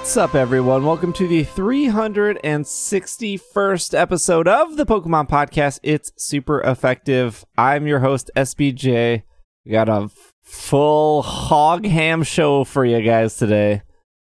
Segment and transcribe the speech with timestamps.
[0.00, 0.86] What's up, everyone?
[0.86, 5.78] Welcome to the 361st episode of the Pokemon Podcast.
[5.82, 7.44] It's super effective.
[7.58, 9.22] I'm your host, SBJ.
[9.66, 10.08] We got a
[10.42, 13.82] full hog ham show for you guys today.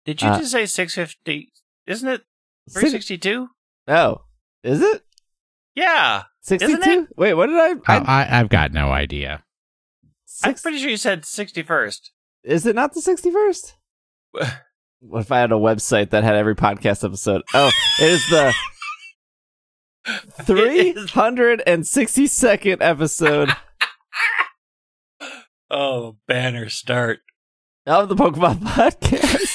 [0.06, 1.54] Did you Uh, just say 650?
[1.88, 2.22] Isn't it
[2.70, 3.48] 362?
[3.88, 4.18] oh,
[4.64, 5.02] is it?
[5.76, 6.24] Yeah.
[6.42, 7.08] 62?
[7.16, 7.72] Wait, what did I?
[7.72, 9.46] Oh, I I, I've got no idea.
[10.44, 12.10] I'm pretty sure you said 61st.
[12.44, 13.76] Is it not the 61st?
[15.06, 17.42] What if I had a website that had every podcast episode?
[17.54, 18.54] Oh, it is the
[20.44, 23.50] 362nd episode
[25.70, 27.20] oh, banner start.
[27.86, 29.50] of the Pokemon Podcast.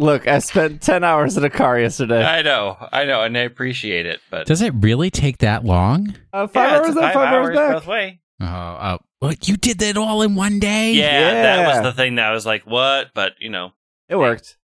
[0.00, 2.24] Look, I spent 10 hours in a car yesterday.
[2.24, 6.14] I know, I know, and I appreciate it, but Does it really take that long?
[6.32, 7.72] Uh, five yeah, hours it's five, five hours hours back.
[7.74, 8.20] both way.
[8.40, 10.92] Oh, oh, well, you did that all in one day.
[10.92, 13.10] Yeah, that was the thing that I was like, what?
[13.14, 13.72] But you know,
[14.08, 14.56] It worked.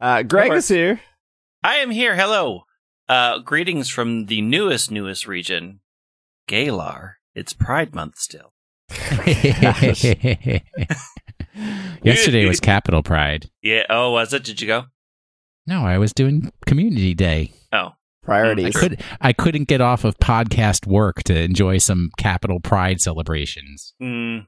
[0.00, 1.00] Uh, Greg is here.
[1.62, 2.16] I am here.
[2.16, 2.64] Hello.
[3.08, 5.80] Uh, greetings from the newest, newest region,
[6.48, 7.18] Galar.
[7.34, 8.52] It's Pride Month still.
[12.02, 13.50] Yesterday was Capital Pride.
[13.62, 13.84] Yeah.
[13.88, 14.44] Oh, was it?
[14.44, 14.84] Did you go?
[15.66, 17.52] No, I was doing Community Day.
[17.72, 17.90] Oh,
[18.22, 18.76] I Priorities.
[18.76, 23.94] could I couldn't get off of podcast work to enjoy some Capital Pride celebrations.
[24.00, 24.46] mm,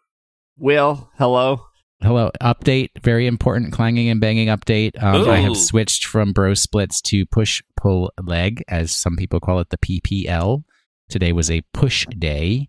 [0.57, 1.67] Will, hello.
[2.01, 2.91] Hello, update.
[3.03, 5.03] Very important clanging and banging update.
[5.03, 9.59] Um, I have switched from bro splits to push pull leg, as some people call
[9.61, 10.65] it, the PPL.
[11.09, 12.69] Today was a push day.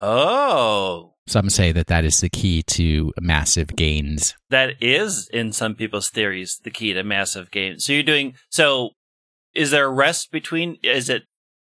[0.00, 1.12] oh.
[1.26, 4.34] Some say that that is the key to massive gains.
[4.50, 7.86] That is, in some people's theories, the key to massive gains.
[7.86, 8.34] So you're doing.
[8.50, 8.90] So,
[9.54, 10.78] is there a rest between?
[10.82, 11.24] Is it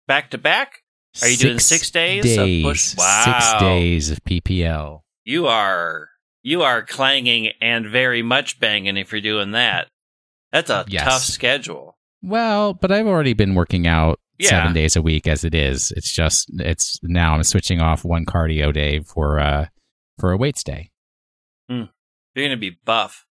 [0.07, 0.73] back to back?
[1.21, 3.25] Are you doing six days of push- Wow.
[3.25, 5.01] Six days of PPL.
[5.25, 6.09] You are
[6.43, 9.89] you are clanging and very much banging if you're doing that.
[10.53, 11.05] That's a Yes.
[11.05, 11.97] tough schedule.
[12.23, 14.49] Well, but I've already been working out Yeah.
[14.49, 15.93] seven days a week as it is.
[15.97, 19.67] It's just it's now I'm switching off one cardio day for uh
[20.19, 20.91] for a weights day.
[21.69, 21.89] You're
[22.49, 23.27] gonna be buff.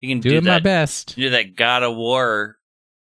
[0.00, 0.62] You can Doing do my that.
[0.62, 1.16] best.
[1.16, 2.56] Do that God of War.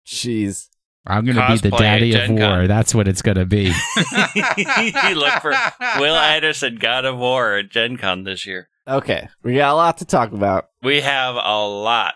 [0.07, 0.69] Jeez.
[1.05, 2.39] I'm gonna be the daddy of Gen war.
[2.39, 2.67] Con.
[2.67, 3.65] That's what it's gonna be.
[3.65, 3.73] you
[5.15, 5.53] look for
[5.99, 8.69] Will Anderson, God of War at Gen Con this year.
[8.87, 10.69] Okay, we got a lot to talk about.
[10.81, 12.15] We have a lot.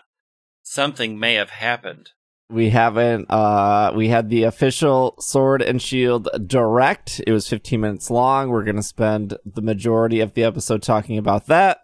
[0.62, 2.10] Something may have happened.
[2.50, 7.20] We haven't, uh, we had the official Sword and Shield direct.
[7.26, 8.48] It was 15 minutes long.
[8.48, 11.80] We're going to spend the majority of the episode talking about that.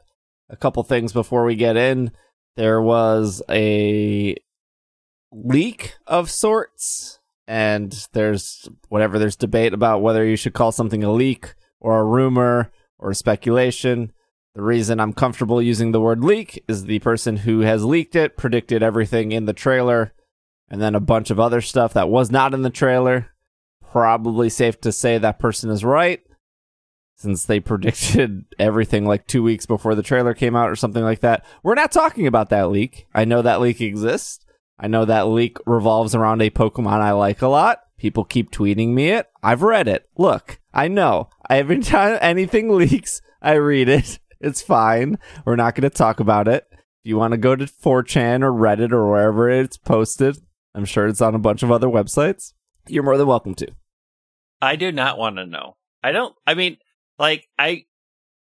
[0.48, 2.12] A couple things before we get in.
[2.56, 4.36] There was a
[5.34, 11.12] leak of sorts, and there's whatever, there's debate about whether you should call something a
[11.12, 14.12] leak or a rumor or speculation.
[14.54, 18.36] The reason I'm comfortable using the word leak is the person who has leaked it
[18.36, 20.12] predicted everything in the trailer
[20.68, 23.30] and then a bunch of other stuff that was not in the trailer.
[23.90, 26.20] Probably safe to say that person is right
[27.16, 31.20] since they predicted everything like two weeks before the trailer came out or something like
[31.20, 31.44] that.
[31.62, 33.06] We're not talking about that leak.
[33.14, 34.43] I know that leak exists.
[34.78, 37.80] I know that leak revolves around a Pokemon I like a lot.
[37.96, 39.28] People keep tweeting me it.
[39.42, 40.08] I've read it.
[40.16, 41.28] Look, I know.
[41.48, 44.18] Every time anything leaks, I read it.
[44.40, 45.18] It's fine.
[45.46, 46.66] We're not going to talk about it.
[46.70, 50.36] If you want to go to 4chan or Reddit or wherever it's posted,
[50.74, 52.52] I'm sure it's on a bunch of other websites.
[52.86, 53.68] You're more than welcome to.
[54.60, 55.76] I do not want to know.
[56.02, 56.34] I don't.
[56.46, 56.76] I mean,
[57.18, 57.86] like I,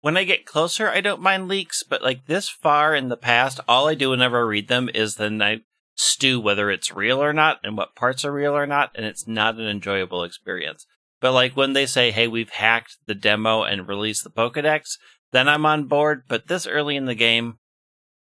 [0.02, 1.84] when I get closer, I don't mind leaks.
[1.84, 5.18] But like this far in the past, all I do whenever I read them is
[5.18, 5.62] then I
[5.96, 9.28] stew whether it's real or not and what parts are real or not, and it's
[9.28, 10.86] not an enjoyable experience.
[11.22, 14.98] But like when they say, "Hey, we've hacked the demo and released the Pokedex,"
[15.32, 16.24] then I'm on board.
[16.28, 17.60] But this early in the game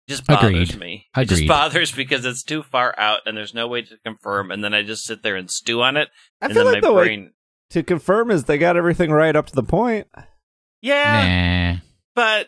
[0.08, 0.80] just bothers Agreed.
[0.80, 1.08] me.
[1.16, 4.64] It just bothers because it's too far out and there's no way to confirm, and
[4.64, 6.10] then I just sit there and stew on it,
[6.42, 7.32] I and feel then like my the way brain.
[7.72, 10.08] to confirm is they got everything right up to the point.
[10.82, 11.80] Yeah, Nah.
[12.16, 12.48] but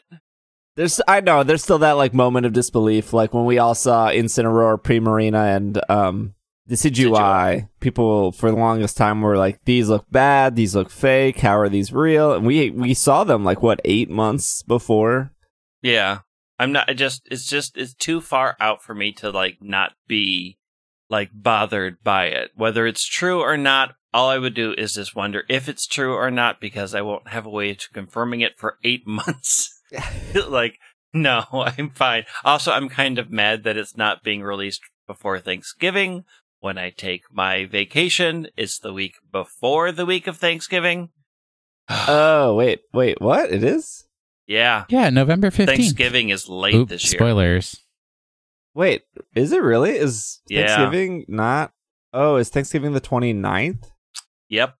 [0.76, 4.10] There's, I know, there's still that like moment of disbelief, like when we all saw
[4.10, 6.34] Incineroar, Primarina, and um,
[6.70, 7.12] Decidueye.
[7.12, 7.70] Decidueye.
[7.80, 10.56] People for the longest time were like, "These look bad.
[10.56, 11.40] These look fake.
[11.40, 15.32] How are these real?" And we we saw them like what eight months before.
[15.82, 16.20] yeah,
[16.58, 16.90] I'm not.
[16.90, 20.58] I just it's just it's too far out for me to like not be
[21.10, 23.96] like bothered by it, whether it's true or not.
[24.14, 27.30] All I would do is just wonder if it's true or not because I won't
[27.30, 29.73] have a way to confirming it for eight months.
[30.48, 30.80] like,
[31.14, 32.26] no, I'm fine.
[32.44, 36.24] Also, I'm kind of mad that it's not being released before Thanksgiving.
[36.60, 41.10] When I take my vacation, it's the week before the week of Thanksgiving.
[41.90, 43.52] Oh wait, wait, what?
[43.52, 44.06] It is?
[44.48, 44.86] Yeah.
[44.88, 45.66] Yeah, November 15th.
[45.66, 47.20] Thanksgiving is late Oop, this year.
[47.20, 47.76] spoilers.
[48.74, 49.02] Wait,
[49.36, 49.92] is it really?
[49.92, 50.68] Is Yeah.
[50.68, 51.72] Thanksgiving not?
[52.14, 53.90] Oh, is Thanksgiving the 29th?
[54.50, 54.76] Yep.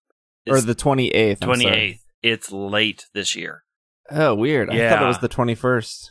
[0.48, 1.38] or the 28th?
[1.42, 2.00] I'm sorry.
[2.22, 3.63] It's late this year.
[4.10, 4.70] Oh, weird.
[4.70, 6.10] I thought it was the 21st.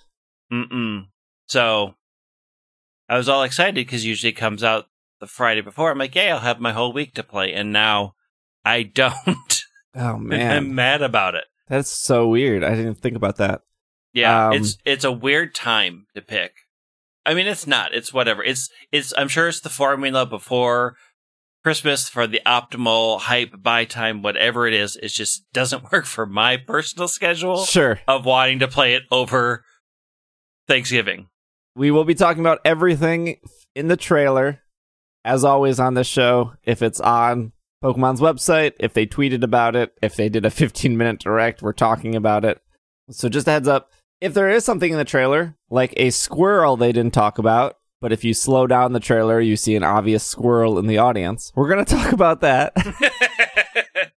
[0.51, 1.07] Mm-mm.
[1.48, 1.95] So
[3.10, 4.86] I was all excited because usually it comes out
[5.19, 5.92] the Friday before.
[5.92, 8.13] I'm like, yeah, I'll have my whole week to play, and now
[8.66, 9.63] I don't.
[9.95, 10.51] Oh, man.
[10.57, 11.45] I'm mad about it.
[11.68, 12.63] That's so weird.
[12.63, 13.62] I didn't even think about that.
[14.13, 16.54] Yeah, Um, it's it's a weird time to pick.
[17.25, 17.94] I mean, it's not.
[17.95, 18.44] It's whatever.
[18.44, 19.13] It's it's.
[19.18, 20.98] I'm sure it's the formula before
[21.63, 24.95] Christmas for the optimal hype buy time, whatever it is.
[24.98, 28.00] It just doesn't work for my personal schedule Sure.
[28.07, 29.63] of wanting to play it over
[30.68, 31.27] Thanksgiving.
[31.75, 33.38] We will be talking about everything
[33.75, 34.60] in the trailer,
[35.25, 36.54] as always on this show.
[36.63, 37.51] If it's on
[37.83, 41.74] Pokemon's website, if they tweeted about it, if they did a 15 minute direct, we're
[41.74, 42.62] talking about it.
[43.09, 43.89] So just a heads up
[44.21, 48.12] if there is something in the trailer, like a squirrel they didn't talk about, but
[48.12, 51.70] if you slow down the trailer, you see an obvious squirrel in the audience, we're
[51.70, 52.76] going to talk about that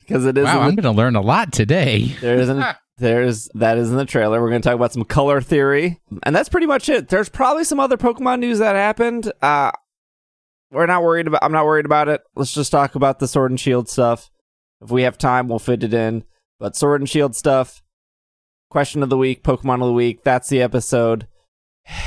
[0.00, 0.44] because it is.
[0.44, 2.14] Wow, in I'm the- going to learn a lot today.
[2.20, 2.62] there isn't.
[2.98, 4.42] There's that is in the trailer.
[4.42, 7.08] We're going to talk about some color theory, and that's pretty much it.
[7.08, 9.32] There's probably some other Pokemon news that happened.
[9.40, 9.72] Uh,
[10.70, 11.42] we're not worried about.
[11.42, 12.20] I'm not worried about it.
[12.36, 14.30] Let's just talk about the Sword and Shield stuff.
[14.82, 16.24] If we have time, we'll fit it in.
[16.58, 17.82] But Sword and Shield stuff.
[18.68, 20.22] Question of the week, Pokemon of the week.
[20.22, 21.26] That's the episode.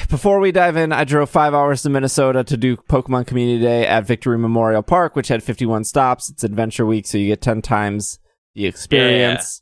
[0.09, 3.85] Before we dive in, I drove five hours to Minnesota to do Pokemon Community Day
[3.87, 6.29] at Victory Memorial Park, which had 51 stops.
[6.29, 8.19] It's Adventure Week, so you get 10 times
[8.53, 9.61] the experience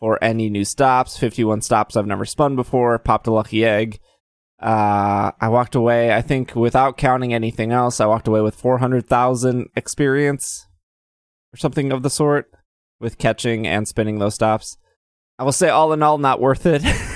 [0.00, 1.18] for any new stops.
[1.18, 2.98] 51 stops I've never spun before.
[2.98, 4.00] Popped a lucky egg.
[4.60, 9.68] Uh, I walked away, I think, without counting anything else, I walked away with 400,000
[9.74, 10.68] experience
[11.52, 12.50] or something of the sort
[13.00, 14.76] with catching and spinning those stops.
[15.38, 16.82] I will say, all in all, not worth it.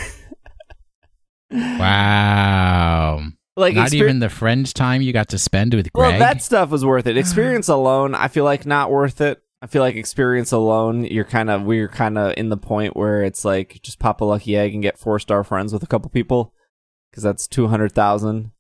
[1.50, 3.22] Wow.
[3.56, 6.10] like Not exper- even the friend time you got to spend with Greg.
[6.12, 7.16] Well, that stuff was worth it.
[7.26, 9.43] Experience alone, I feel like not worth it.
[9.62, 13.22] I feel like experience alone, you're kind of we're kind of in the point where
[13.22, 16.10] it's like just pop a lucky egg and get four star friends with a couple
[16.10, 16.52] people
[17.10, 18.50] because that's two hundred thousand.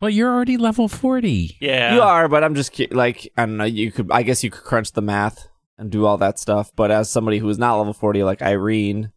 [0.00, 1.58] well, you're already level 40.
[1.60, 3.64] yeah, You are, but I'm just like I don't know.
[3.64, 5.46] You could, I guess, you could crunch the math
[5.76, 6.72] and do all that stuff.
[6.74, 9.12] But as somebody who is not level forty, like Irene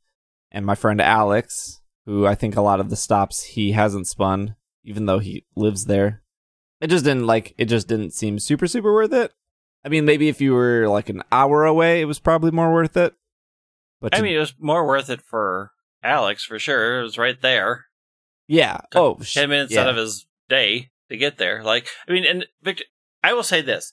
[0.51, 4.55] and my friend Alex, who I think a lot of the stops he hasn't spun,
[4.83, 6.23] even though he lives there,
[6.81, 7.53] it just didn't like.
[7.59, 9.31] It just didn't seem super super worth it.
[9.85, 12.97] I mean, maybe if you were like an hour away, it was probably more worth
[12.97, 13.13] it.
[14.01, 15.71] But I to- mean, it was more worth it for
[16.03, 16.99] Alex for sure.
[16.99, 17.85] It was right there.
[18.47, 18.77] yeah.
[18.91, 19.81] took Oh, sh- ten minutes yeah.
[19.81, 21.63] out of his day to get there.
[21.63, 22.85] Like, I mean, and Victor,
[23.23, 23.91] I will say this: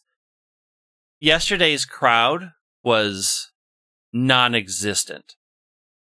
[1.20, 2.52] yesterday's crowd
[2.84, 3.50] was
[4.12, 5.34] non-existent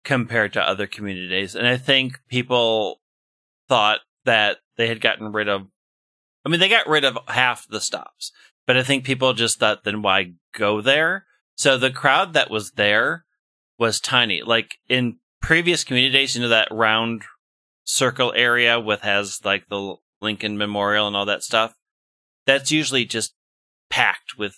[0.04, 1.56] compared to other communities.
[1.56, 3.02] and I think people
[3.70, 5.68] thought that they had gotten rid of.
[6.46, 8.32] I mean, they got rid of half the stops,
[8.68, 11.26] but I think people just thought, then why go there?
[11.56, 13.26] So the crowd that was there
[13.78, 14.42] was tiny.
[14.42, 17.24] Like in previous community days, you know that round
[17.86, 21.76] circle area with has like the Lincoln Memorial and all that stuff.
[22.46, 23.36] That's usually just
[23.90, 24.56] packed with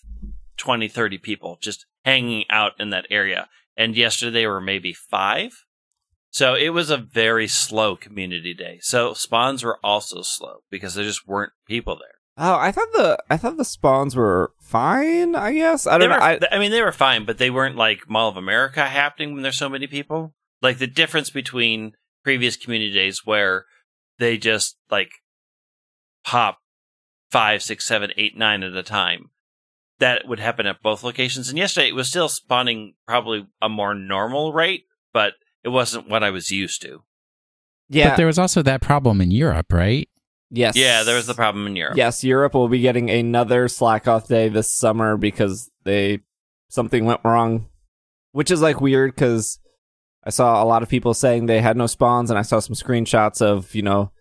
[0.57, 3.47] 20, 30 people just hanging out in that area.
[3.77, 5.51] And yesterday were maybe five.
[6.31, 8.79] So it was a very slow community day.
[8.81, 12.15] So spawns were also slow because there just weren't people there.
[12.37, 15.35] Oh, I thought the I thought the spawns were fine.
[15.35, 16.17] I guess I don't know.
[16.17, 19.43] I, I mean, they were fine, but they weren't like Mall of America happening when
[19.43, 20.33] there's so many people.
[20.61, 23.65] Like the difference between previous community days where
[24.19, 25.11] they just like
[26.25, 26.57] pop
[27.31, 29.29] five, six, seven, eight, nine at a time.
[29.99, 31.49] That would happen at both locations.
[31.49, 34.83] And yesterday it was still spawning probably a more normal rate,
[35.13, 35.33] but
[35.63, 37.03] it wasn't what I was used to.
[37.89, 38.09] yeah.
[38.09, 40.09] But there was also that problem in Europe, right?
[40.51, 40.75] yes.
[40.75, 41.97] Yeah, there was the problem in Europe.
[41.97, 46.19] Yes, Europe will be getting another Slakoth day this summer because they
[46.69, 47.67] something went wrong,
[48.31, 49.59] which is like weird because
[50.23, 52.75] I saw a lot of people saying they had no spawns, and I saw some
[52.75, 54.11] screenshots of you know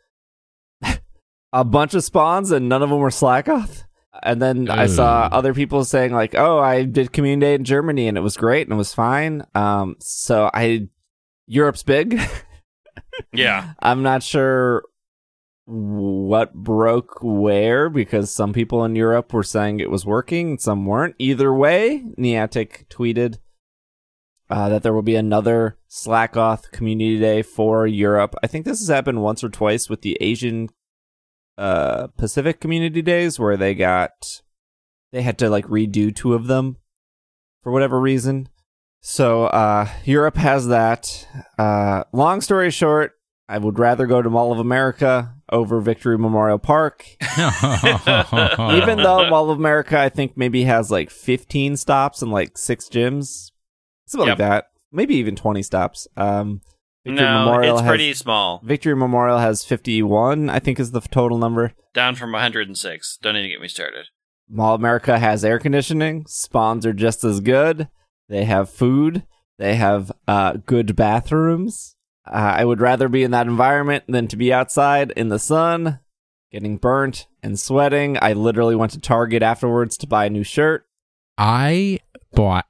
[1.52, 3.84] a bunch of spawns and none of them were Slakoth.
[4.22, 8.08] And then I saw other people saying like, "Oh, I did community day in Germany
[8.08, 10.88] and it was great and it was fine." Um, so I
[11.46, 12.20] Europe's big.
[13.32, 13.72] Yeah.
[13.80, 14.84] I'm not sure
[15.66, 20.86] what broke where because some people in Europe were saying it was working, and some
[20.86, 21.14] weren't.
[21.18, 23.38] Either way, Niantic tweeted
[24.50, 28.34] uh, that there will be another Slakoth Community Day for Europe.
[28.42, 30.68] I think this has happened once or twice with the Asian
[31.58, 34.42] uh, Pacific Community Days, where they got
[35.12, 36.76] they had to like redo two of them
[37.62, 38.48] for whatever reason.
[39.00, 41.26] So uh, Europe has that.
[41.58, 43.12] Uh, long story short,
[43.48, 47.04] I would rather go to Mall of America over Victory Memorial Park.
[47.38, 52.88] Even though Mall of America, I think maybe has like 15 stops and like six
[52.88, 53.50] gyms,
[54.06, 54.38] something Yep.
[54.38, 54.64] like that.
[54.90, 56.08] Maybe even 20 stops.
[56.16, 56.62] Um,
[57.04, 58.60] Victory no, Memorial it's has, pretty small.
[58.64, 61.74] Victory Memorial has 51, I think is the total number.
[61.92, 63.18] Down from 106.
[63.20, 64.06] Don't even get me started.
[64.48, 66.24] Mall America has air conditioning.
[66.26, 67.88] Spawns are just as good.
[68.28, 69.24] They have food.
[69.58, 71.96] They have uh, good bathrooms.
[72.26, 76.00] Uh, I would rather be in that environment than to be outside in the sun,
[76.50, 78.16] getting burnt and sweating.
[78.22, 80.86] I literally went to Target afterwards to buy a new shirt.
[81.36, 81.98] I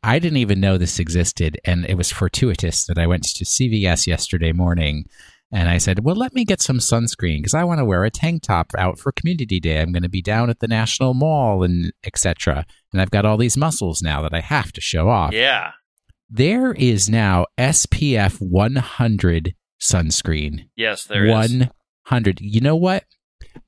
[0.03, 4.07] I didn't even know this existed, and it was fortuitous that I went to CVS
[4.07, 5.07] yesterday morning
[5.55, 8.11] and I said, Well, let me get some sunscreen because I want to wear a
[8.11, 9.81] tank top out for Community Day.
[9.81, 12.67] I'm going to be down at the National Mall and etc.
[12.93, 15.33] And I've got all these muscles now that I have to show off.
[15.33, 15.71] Yeah.
[16.29, 20.69] There is now SPF 100 sunscreen.
[20.75, 21.31] Yes, there is.
[21.31, 22.41] 100.
[22.41, 23.05] You know what?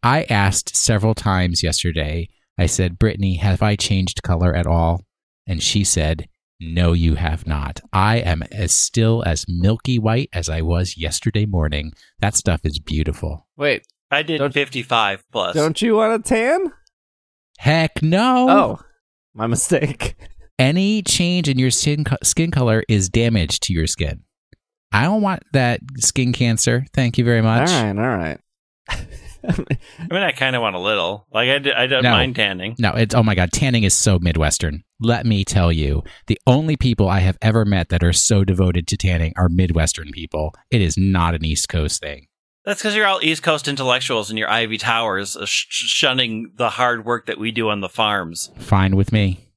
[0.02, 2.28] I asked several times yesterday.
[2.58, 5.02] I said, Brittany, have I changed color at all?
[5.46, 6.28] And she said,
[6.60, 7.80] No, you have not.
[7.92, 11.92] I am as still as milky white as I was yesterday morning.
[12.20, 13.46] That stuff is beautiful.
[13.56, 15.54] Wait, I did Don't- 55 plus.
[15.54, 16.72] don't you want a tan?
[17.58, 18.46] Heck no.
[18.50, 18.80] Oh,
[19.34, 20.16] my mistake.
[20.58, 24.22] Any change in your skin, co- skin color is damage to your skin.
[24.92, 26.86] I don't want that skin cancer.
[26.94, 27.68] Thank you very much.
[27.68, 28.38] right, all right.
[29.44, 29.54] I
[30.10, 31.26] mean, I kind of want a little.
[31.32, 32.10] Like, I, d- I don't No.
[32.10, 32.74] mind tanning.
[32.78, 34.82] No, it's oh my god, tanning is so Midwestern.
[35.00, 38.86] Let me tell you, the only people I have ever met that are so devoted
[38.88, 40.54] to tanning are Midwestern people.
[40.70, 42.26] It is not an East Coast thing.
[42.64, 46.70] That's because you're all East Coast intellectuals in your Ivy Towers, uh, sh- shunning the
[46.70, 48.50] hard work that we do on the farms.
[48.58, 49.48] Fine with me.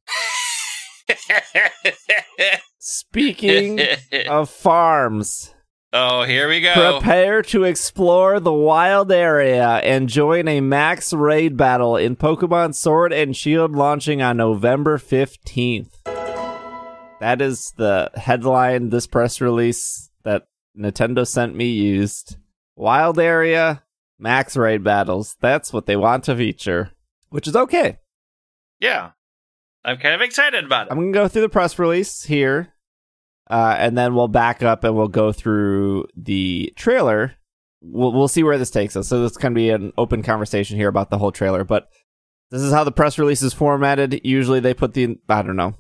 [2.80, 3.80] Speaking
[4.30, 5.54] of farms,
[5.94, 7.00] oh, here we go.
[7.00, 13.14] Prepare to explore the wild area and join a max raid battle in Pokemon Sword
[13.14, 15.92] and Shield launching on November 15th.
[17.20, 22.38] That is the headline this press release that Nintendo sent me used.
[22.76, 23.84] Wild area,
[24.18, 25.36] max raid battles.
[25.42, 26.92] That's what they want to feature,
[27.30, 27.98] which is okay.
[28.80, 29.12] Yeah.
[29.84, 30.92] I'm kind of excited about it.
[30.92, 32.74] I'm going to go through the press release here,
[33.50, 37.36] uh, and then we'll back up and we'll go through the trailer.
[37.82, 39.08] We'll, we'll see where this takes us.
[39.08, 41.90] So, this can be an open conversation here about the whole trailer, but
[42.52, 44.22] this is how the press release is formatted.
[44.24, 45.76] Usually, they put the, I don't know,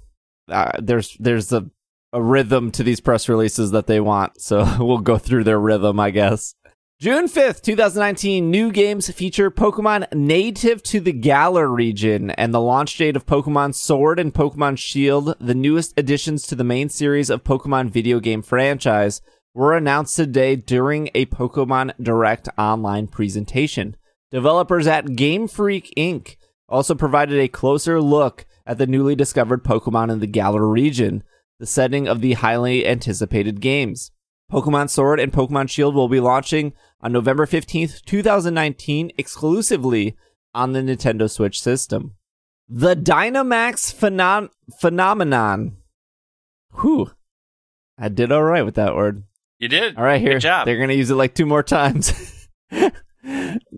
[0.49, 1.69] uh, there's, there's a,
[2.11, 4.41] a rhythm to these press releases that they want.
[4.41, 6.55] So, we'll go through their rhythm, I guess.
[7.01, 12.98] June 5th, 2019, new games feature Pokemon native to the Galar region and the launch
[12.98, 17.46] date of Pokemon Sword and Pokemon Shield, the newest additions to the main series of
[17.46, 19.22] Pokemon video game franchise,
[19.53, 23.96] were announced today during a Pokemon Direct online presentation.
[24.29, 26.36] Developers at Game Freak Inc.
[26.68, 31.24] also provided a closer look at the newly discovered Pokemon in the Galar region,
[31.62, 34.12] the setting of the highly anticipated games.
[34.51, 40.15] Pokemon Sword and Pokemon Shield will be launching on November 15th, 2019, exclusively
[40.53, 42.15] on the Nintendo Switch system.
[42.68, 45.77] The Dynamax phenom- phenomenon.
[46.82, 47.12] Whew.
[47.98, 49.24] I did all right with that word.
[49.60, 49.98] You did.
[49.98, 50.34] All right, here.
[50.34, 50.65] Good job.
[50.65, 52.13] They're going to use it like two more times.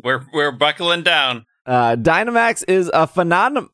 [0.03, 1.45] We're we're buckling down.
[1.65, 3.69] Uh, Dynamax is a phenom-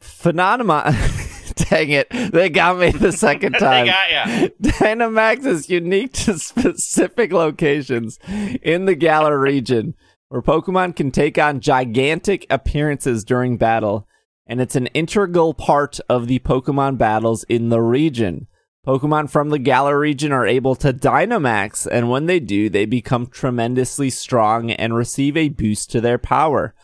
[0.00, 0.94] phenomenon.
[1.68, 2.08] Dang it.
[2.10, 3.86] They got me the second they time.
[3.86, 4.48] got ya.
[4.62, 8.18] Dynamax is unique to specific locations
[8.62, 9.94] in the Galar region
[10.30, 14.06] where Pokemon can take on gigantic appearances during battle,
[14.46, 18.46] and it's an integral part of the Pokemon battles in the region.
[18.86, 23.26] Pokemon from the Galar region are able to Dynamax, and when they do, they become
[23.26, 26.74] tremendously strong and receive a boost to their power.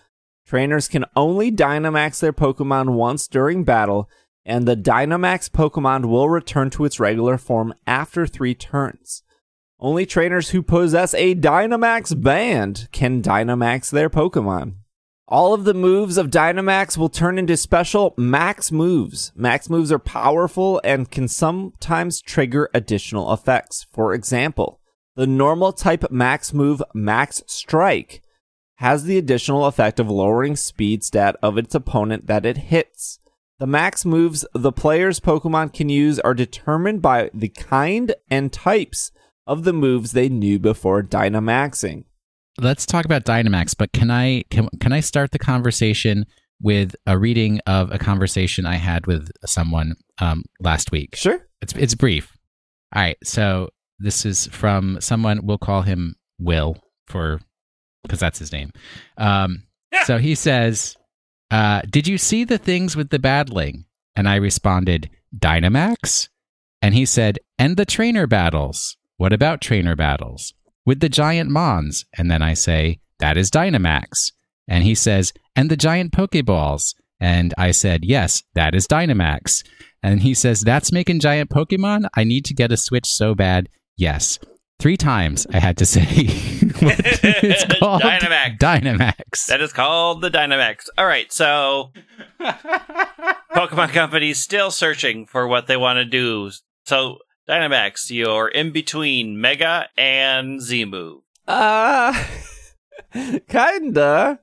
[0.45, 4.11] Trainers can only Dynamax their Pokemon once during battle,
[4.47, 9.25] and the Dynamax Pokemon will return to its regular form after three turns.
[9.79, 14.77] Only trainers who possess a Dynamax band can Dynamax their Pokemon.
[15.29, 19.33] All of the moves of Dynamax will turn into special max moves.
[19.35, 23.87] Max moves are powerful and can sometimes trigger additional effects.
[23.91, 24.81] For example,
[25.17, 28.23] the normal type max move Max Strike
[28.77, 33.19] has the additional effect of lowering speed stat of its opponent that it hits.
[33.59, 39.13] The max moves the player's Pokemon can use are determined by the kind and types
[39.47, 42.05] of the moves they knew before Dynamaxing.
[42.59, 46.27] Let's talk about Dynamax, but can I can, can I start the conversation
[46.61, 51.17] with a reading of a conversation I had with someone um, last week?
[51.17, 51.47] Sure.
[51.63, 52.37] It's it's brief.
[52.95, 55.41] All right, so this is from someone.
[55.47, 57.41] We'll call him Will for
[58.03, 58.71] because that's his name.
[59.17, 59.65] Um,
[60.05, 60.97] so he says,
[61.51, 63.85] uh, "Did you see the things with the battling?
[64.15, 66.29] And I responded, "Dynamax."
[66.83, 68.97] And he said, "And the trainer battles.
[69.17, 74.33] What about trainer battles with the giant mons?" And then I say, "That is Dynamax."
[74.69, 79.63] And he says, "And the giant Pokeballs." And I said, "Yes, that is Dynamax."
[80.07, 82.09] And he says, That's making giant Pokemon?
[82.15, 83.69] I need to get a Switch so bad.
[83.97, 84.39] Yes.
[84.79, 86.05] Three times I had to say
[86.81, 88.59] what it's called Dynamax.
[88.59, 89.47] Dynamax.
[89.47, 90.89] That is called the Dynamax.
[90.99, 91.93] All right, so
[92.41, 96.51] Pokemon Company's still searching for what they want to do.
[96.85, 97.19] So
[97.49, 101.23] Dynamax, you're in between Mega and Z move.
[101.49, 102.13] Uh,
[103.49, 104.41] kinda.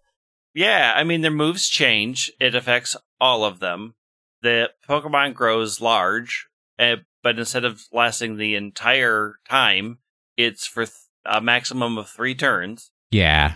[0.56, 2.32] Yeah, I mean their moves change.
[2.40, 3.94] It affects all of them.
[4.42, 6.48] The Pokemon grows large,
[6.80, 10.00] uh, but instead of lasting the entire time,
[10.38, 12.92] it's for th- a maximum of three turns.
[13.12, 13.56] yeah.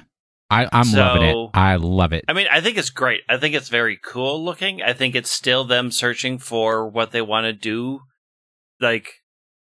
[0.50, 1.50] I, I'm loving it.
[1.54, 2.24] I love it.
[2.30, 3.20] I mean, I think it's great.
[3.28, 4.82] I think it's very cool looking.
[4.82, 8.00] I think it's still them searching for what they want to do,
[8.80, 9.10] like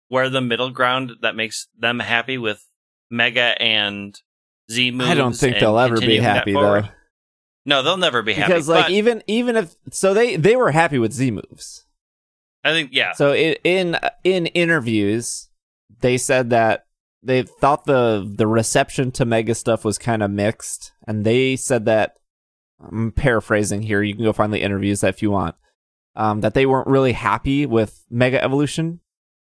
[0.10, 2.66] where the middle ground that makes them happy with
[3.10, 4.20] Mega and
[4.70, 5.10] Z moves.
[5.10, 6.84] I don't think they'll ever be happy though,
[7.66, 8.52] No, they'll never be happy.
[8.52, 11.86] because like but even even if so, they they were happy with Z moves.
[12.66, 15.48] I think yeah, So in in in interviews,
[16.02, 16.87] they said that
[17.28, 21.86] they thought the the reception to Mega stuff was kind of mixed, and they said
[21.86, 22.16] that
[22.82, 24.02] I'm paraphrasing here.
[24.02, 25.56] You can go find the interviews if you want.
[26.16, 29.02] Um, that they weren't really happy with Mega Evolution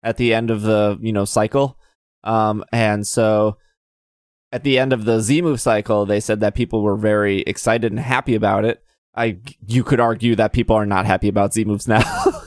[0.03, 1.77] at the end of the you know cycle,
[2.23, 3.57] um, and so
[4.51, 7.91] at the end of the Z move cycle, they said that people were very excited
[7.91, 8.81] and happy about it.
[9.15, 9.37] I
[9.67, 12.03] you could argue that people are not happy about Z moves now.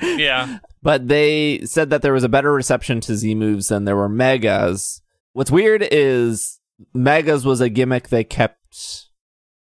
[0.00, 0.58] yeah.
[0.80, 4.08] But they said that there was a better reception to Z moves than there were
[4.08, 5.02] megas.
[5.32, 6.60] What's weird is
[6.94, 9.08] megas was a gimmick they kept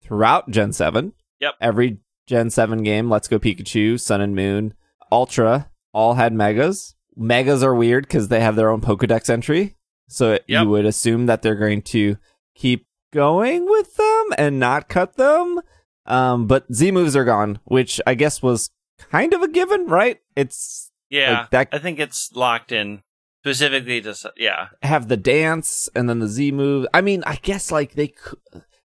[0.02, 1.12] throughout Gen 7.
[1.40, 1.54] Yep.
[1.60, 4.74] Every Gen 7 game, Let's Go Pikachu, Sun and Moon,
[5.10, 6.94] Ultra, all had megas.
[7.16, 9.76] Megas are weird because they have their own Pokedex entry.
[10.08, 10.62] So Yep.
[10.62, 12.16] you would assume that they're going to
[12.54, 15.60] keep going with them and not cut them.
[16.06, 18.70] Um, but Z moves are gone, which I guess was
[19.10, 20.18] kind of a given, right?
[20.36, 23.02] It's Yeah, Like that- I think it's locked in
[23.44, 24.68] specifically to yeah.
[24.82, 26.86] have the dance and then the Z move.
[26.94, 28.38] I mean, I guess like they could,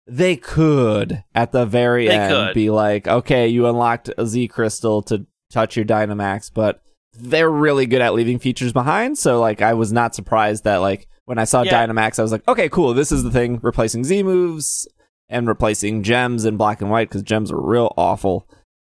[0.07, 2.53] they could at the very They end could.
[2.53, 6.81] be like, okay, you unlocked a Z crystal to touch your Dynamax, but
[7.13, 9.17] they're really good at leaving features behind.
[9.17, 11.85] So like, I was not surprised that like when I saw Yeah.
[11.87, 14.87] Dynamax, I was like, okay, cool, this is the thing replacing Z moves
[15.29, 18.47] and replacing gems in black and white because gems are real awful.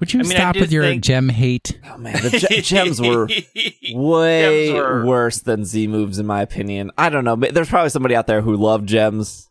[0.00, 1.78] Would you I mean, stop with your think- gem hate?
[1.90, 3.26] Oh man, the ge- gems were
[3.94, 6.90] way Gems were- worse than Z moves in my opinion.
[6.96, 9.46] I don't know, but there's probably somebody out there who loved gems.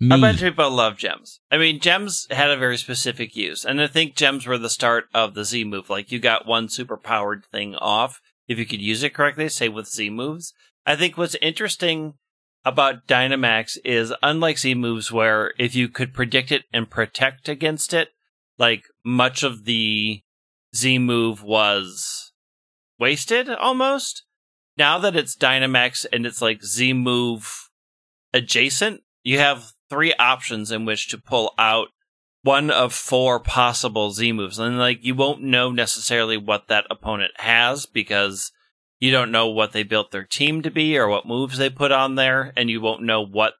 [0.00, 0.16] Me.
[0.16, 1.38] A bunch of people love gems.
[1.52, 5.04] I mean, gems had a very specific use, and I think gems were the start
[5.14, 5.88] of the Z move.
[5.88, 9.48] Like you got one super powered thing off if you could use it correctly.
[9.48, 10.52] Say with Z moves.
[10.84, 12.14] I think what's interesting
[12.64, 17.94] about Dynamax is unlike Z moves, where if you could predict it and protect against
[17.94, 18.08] it,
[18.58, 20.22] like much of the
[20.74, 22.32] Z move was
[22.98, 24.24] wasted almost.
[24.76, 27.70] Now that it's Dynamax and it's like Z move
[28.32, 31.88] adjacent, you have three options in which to pull out
[32.42, 34.58] one of four possible Z moves.
[34.58, 38.52] And like you won't know necessarily what that opponent has because
[39.00, 41.92] you don't know what they built their team to be or what moves they put
[41.92, 43.54] on there, and you won't know what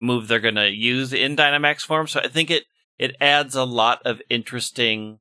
[0.00, 2.06] move they're gonna use in Dynamax form.
[2.06, 2.64] So I think it
[2.98, 5.18] it adds a lot of interesting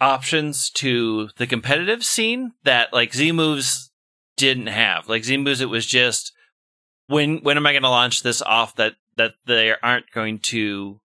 [0.00, 3.90] options to the competitive scene that like Z moves
[4.36, 5.08] didn't have.
[5.08, 6.32] Like Z moves, it was just
[7.06, 11.00] when when am I going to launch this off that that they aren't going to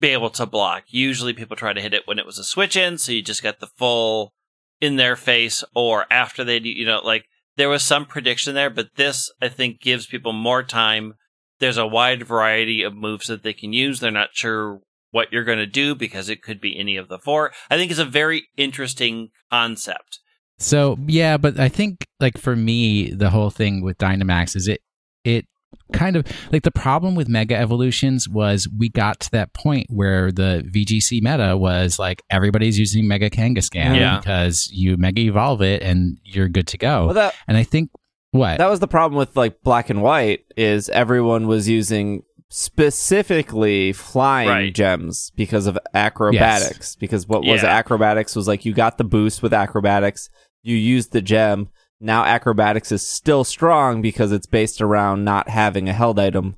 [0.00, 0.84] be able to block.
[0.88, 3.42] Usually, people try to hit it when it was a switch in, so you just
[3.42, 4.32] got the full
[4.80, 7.24] in their face, or after they you know, like
[7.56, 11.14] there was some prediction there, but this I think gives people more time.
[11.58, 14.00] There's a wide variety of moves that they can use.
[14.00, 17.18] They're not sure what you're going to do because it could be any of the
[17.18, 17.52] four.
[17.70, 20.20] I think it's a very interesting concept.
[20.58, 24.80] So yeah, but I think like for me, the whole thing with Dynamax is it
[25.24, 25.46] it
[25.92, 30.30] kind of like the problem with Mega Evolutions was we got to that point where
[30.30, 34.18] the VGC meta was like everybody's using Mega Kangaskhan Yeah.
[34.18, 37.06] because you Mega Evolve it and you're good to go.
[37.06, 37.90] Well, that and I think
[38.32, 43.92] what that was the problem with like black and white is everyone was using specifically
[43.92, 44.74] flying Right.
[44.74, 49.52] gems because of acrobatics because what was acrobatics was like you got the boost with
[49.54, 50.28] acrobatics
[50.62, 51.68] you used the gem
[52.00, 56.56] Now acrobatics is still strong because it's based around not having a held item.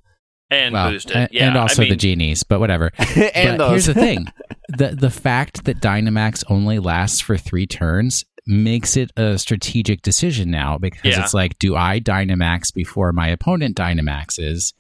[0.50, 1.16] and well, boosted.
[1.16, 2.92] and, yeah, and also I mean, the genies, but whatever.
[3.35, 4.26] and but here's the thing:
[4.68, 10.50] the the fact that Dynamax only lasts for three turns makes it a strategic decision
[10.50, 11.22] now because Yeah.
[11.22, 14.72] it's like, do I Dynamax before my opponent Dynamaxes,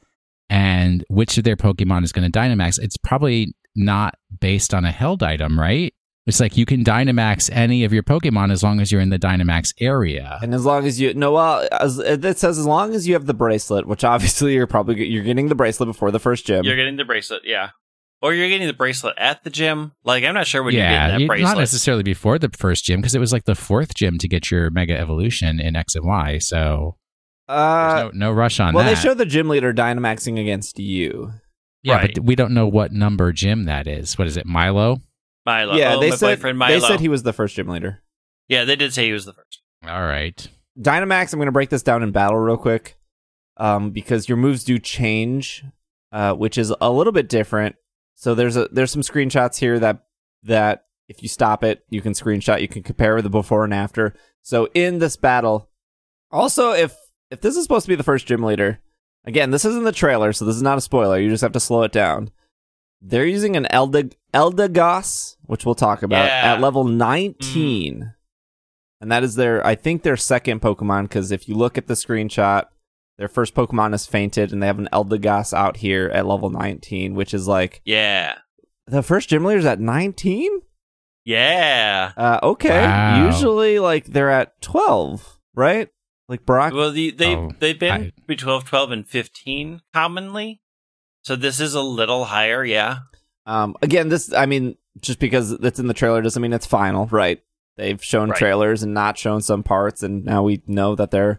[0.50, 2.78] and which of their Pokemon is going to Dynamax?
[2.78, 5.94] It's probably not based on a held item, right?
[6.24, 9.18] It's like you can Dynamax any of your Pokemon as long as you're in the
[9.18, 10.38] Dynamax area.
[10.40, 13.26] And as long as you no, well, as, it says as long as you have
[13.26, 16.64] the bracelet, which obviously you're probably you're getting the bracelet before the first gym.
[16.64, 17.70] you're getting the bracelet, yeah.
[18.20, 19.92] Or you're getting the bracelet at the gym.
[20.04, 21.56] Like I'm not sure when you're getting that bracelet.
[21.56, 24.48] not necessarily before the first gym because it was like the fourth gym to get
[24.48, 26.38] your Mega Evolution in X and Y.
[26.38, 26.98] So
[27.52, 28.90] uh, there's no, no rush on well, that.
[28.90, 31.32] Well, they show the gym leader dynamaxing against you.
[31.82, 32.14] yeah, Right.
[32.14, 34.18] but we don't know what number gym that is.
[34.18, 34.98] What is it, Milo?
[35.44, 35.74] Milo.
[35.76, 36.80] yeah, oh, they my said boyfriend Milo.
[36.80, 38.02] they said he was the first gym leader.
[38.48, 39.60] yeah, they did say he was the first.
[39.86, 40.48] All right.
[40.80, 42.96] Dynamax, I'm going to break this down in battle real quick,
[43.56, 45.64] um, because your moves do change,
[46.12, 47.76] uh, which is a little bit different.
[48.14, 50.04] So there's a there's some screenshots here that
[50.44, 54.14] that if you stop it, you can screenshot, you can compare the before and after.
[54.42, 55.68] So in this battle,
[56.30, 56.96] also if
[57.32, 58.78] if this is supposed to be the first gym leader,
[59.24, 61.18] again, this isn't the trailer, so this is not a spoiler.
[61.18, 62.30] You just have to slow it down.
[63.00, 66.54] They're using an Eldag Eldegoss, which we'll talk about, Yeah.
[66.54, 68.14] at level 19.
[69.00, 71.94] And that is their, I think, their second Pokemon, because if you look at the
[71.94, 72.66] screenshot,
[73.18, 77.14] their first Pokemon is fainted, and they have an Eldegoss out here at level 19,
[77.14, 78.34] which is like, Yeah.
[78.86, 80.60] the first gym leader's at 19?
[81.24, 82.12] Yeah.
[82.16, 82.82] Uh, okay.
[82.86, 83.26] Wow.
[83.26, 85.88] Usually, like, they're at 12, right?
[86.28, 86.72] Like, Brock.
[86.72, 90.60] Well, the, they Oh, they've been I- between 12, 12, and 15 commonly.
[91.24, 92.98] So this is a little higher, yeah.
[93.46, 97.06] Um, again, this, I mean, just because it's in the trailer doesn't mean it's final,
[97.06, 97.40] right?
[97.76, 98.38] They've shown Right.
[98.38, 101.38] trailers and not shown some parts, and now we know that they're.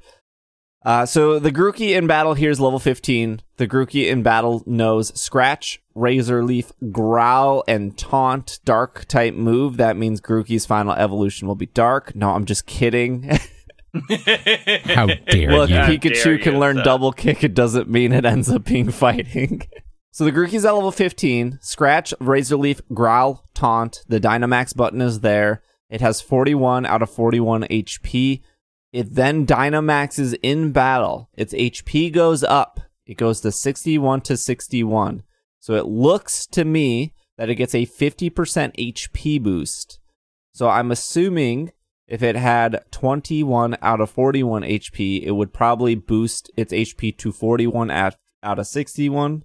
[0.86, 3.42] Uh, so the Grookey in battle here is level 15.
[3.56, 9.78] The Grookey in battle knows Scratch, Razor Leaf, Growl, and Taunt Dark type move.
[9.78, 12.16] That means Grookey's final evolution will be Dark.
[12.16, 13.30] No, I'm just kidding.
[13.94, 15.76] How dare Look, you?
[15.76, 17.44] How Pikachu dare can you, learn so- double kick.
[17.44, 19.68] It doesn't mean it ends up being fighting.
[20.12, 21.60] so the Grookey's at level 15.
[21.62, 24.04] Scratch, Razor Leaf, Growl, Taunt.
[24.08, 25.62] The Dynamax button is there.
[25.90, 28.42] It has 41 out of 41 HP.
[28.92, 31.30] It then Dynamaxes in battle.
[31.34, 32.80] Its HP goes up.
[33.06, 35.24] It goes to 61 to 61.
[35.60, 40.00] So it looks to me that it gets a 50% HP boost.
[40.54, 41.72] So I'm assuming
[42.14, 47.32] if it had 21 out of 41 HP, it would probably boost its HP to
[47.32, 49.44] 41 at, out of 61,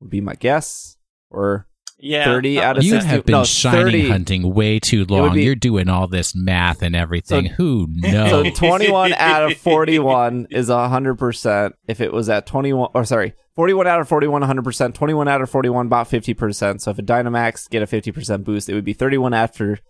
[0.00, 0.96] would be my guess.
[1.30, 1.66] Or
[1.98, 2.24] yeah.
[2.24, 4.08] 30 uh, out of You 60 have been no, shining 30.
[4.08, 5.34] hunting way too long.
[5.34, 7.48] be- You're doing all this math and everything.
[7.48, 11.72] So- Who So 21 out of 41 is 100%.
[11.86, 14.94] If it was at 21, or sorry, 41 out of 41, 100%.
[14.94, 16.80] 21 out of 41, about 50%.
[16.80, 19.80] So if a Dynamax get a 50% boost, it would be 31 after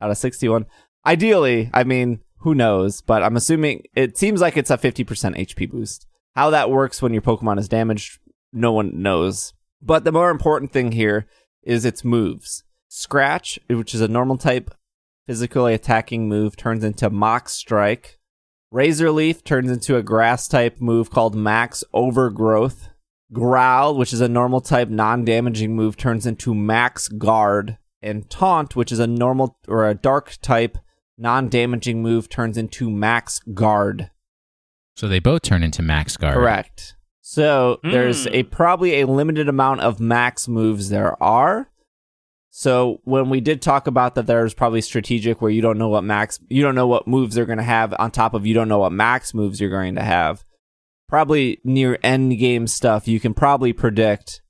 [0.00, 0.64] out of 61.
[1.06, 3.00] Ideally, I mean, who knows?
[3.00, 5.04] But I'm assuming it seems like it's a 50%
[5.36, 6.06] HP boost.
[6.34, 8.18] How that works when your Pokemon is damaged,
[8.52, 9.54] no one knows.
[9.80, 11.26] But the more important thing here
[11.62, 12.64] is its moves.
[12.88, 14.74] Scratch, which is a normal type
[15.26, 18.18] physically attacking move, turns into Max Strike.
[18.72, 22.88] Razor Leaf turns into a grass type move called Max Overgrowth.
[23.32, 27.78] Growl, which is a normal type non damaging move, turns into Max Guard.
[28.02, 30.78] And Taunt, which is a normal or a dark type
[31.18, 34.10] non damaging move, turns into Max Guard.
[34.96, 36.34] so they both turn into Max Guard.
[36.34, 36.94] Correct.
[37.20, 38.34] So there's Hmm.
[38.34, 41.70] a probably a limited amount of max moves there are.
[42.50, 46.04] So when we did talk about that, there's probably strategic where you don't know what
[46.04, 48.68] max, you don't know what moves they're going to have on top of you don't
[48.68, 50.44] know what max moves you're going to have.
[51.08, 54.40] Probably near end game stuff, you can probably predict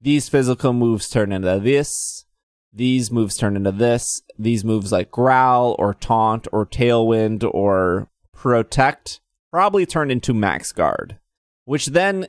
[0.00, 2.24] these physical moves turn into this,
[2.72, 9.20] these moves turn into this, these moves like growl or taunt or tailwind or protect
[9.50, 11.18] probably turn into max guard
[11.64, 12.26] which then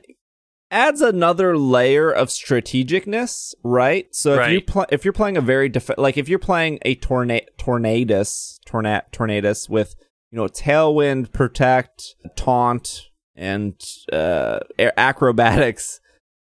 [0.70, 4.14] adds another layer of strategicness, right?
[4.14, 6.94] So if you pl- if you're playing a very def- like if you're playing a
[6.94, 9.94] tornado tornadus torna- tornadus with
[10.30, 13.80] you know tailwind, protect, taunt, and
[14.12, 14.60] uh,
[14.98, 16.00] acrobatics,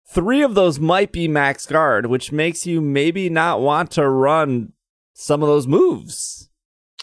[0.09, 4.73] three of those might be max guard, which makes you maybe not want to run
[5.13, 6.49] some of those moves.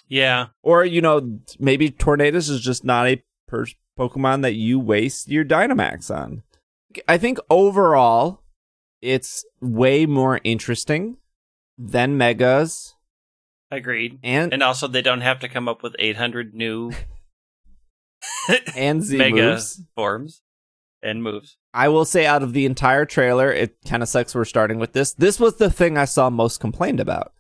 [0.08, 0.48] Yeah.
[0.62, 3.66] Or, you know, maybe Tornadus is just not a per-
[3.98, 6.42] Pokemon that you waste your Dynamax on.
[7.08, 8.42] I think overall,
[9.02, 11.16] it's way more interesting
[11.76, 12.94] than Megas.
[13.70, 14.18] Agreed.
[14.22, 16.92] And, And also, they don't have to come up with 800 new
[18.76, 19.82] and Z Mega moves.
[19.96, 20.42] forms
[21.04, 21.56] and moves.
[21.72, 24.92] I will say, out of the entire trailer, it kind of sucks we're starting with
[24.92, 25.12] this.
[25.12, 27.32] This was the thing I saw most complained about.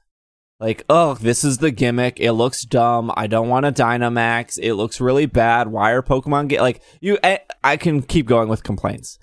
[0.60, 2.20] Like, oh, this is the gimmick.
[2.20, 3.12] It looks dumb.
[3.16, 4.58] I don't want a Dynamax.
[4.62, 5.68] It looks really bad.
[5.68, 7.18] Why are Pokemon get like you?
[7.24, 9.18] I, I can keep going with complaints,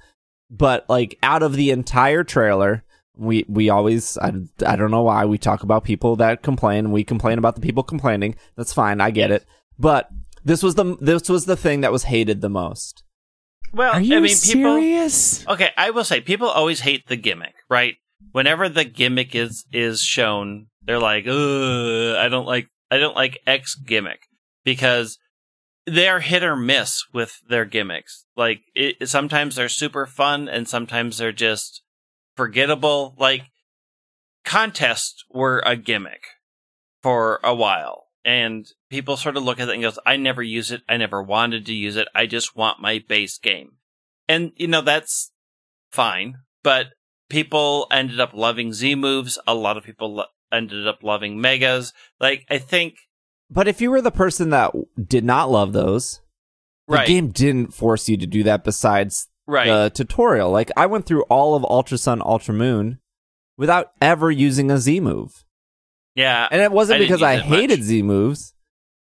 [0.50, 2.84] but like out of the entire trailer,
[3.16, 4.34] we we always I,
[4.66, 6.92] I don't know why we talk about people that complain.
[6.92, 8.36] We complain about the people complaining.
[8.58, 9.00] That's fine.
[9.00, 9.46] I get it.
[9.80, 10.10] But
[10.44, 13.04] this was the this was the thing that was hated the most.
[13.74, 14.76] Well, Are you I mean, people.
[14.76, 15.48] serious?
[15.48, 17.96] Okay, I will say people always hate the gimmick, right?
[18.32, 23.40] Whenever the gimmick is is shown, they're like, "Ugh, I don't like I don't like
[23.48, 24.22] X gimmick,"
[24.64, 25.18] because
[25.86, 28.26] they're hit or miss with their gimmicks.
[28.36, 31.82] Like it, sometimes they're super fun, and sometimes they're just
[32.36, 33.16] forgettable.
[33.18, 33.44] Like
[34.46, 36.24] contests were a gimmick
[37.02, 40.72] for a while, and people sort of look at it and goes, "I never use
[40.72, 40.82] it.
[40.88, 42.08] I never wanted to use it.
[42.14, 43.74] I just want my base game."
[44.28, 45.32] And you know that's
[45.92, 46.88] fine, but
[47.30, 49.40] people ended up loving Z moves.
[49.48, 51.94] A lot of people lo- ended up loving megas.
[52.20, 52.96] Like I think,
[53.50, 54.72] But if you were the person that
[55.08, 56.22] did not love those,
[56.88, 60.52] the right, game didn't force you to do that besides right, the tutorial.
[60.52, 63.00] Like I went through all of Ultra Sun, Ultra Moon
[63.58, 65.44] without ever using a Z move.
[66.16, 67.46] Yeah, And it wasn't I because I it much.
[67.48, 68.54] hated Z moves.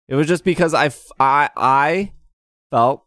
[0.07, 2.13] It was just because I, f- I, I
[2.71, 3.05] felt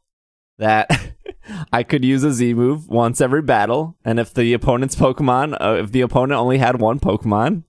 [0.59, 0.91] that
[1.73, 3.97] I could use a Z move once every battle.
[4.05, 7.65] And if the opponent's Pokemon, uh, if the opponent only had one Pokemon,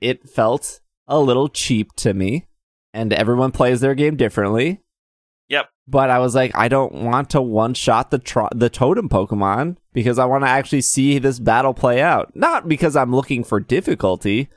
[0.00, 2.46] it felt a little cheap to me.
[2.94, 4.80] And everyone plays their game differently.
[5.48, 5.68] Yep.
[5.86, 9.76] But I was like, I don't want to one shot the tro- the totem Pokemon
[9.92, 12.32] because I want to actually see this battle play out.
[12.34, 14.48] Not because I'm looking for difficulty,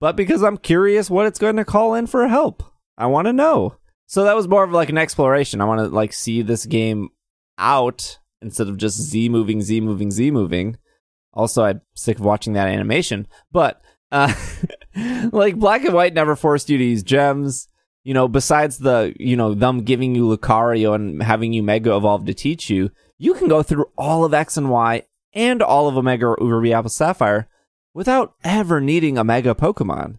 [0.00, 2.62] but because I'm curious what it's going to call in for help.
[2.98, 3.76] I want to know.
[4.06, 5.60] So that was more of like an exploration.
[5.60, 7.10] I want to like see this game
[7.58, 10.78] out instead of just Z moving, Z moving, Z moving.
[11.32, 13.26] Also, I'm sick of watching that animation.
[13.50, 13.82] But
[14.12, 14.32] uh,
[15.32, 17.68] like Black and White never forced you to use gems.
[18.04, 22.24] You know, besides the you know them giving you Lucario and having you Mega Evolve
[22.26, 25.96] to teach you, you can go through all of X and Y and all of
[25.96, 27.48] Omega Ruby Alpha Sapphire
[27.96, 30.18] without ever needing a Mega Pokemon.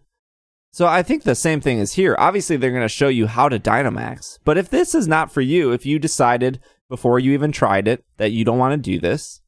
[0.72, 2.16] So I think the same thing is here.
[2.18, 4.40] Obviously, they're going to show you how to Dynamax.
[4.44, 6.58] But if this is not for you, if you decided
[6.90, 9.42] before you even tried it that you don't want to do this,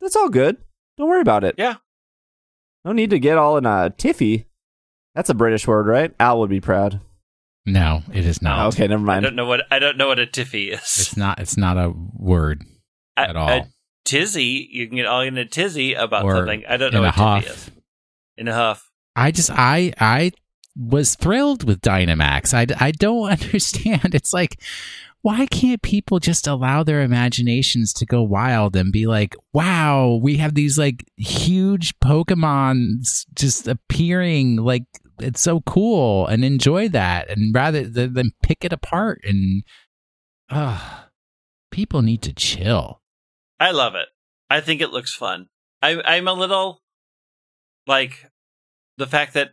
[0.00, 0.58] that's all good.
[0.96, 1.56] Don't worry about it.
[1.58, 1.76] Yeah.
[2.84, 4.46] No need to get all in a tiffy.
[5.16, 6.14] That's a British word, right?
[6.20, 7.00] Al would be proud.
[7.66, 8.74] No, it is not.
[8.74, 9.10] okay, never mind.
[9.10, 9.24] I mind.
[9.24, 10.80] don't know what I don't know what a tiffy is.
[10.80, 11.40] It's not.
[11.40, 12.62] It's not a word
[13.16, 13.48] A- at all.
[13.50, 13.66] A
[14.04, 16.64] tizzy, you can get all in a tizzy about Or something.
[16.68, 17.44] I don't know what huff.
[17.44, 17.70] tiffy is.
[18.36, 18.90] In a huff.
[19.14, 20.32] I just I I
[20.76, 22.54] was thrilled with Dynamax.
[22.54, 24.14] I I don't understand.
[24.14, 24.60] It's like
[25.20, 30.38] why can't people just allow their imaginations to go wild and be like, "Wow, we
[30.38, 34.84] have these like huge Pokemon just appearing like
[35.20, 39.62] it's so cool and enjoy that and rather than pick it apart and
[40.50, 41.04] uh
[41.70, 43.01] people need to chill.
[43.62, 44.08] I love it.
[44.50, 45.46] I think it looks fun.
[45.80, 46.82] I, I'm a little
[47.86, 48.26] like
[48.98, 49.50] the fact that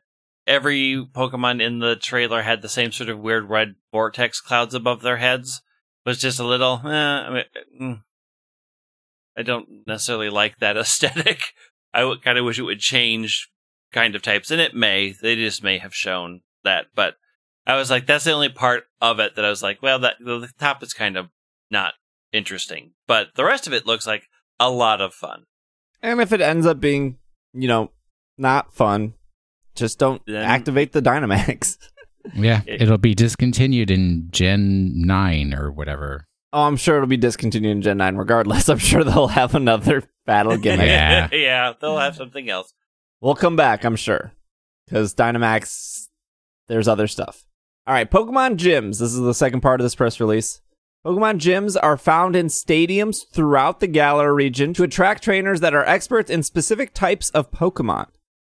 [0.48, 5.04] every Pokemon in the trailer had the same sort of weird red vortex clouds above
[5.04, 5.62] their heads
[6.08, 6.82] was just a little.
[6.86, 7.44] Eh, I, mean,
[7.80, 8.02] mm.
[9.38, 11.54] I don't necessarily like that aesthetic.
[11.94, 13.48] I kind of wish it would change
[13.94, 15.12] kind of types, and it may.
[15.12, 17.18] They just may have shown that, but
[17.68, 20.16] I was like, that's the only part of it that I was like, well, that
[20.20, 21.28] the top is kind of
[21.70, 21.94] not
[22.32, 24.24] interesting, but the rest of it looks like
[24.60, 25.44] a lot of fun.
[26.02, 27.18] And if it ends up being,
[27.54, 27.92] you know,
[28.38, 29.14] not fun,
[29.76, 31.78] just don't Then- activate the Dynamax.
[32.36, 36.26] Yeah, It- it'll be discontinued in Gen 9 or whatever.
[36.52, 38.68] oh, I'm sure it'll be discontinued in Gen 9 regardless.
[38.70, 40.88] I'm sure they'll have another battle gimmick.
[40.88, 41.30] Yeah.
[41.32, 42.74] yeah, they'll have something else.
[43.22, 44.34] We'll come back, I'm sure.
[44.86, 46.08] Because Dynamax,
[46.68, 47.46] there's other stuff.
[47.88, 49.00] All right, Pokemon gyms.
[49.00, 50.62] This is the second part of this press release.
[51.06, 55.86] Pokemon gyms are found in stadiums throughout the Galar region to attract trainers that are
[55.86, 58.08] experts in specific types of Pokemon.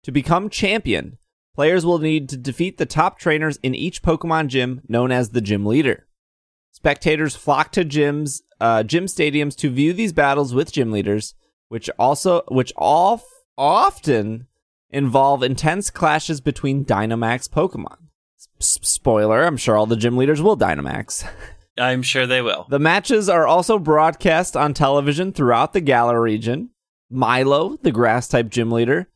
[0.04, 1.20] To become champion,
[1.54, 5.42] players will need to defeat the top trainers in each Pokemon gym known as the
[5.42, 6.08] gym leader.
[6.72, 11.36] Spectators flock to gyms, uh, gym stadiums to view these battles with gym leaders,
[11.68, 13.22] which also, which all
[13.56, 14.48] often
[14.90, 17.98] involve intense clashes between Dynamax Pokemon.
[18.60, 21.24] S- spoiler: I'm sure all the gym leaders will Dynamax.
[21.82, 22.68] I'm sure they will.
[22.70, 26.70] The matches are also broadcast on television throughout the Galar region.
[27.10, 29.10] Milo, the grass type gym leader,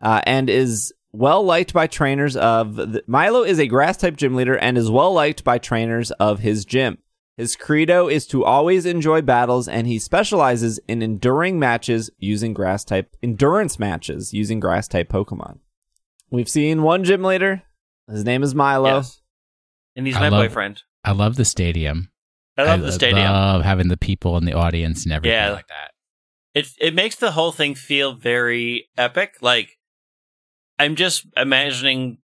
[0.00, 4.34] uh, and is well liked by trainers of the, Milo is a grass type gym
[4.34, 6.98] leader and is well liked by trainers of his gym.
[7.36, 12.84] His credo is to always enjoy battles, and he specializes in enduring matches using grass
[12.84, 15.58] type endurance matches using grass type Pokemon.
[16.30, 17.62] We've seen one gym leader.
[18.08, 18.96] His name is Milo.
[18.96, 19.20] Yes.
[19.96, 20.82] And he's I my love- boyfriend.
[21.04, 22.10] I love the stadium.
[22.56, 23.26] I love the stadium.
[23.26, 25.50] I love having the people in the audience and everything Yeah.
[25.52, 25.90] like that.
[26.54, 29.34] it it makes the whole thing feel very epic.
[29.40, 29.76] Like
[30.78, 32.18] I'm just imagining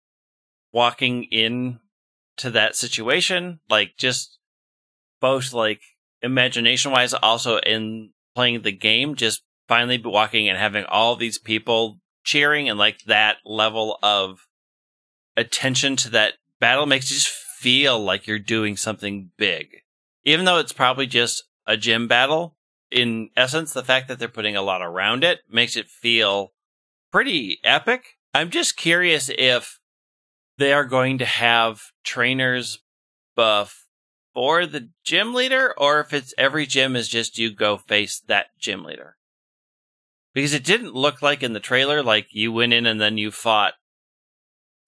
[0.72, 1.80] walking in
[2.36, 4.38] to that situation, like just
[5.20, 5.80] both like
[6.22, 11.98] imagination wise, also in playing the game, just finally walking and having all these people
[12.24, 14.46] cheering and like that level of
[15.36, 19.82] attention to that battle makes you just feel like you're doing something big.
[20.24, 22.56] Even though it's probably just a gym battle,
[22.90, 26.52] in essence, the fact that they're putting a lot around it makes it feel
[27.12, 28.16] pretty epic.
[28.32, 29.78] I'm just curious if
[30.56, 32.78] they are going to have trainers
[33.36, 38.46] before the gym leader or if it's every gym is just you go face that
[38.58, 39.16] gym leader.
[40.32, 43.30] Because it didn't look like in the trailer like you went in and then you
[43.30, 43.74] fought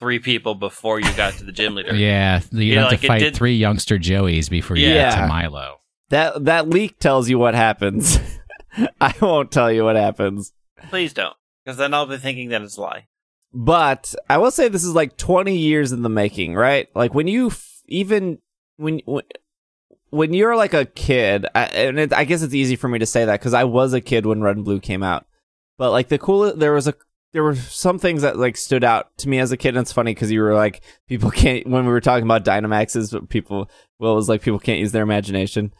[0.03, 1.95] three people before you got to the gym leader.
[1.95, 5.11] Yeah, you Yeah, have like to it fight did- three youngster Joeys before you get
[5.15, 5.77] to Milo.
[6.09, 8.19] That that leak tells you what happens.
[9.01, 10.51] I won't tell you what happens.
[10.89, 11.35] Please don't.
[11.63, 13.07] Because then I'll be thinking that it's a lie.
[13.53, 16.89] But I will say this is like 20 years in the making, right?
[16.93, 18.39] Like when you f- even
[18.77, 19.23] when when,
[20.09, 23.05] when you're like a kid, I, and it, I guess it's easy for me to
[23.05, 25.25] say that because I was a kid when Red and Blue came out.
[25.77, 26.93] But like the cool, there was a
[27.33, 29.69] there were some things that like stood out to me as a kid.
[29.69, 33.27] And it's funny because you were like people can't when we were talking about Dynamaxes,
[33.29, 33.69] people
[33.99, 35.73] well it was like people can't use their imagination.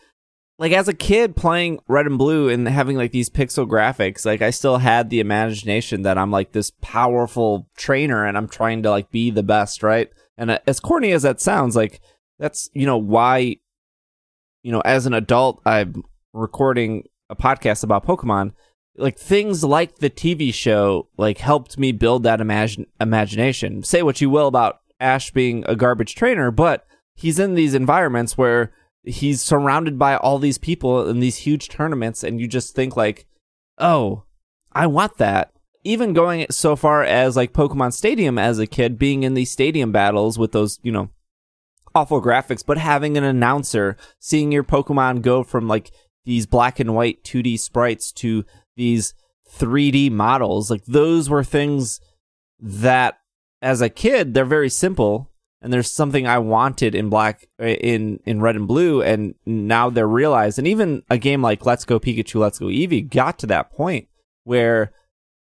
[0.60, 4.42] Like as a kid playing Red and Blue and having like these pixel graphics, like
[4.42, 8.89] I still had the imagination that I'm like this powerful trainer and I'm trying to
[8.89, 10.10] like be the best, right?
[10.38, 12.02] And uh, as corny as that sounds, like
[12.39, 13.58] that's you know why
[14.63, 18.54] you know as an adult I'm recording a podcast about Pokemon.
[18.95, 23.84] Like things like the TV show like helped me build that imagine imagination.
[23.84, 28.38] Say what you will about Ash being a garbage trainer, but he's in these environments
[28.38, 28.71] where
[29.03, 33.25] he's surrounded by all these people in these huge tournaments and you just think like
[33.77, 34.23] oh
[34.71, 35.51] i want that
[35.84, 39.91] even going so far as like pokemon stadium as a kid being in these stadium
[39.91, 41.10] battles with those you know
[41.93, 45.91] awful graphics but having an announcer seeing your pokemon go from like
[46.25, 49.13] these black and white 2d sprites to these
[49.51, 51.99] 3d models like those were things
[52.59, 53.17] that
[53.62, 55.29] as a kid they're very simple
[55.62, 59.89] and there's something I wanted in black uh, in in red and blue and now
[59.89, 63.47] they're realized and even a game like Let's Go Pikachu Let's Go Eevee got to
[63.47, 64.07] that point
[64.43, 64.91] where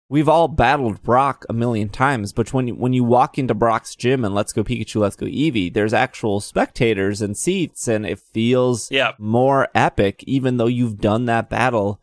[0.09, 3.95] we've all battled Brock a million times but when you, when you walk into Brock's
[3.95, 8.19] gym and Let's Go Pikachu Let's Go Eevee there's actual spectators and seats and it
[8.19, 9.13] feels Yeah.
[9.17, 12.01] more epic even though you've done that battle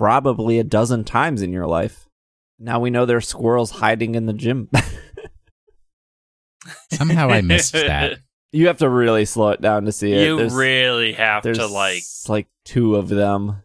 [0.00, 2.08] probably a dozen times in your life
[2.58, 4.70] now we know there's squirrels hiding in the gym
[6.92, 8.18] Somehow I missed that.
[8.52, 10.24] You have to really slow it down to see it.
[10.26, 13.62] you There's- really have there's to like like two of them.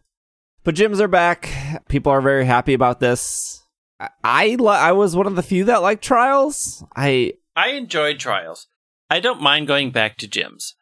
[0.64, 1.48] But gyms are back.
[1.88, 3.62] People are very happy about this.
[4.00, 6.84] I I, li- I was one of the few that liked trials.
[6.94, 8.66] I I enjoyed trials.
[9.10, 10.72] I don't mind going back to gyms.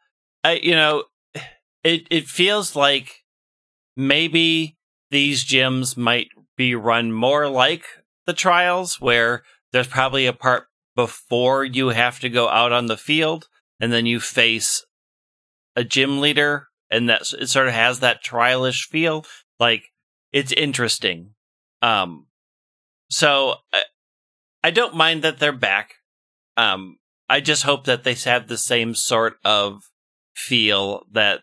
[0.42, 1.04] I you know,
[1.82, 3.24] it it feels like
[3.96, 4.76] maybe
[5.10, 7.84] these gyms might be run more like
[8.26, 12.96] the trials where there's probably a part before you have to go out on the
[12.96, 13.48] field
[13.80, 14.84] and then you face
[15.76, 19.24] a gym leader and that it sort of has that trialish feel.
[19.58, 19.86] Like
[20.32, 21.30] it's interesting.
[21.82, 22.26] Um
[23.10, 23.82] so I,
[24.62, 25.94] I don't mind that they're back.
[26.56, 26.98] Um
[27.28, 29.82] i just hope that they have the same sort of
[30.34, 31.40] feel that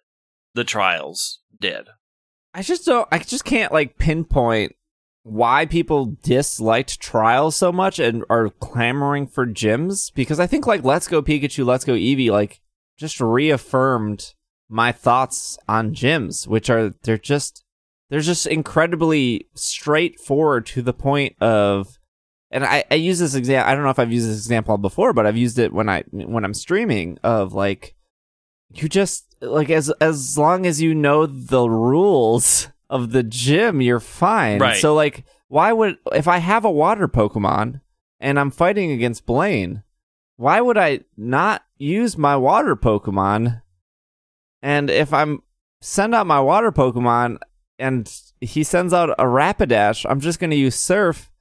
[0.54, 1.88] the trials did
[2.54, 3.08] I just don't.
[3.12, 4.76] I just can't like pinpoint
[5.24, 10.84] why people disliked trials so much and are clamoring for gyms because I think like
[10.84, 12.60] Let's Go Pikachu, Let's Go Eevee, like
[12.98, 14.34] just reaffirmed
[14.68, 17.64] my thoughts on gyms, which are they're just
[18.10, 21.98] they're just incredibly straightforward to the point of
[22.54, 25.14] and I, I use this example I don't know if I've used this example before,
[25.14, 27.96] but I've used it when I when I'm streaming of like
[28.74, 34.00] you just like as as long as you know the rules of the gym, you're
[34.00, 34.60] fine.
[34.60, 34.78] Right.
[34.78, 37.82] So like why would if I have a water Pokemon
[38.20, 39.84] and I'm fighting against Blaine,
[40.38, 43.62] why would I not use my water Pokemon?
[44.62, 45.42] And if I'm
[45.82, 47.40] send out my water Pokemon
[47.78, 51.32] and he sends out a Rapidash, I'm just gonna use Surf,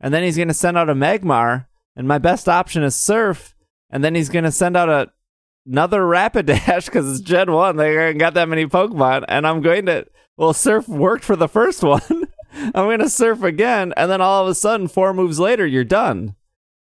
[0.00, 3.54] and then he's gonna send out a Magmar, and my best option is Surf,
[3.90, 5.12] and then he's gonna send out a
[5.70, 7.76] another Rapidash because it's Gen 1.
[7.76, 9.24] They ain't got that many Pokemon.
[9.28, 10.06] And I'm going to,
[10.36, 12.02] well, Surf worked for the first one.
[12.52, 13.94] I'm going to Surf again.
[13.96, 16.34] And then all of a sudden, four moves later, you're done.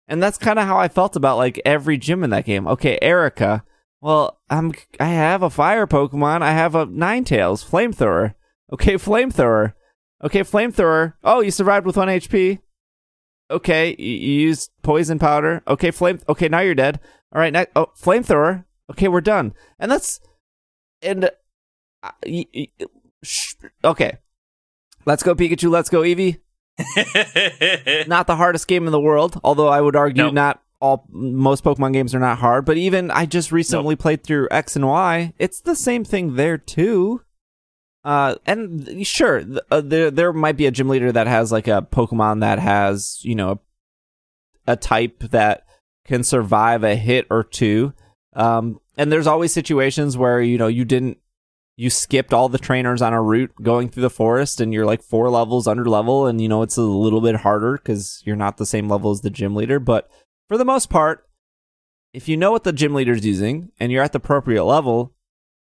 [0.06, 2.66] And that's kind of how I felt about like every gym in that game.
[2.66, 3.64] Okay, Erica.
[4.00, 6.40] Well, I'm I have a fire Pokemon.
[6.40, 8.34] I have a Ninetales flamethrower.
[8.72, 9.74] Okay, flamethrower.
[10.24, 11.14] Okay, flamethrower.
[11.22, 12.60] Oh, you survived with one HP.
[13.50, 15.62] Okay, you, you used poison powder.
[15.68, 16.20] Okay, flame.
[16.28, 17.00] Okay, now you're dead.
[17.34, 17.72] All right, next.
[17.76, 18.64] Oh, flamethrower.
[18.90, 19.54] Okay, we're done.
[19.78, 20.20] And that's
[21.02, 22.68] and uh, y- y-
[23.22, 24.18] sh- okay.
[25.04, 25.70] Let's go Pikachu.
[25.70, 26.38] Let's go Eevee.
[28.08, 30.34] Not the hardest game in the world, although I would argue Nope.
[30.34, 32.64] not all most Pokemon games are not hard.
[32.64, 35.32] But even I just recently played through X and Y.
[35.38, 37.22] It's the same thing there too.
[38.04, 41.66] Uh, and sure, th- uh, there there might be a gym leader that has like
[41.66, 43.60] a Pokemon that has you know
[44.68, 45.64] a type that
[46.04, 47.92] can survive a hit or two.
[48.38, 51.18] Um, and there's always situations where you know you didn't
[51.76, 55.02] you skipped all the trainers on a route going through the forest and you're like
[55.02, 58.56] four levels under level and you know it's a little bit harder because you're not
[58.56, 59.80] the same level as the gym leader.
[59.80, 60.08] But
[60.48, 61.28] for the most part
[62.14, 65.14] if you know what the gym leader's using and you're at the appropriate level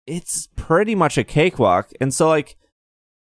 [0.08, 1.92] it's pretty much a cakewalk.
[2.02, 2.58] And so like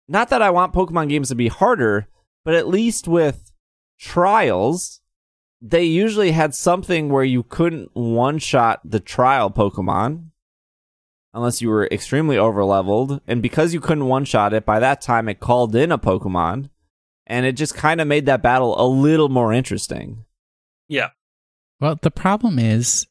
[0.07, 2.09] not that i want pokemon games to be harder
[2.45, 3.53] but at least with
[3.99, 4.99] trials
[5.61, 10.30] they usually had something where you couldn't one shot the trial pokemon
[11.32, 13.20] unless you were extremely over leveled.
[13.26, 16.70] And because you couldn't one shot it, by that time it called in a Pokemon.
[17.26, 20.24] And it just kind of made that battle a little more interesting.
[20.88, 21.11] yeah.
[21.80, 23.06] Well, the problem is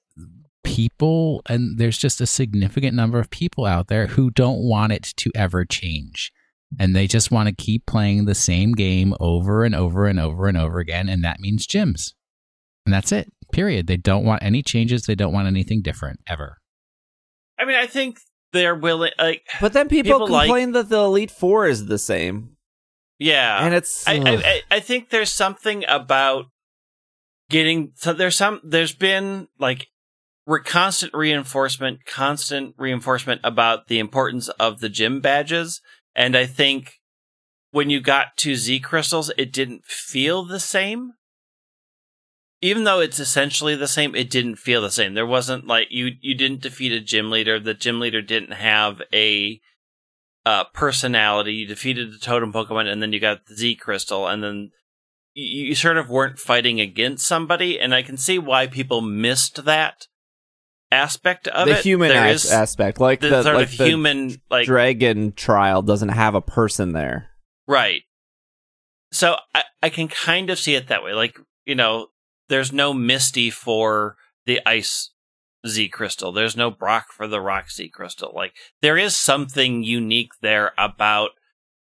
[0.63, 5.13] people, and there's just a significant number of people out there who don't want it
[5.17, 6.31] to ever change.
[6.77, 10.47] And they just want to keep playing the same game over and over and over
[10.47, 11.09] and over again.
[11.09, 12.13] And that means gyms.
[12.85, 13.87] And that's it, period.
[13.87, 15.03] They don't want any changes.
[15.03, 16.57] They don't want anything different ever.
[17.59, 18.19] I mean, I think
[18.53, 19.11] they're willing.
[19.19, 22.55] Like, But then people, People like- complain that the Elite Four is the same.
[23.19, 24.07] yeah, and it's.
[24.07, 24.13] I.
[24.13, 26.45] I, I- I think there's something about
[27.49, 29.87] getting so there's some there's been like
[30.45, 35.81] re- constant reinforcement constant reinforcement about the importance of the gym badges
[36.15, 36.93] and i think
[37.71, 41.13] when you got to z crystals it didn't feel the same
[42.61, 46.11] even though it's essentially the same it didn't feel the same there wasn't like you
[46.21, 49.59] you didn't defeat a gym leader the gym leader didn't have a
[50.45, 51.53] uh, personality.
[51.53, 54.71] You defeated the totem Pokemon, and then you got the Z Crystal, and then
[55.33, 57.79] you, you sort of weren't fighting against somebody.
[57.79, 60.07] And I can see why people missed that
[60.91, 61.85] aspect of the it.
[61.85, 65.81] human There as- aspect, like the, the, sort like of the human, like dragon trial,
[65.81, 67.29] doesn't have a person there.
[67.67, 68.01] Right.
[69.11, 71.13] So I, I can kind of see it that way.
[71.13, 72.07] Like, you know,
[72.49, 75.11] there's no Misty for the ice
[75.67, 76.31] Z crystal.
[76.31, 78.31] There's no Brock for the rock Z crystal.
[78.35, 81.31] Like, there is something unique there about,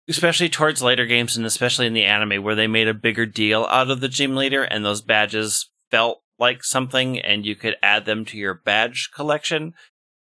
[0.08, 3.64] especially towards later games and especially in the anime where they made a bigger deal
[3.64, 8.04] out of the gym leader and those badges felt like something and you could add
[8.04, 9.74] them to your badge collection.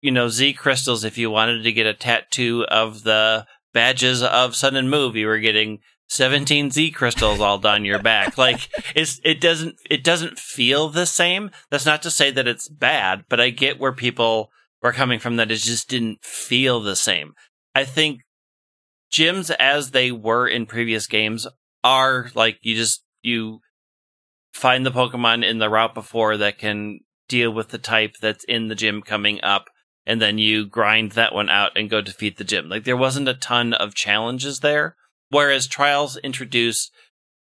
[0.01, 4.57] You know, Z crystals, if you wanted to get a tattoo of the badges of
[4.57, 5.81] Sun and Moon, you were getting
[6.11, 8.37] 17 Z crystals all down your back.
[8.37, 11.51] Like it's it doesn't it doesn't feel the same.
[11.71, 14.51] That's not to say that it's bad, but I get where people
[14.83, 17.35] were coming from that it just didn't feel the same.
[17.77, 18.23] I think
[19.13, 21.47] gyms as they were in previous games
[21.85, 23.61] are like you just you
[24.53, 28.67] find the Pokemon in the route before that can deal with the type that's in
[28.67, 29.69] the gym coming up
[30.05, 32.69] and then you grind that one out and go defeat the gym.
[32.69, 34.97] Like there wasn't a ton of challenges there.
[35.31, 36.93] Whereas trials introduced,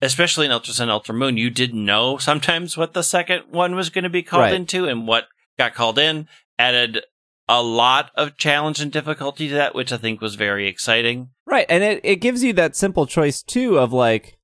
[0.01, 3.91] especially in Ultra Sun, Ultra Moon, you didn't know sometimes what the second one was
[3.91, 4.55] going to be called Right.
[4.55, 5.25] into and what
[5.59, 6.29] got called in.
[6.59, 7.03] Added
[7.49, 11.31] a lot of challenge and difficulty to that, which I think was very exciting.
[11.47, 14.39] Right, and it, it gives you that simple choice too of like,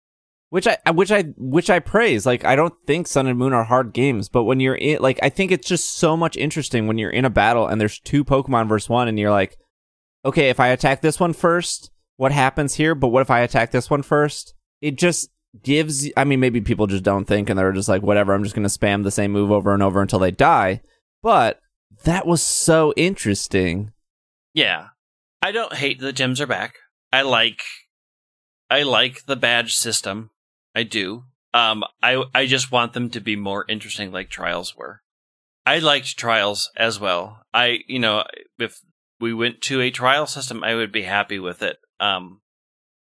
[0.51, 2.27] which I which I which I praise.
[2.27, 5.19] Like I don't think Sun and Moon are hard games, but when you're in, like
[5.23, 8.25] I think it's just so much interesting when you're in a battle and there's two
[8.25, 9.59] Pokemon versus one, and you're like,
[10.25, 12.95] okay, if I attack this one first, what happens here?
[12.95, 14.53] But what if I attack this one first?
[14.83, 15.31] It just
[15.63, 16.11] gives.
[16.17, 18.35] I mean, maybe people just don't think, and they're just like, whatever.
[18.35, 20.83] I'm just gonna spam the same move over and over until they die.
[21.23, 21.61] But
[22.05, 23.93] that was so interesting.
[24.53, 24.89] Yeah.
[25.41, 26.75] I don't hate the gyms are back.
[27.13, 27.61] I like
[28.69, 30.31] I like the badge system.
[30.75, 31.25] I do.
[31.55, 35.03] Um I I just want them to be more interesting like trials were.
[35.65, 37.43] I liked trials as well.
[37.55, 38.25] I you know,
[38.59, 38.81] if
[39.21, 41.79] we went to a trial system, I would be happy with it.
[42.01, 42.41] Um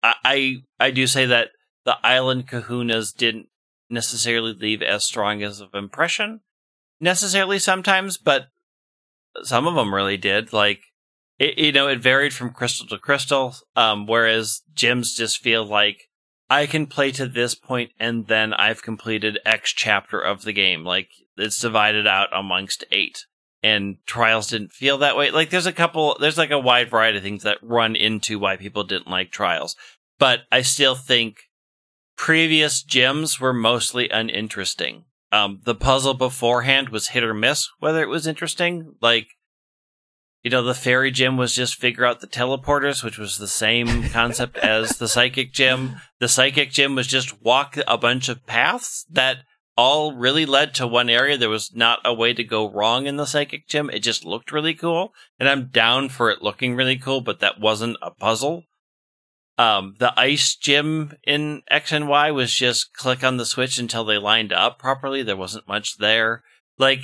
[0.01, 1.49] I I, I do say that
[1.85, 3.47] the island kahunas didn't
[3.89, 6.41] necessarily leave as strong as of impression
[7.03, 8.47] necessarily sometimes, but
[9.43, 10.53] some of them really did.
[10.53, 10.81] Like,
[11.37, 13.55] it, you know, it varied from crystal to crystal.
[13.75, 16.09] Um, whereas gyms just feel like
[16.49, 20.83] I can play to this point and then I've completed X chapter of the game.
[20.83, 23.25] Like, it's divided out amongst eight.
[23.63, 25.31] And trials didn't feel that way.
[25.31, 28.57] Like, there's a couple, there's like a wide variety of things that run into why
[28.57, 29.77] people didn't like trials.
[30.19, 31.37] But I still think
[32.17, 35.05] previous gyms were mostly uninteresting.
[35.31, 38.95] Um, the puzzle beforehand was hit or miss whether it was interesting.
[39.01, 39.27] Like,
[40.43, 44.09] you know, the fairy gym was just figure out the teleporters, which was the same
[44.09, 45.95] concept as the psychic gym.
[46.19, 49.37] The psychic gym was just walk a bunch of paths that
[49.75, 51.37] all really led to one area.
[51.37, 53.89] There was not a way to go wrong in the psychic gym.
[53.89, 55.13] It just looked really cool.
[55.39, 58.63] And I'm down for it looking really cool, but that wasn't a puzzle.
[59.57, 64.03] Um, the ice gym in X and Y was just click on the switch until
[64.03, 65.21] they lined up properly.
[65.21, 66.43] There wasn't much there.
[66.77, 67.01] Like,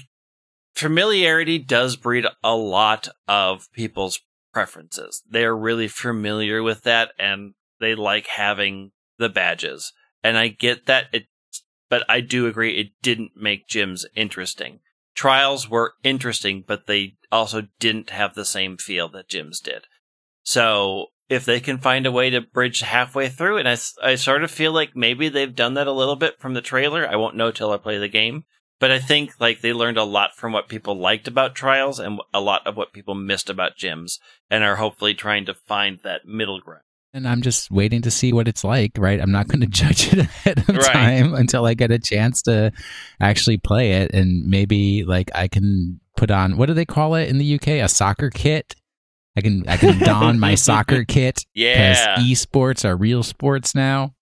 [0.75, 4.19] familiarity does breed a lot of people's
[4.53, 5.21] preferences.
[5.29, 9.93] They're really familiar with that and they like having the badges.
[10.23, 11.25] And I get that it,
[11.89, 14.79] but I do agree it didn't make gyms interesting.
[15.15, 19.85] Trials were interesting, but they also didn't have the same feel that gyms did.
[20.43, 23.57] So if they can find a way to bridge halfway through.
[23.57, 26.55] And I, I sort of feel like maybe they've done that a little bit from
[26.55, 27.07] the trailer.
[27.07, 28.45] I won't know till I play the game.
[28.79, 32.19] But I think like they learned a lot from what people liked about trials and
[32.33, 34.19] a lot of what people missed about gyms
[34.49, 36.83] and are hopefully trying to find that middle ground.
[37.13, 39.19] And I'm just waiting to see what it's like, right?
[39.19, 40.83] I'm not going to judge it ahead of Right.
[40.93, 42.71] time until I get a chance to
[43.19, 44.13] actually play it.
[44.13, 47.67] And maybe like I can put on, what do they call it in the UK?
[47.83, 48.75] A soccer kit.
[49.35, 51.73] I can, I can don my soccer kit Yeah.
[51.73, 51.97] because
[52.27, 52.33] Yeah.
[52.35, 54.13] esports are real sports now.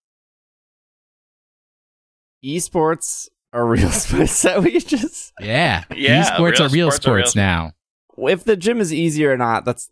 [2.43, 4.31] Esports are real sports.
[4.31, 5.33] Is that what you just?
[5.41, 5.83] Yeah.
[5.95, 7.71] Yeah, Esports real are real sports are real now.
[8.17, 9.89] If the gym is easy or not, that's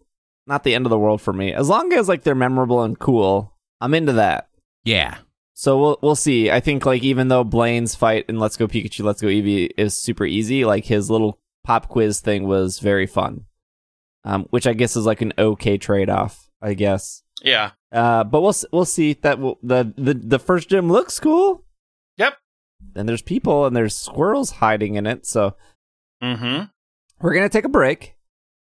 [0.47, 1.53] not the end of the world for me.
[1.53, 4.49] As long as like they're memorable and cool, I'm into that.
[4.83, 5.17] Yeah.
[5.53, 6.51] So we'll we'll see.
[6.51, 9.97] I think like even though Blaine's fight in Let's Go Pikachu, Let's Go Eevee is
[9.97, 13.45] super easy, like his little pop quiz thing was very fun.
[14.23, 17.21] Um, which I guess is like an okay trade off, I guess.
[17.43, 17.71] Yeah.
[17.91, 21.63] Uh, but we'll we'll see that will, the the the first gym looks cool.
[22.17, 22.33] Yep.
[22.95, 25.55] And there's people and there's squirrels hiding in it, so
[26.23, 26.63] Mm-hmm.
[27.21, 28.14] we're gonna take a break,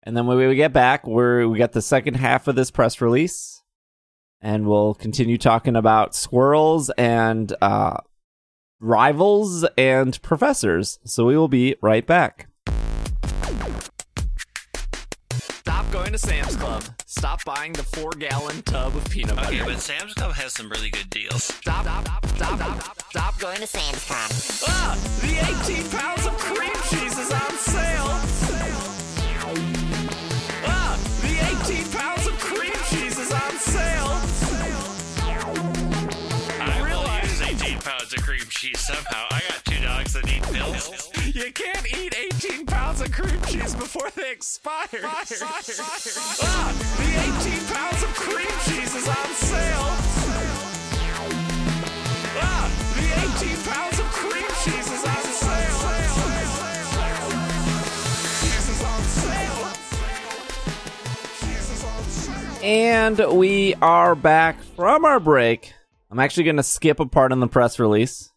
[0.03, 3.01] and then when we get back, we're we got the second half of this press
[3.01, 3.63] release,
[4.41, 7.99] and we'll continue talking about squirrels and uh,
[8.81, 10.99] rivals and professors.
[11.05, 12.49] So we will be right back.
[15.33, 16.83] Stop going to Sam's Club.
[17.07, 19.49] Stop buying the four gallon tub of peanut butter.
[19.49, 21.45] Okay, but Sam's Club has some really good deals.
[21.45, 23.39] Stop, stop, stop, stop, stop, stop.
[23.39, 24.31] Going to Sam's Club.
[24.67, 27.51] Ah, the 18 pounds of cream cheese is on
[38.61, 39.27] cheese somehow.
[39.31, 41.09] I got two dogs that need pills.
[41.35, 45.01] You can't eat 18 pounds of cream cheese before they expire.
[45.03, 45.25] ah,
[46.99, 49.89] the 18 pounds of cream cheese is on sale.
[52.37, 53.09] Ah, the
[53.49, 55.81] 18 pounds of cream cheese is on sale.
[58.43, 59.73] Cheese is on sale.
[61.41, 62.61] Cheese is on sale.
[62.63, 65.73] And we are back from our break.
[66.11, 68.30] I'm actually going to skip a part in the press release.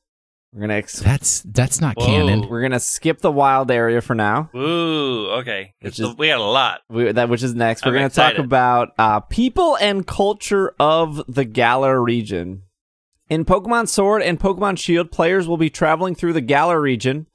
[0.54, 2.06] We're gonna ex- That's, that's not Whoa.
[2.06, 2.47] canon.
[2.47, 4.51] we're gonna skip the wild area for now.
[4.56, 5.74] Ooh, okay.
[5.82, 6.82] Which is- we got a lot.
[6.89, 7.84] We, that which is next.
[7.86, 8.36] We're I'm gonna excited.
[8.38, 12.64] talk about uh, people and culture of the Galar region.
[13.30, 17.26] In Pokemon Sword and Pokemon Shield, players will be traveling through the Galar region,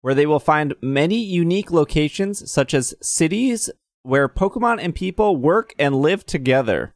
[0.00, 3.70] where they will find many unique locations, such as cities
[4.02, 6.94] where Pokemon and people work and live together.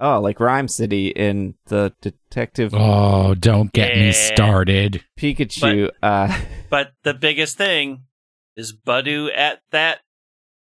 [0.00, 5.04] Oh, like Rhyme City in the Detective Oh, don't get me started.
[5.18, 5.90] Pikachu.
[6.02, 6.40] uh,
[6.70, 8.04] But the biggest thing
[8.56, 9.98] is Budew at that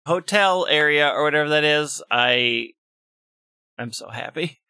[0.06, 2.02] hotel area or whatever that is.
[2.10, 2.70] I
[3.78, 4.60] I'm so happy.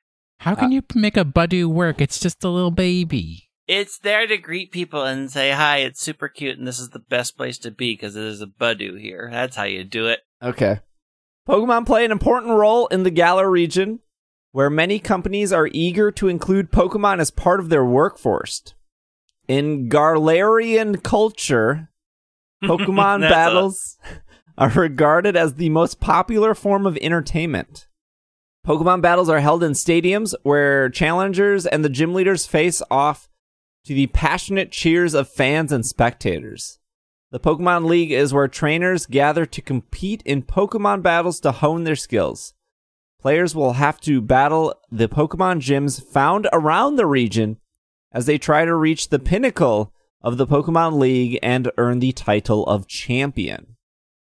[0.40, 2.00] How can you make a Budew work?
[2.00, 3.48] It's just a little baby.
[3.66, 5.78] It's there to greet people and say hi.
[5.78, 9.00] It's super cute, and this is the best place to be because there's a Budew
[9.00, 9.28] here.
[9.30, 10.20] That's how you do it.
[10.42, 10.80] Okay.
[11.48, 14.00] Pokemon play an important role in the Galar region,
[14.58, 18.74] where many companies are eager to include Pokemon as part of their workforce.
[19.46, 21.90] In Galarian culture,
[22.64, 23.98] Pokemon That's a- battles
[24.58, 27.86] are regarded as the most popular form of entertainment.
[28.66, 33.28] Pokemon battles are held in stadiums where challengers and the gym leaders face off
[33.84, 36.80] to the passionate cheers of fans and spectators.
[37.30, 41.94] The Pokemon League is where trainers gather to compete in Pokemon battles to hone their
[41.94, 42.54] skills.
[43.20, 47.58] Players will have to battle the Pokemon gyms found around the region
[48.12, 49.92] as they try to reach the pinnacle
[50.22, 53.76] of the Pokemon League and earn the title of champion.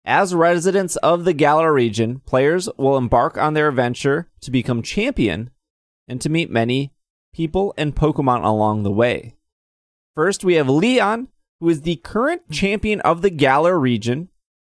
[0.06, 5.52] As residents of the Galar region, players will embark on their adventure to become champion
[6.08, 6.94] and to meet many
[7.34, 9.36] people and Pokemon along the way.
[10.16, 11.28] First, we have Leon,
[11.60, 14.30] who is the current champion of the Galar region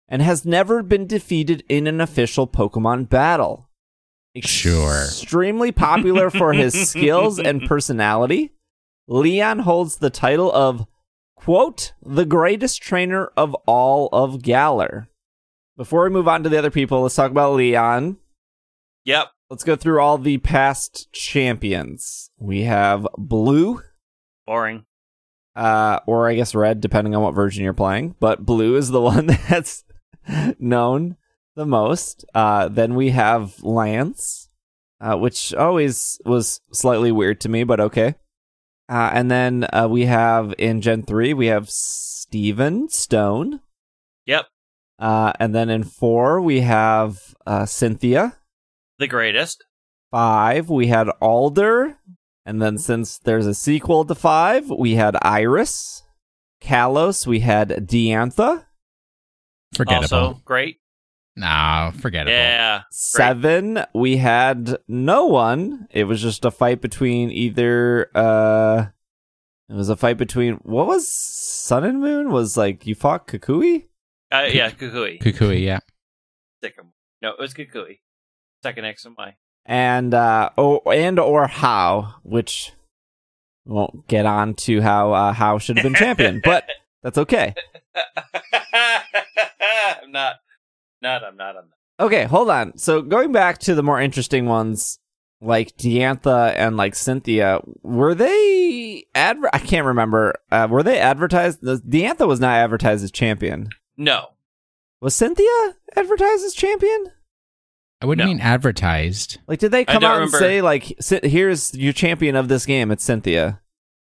[0.08, 3.69] and has never been defeated in an official Pokemon battle.
[4.36, 5.04] Sure.
[5.04, 8.52] Extremely popular for his skills and personality,
[9.08, 10.86] Leon holds the title of,
[11.36, 15.08] quote, the greatest trainer of all of Galar.
[15.76, 18.18] Before we move on to the other people, let's talk about Leon.
[19.04, 19.28] Yep.
[19.48, 22.30] Let's go through all the past champions.
[22.38, 23.82] We have Blue,
[24.46, 24.84] Boring.
[25.56, 28.14] uh, or I guess Red, depending on what version you're playing.
[28.20, 29.82] But Blue is the one that's
[30.60, 31.16] known
[31.56, 32.24] the most.
[32.34, 34.48] Uh, then we have Lance,
[35.00, 38.14] uh, which always was slightly weird to me, but okay.
[38.88, 43.60] Uh, and then uh, we have in Gen 3, we have Steven Stone.
[44.26, 44.46] Yep.
[44.98, 48.36] Uh, and then in 4, we have uh, Cynthia.
[48.98, 49.64] The greatest.
[50.10, 51.96] Five, we had Alder.
[52.44, 56.02] And then since there's a sequel to five, we had Iris.
[56.60, 58.66] Kalos, we had Diantha.
[59.72, 60.18] Forgettable.
[60.18, 60.79] Also great.
[61.40, 62.28] No, it.
[62.28, 62.82] Yeah.
[62.90, 65.88] Seven, we had no one.
[65.90, 68.86] It was just a fight between either uh
[69.68, 72.30] it was a fight between what was Sun and Moon?
[72.30, 73.86] Was like you fought Kukui?
[74.32, 75.20] Uh, yeah, Kukui.
[75.20, 75.78] Kukui, yeah.
[76.62, 76.88] Second.
[77.22, 78.00] No, it was Kukui.
[78.62, 79.36] Second X and Y.
[79.64, 82.72] And uh oh and or Hau, which
[83.64, 86.64] won't get on to how uh Hau should have been champion, but
[87.02, 87.54] that's okay.
[90.02, 90.36] I'm not.
[91.02, 91.24] Not.
[91.24, 91.50] I'm not.
[91.56, 92.06] I'm not.
[92.06, 92.76] Okay, hold on.
[92.78, 94.98] So going back to the more interesting ones,
[95.42, 100.34] like Diantha and like Cynthia, were they adver- I can't remember.
[100.50, 101.60] Uh, were they advertised?
[101.62, 103.68] The- Diantha was not advertised as champion.
[103.96, 104.28] No.
[105.00, 107.06] Was Cynthia advertised as champion?
[108.02, 108.30] I wouldn't No.
[108.32, 109.38] mean advertised.
[109.46, 110.36] Like, did they come out remember.
[110.38, 112.90] and say like, "Here's your champion of this game"?
[112.90, 113.60] It's Cynthia.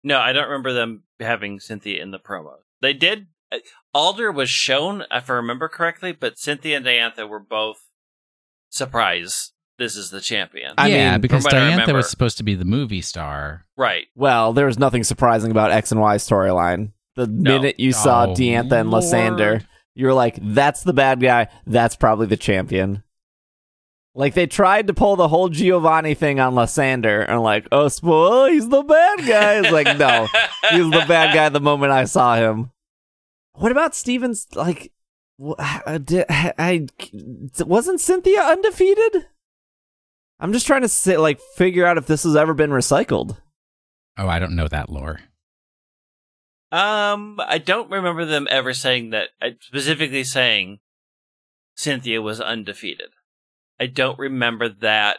[0.04, 2.56] No, I don't remember them having Cynthia in the promo.
[2.82, 3.28] They did.
[3.54, 3.58] Uh,
[3.94, 7.78] Alder was shown, if I remember correctly, but Cynthia and Diantha were both
[8.70, 9.52] surprised.
[9.80, 10.74] This is the champion.
[10.78, 13.66] I yeah, mean, because from I Diantha was supposed to be the movie star.
[13.76, 14.06] right.
[14.16, 16.92] Well, there was nothing surprising about X and Y storyline.
[17.16, 21.48] The minute you saw Oh, Diantha and Lysandre, you were like, "That's the bad guy.
[21.66, 23.04] That's probably the champion."
[24.16, 28.46] Like they tried to pull the whole Giovanni thing on Lysandre, and like, "Oh, spoil,
[28.46, 30.28] he's the bad guy." It's like, no,
[30.70, 32.72] he's the bad guy the moment I saw him.
[33.54, 34.48] What about Stevens?
[34.56, 34.92] Like,
[35.44, 35.54] wh-
[35.88, 36.88] uh, did, I
[37.60, 39.28] wasn't Cynthia undefeated.
[40.40, 43.38] I'm just trying to say, like, figure out if this has ever been recycled.
[44.18, 45.20] Oh, I don't know that lore.
[46.72, 49.30] Um, I don't remember them ever saying that.
[49.62, 50.80] Specifically saying
[51.76, 53.10] Cynthia was undefeated.
[53.80, 55.18] I don't remember that.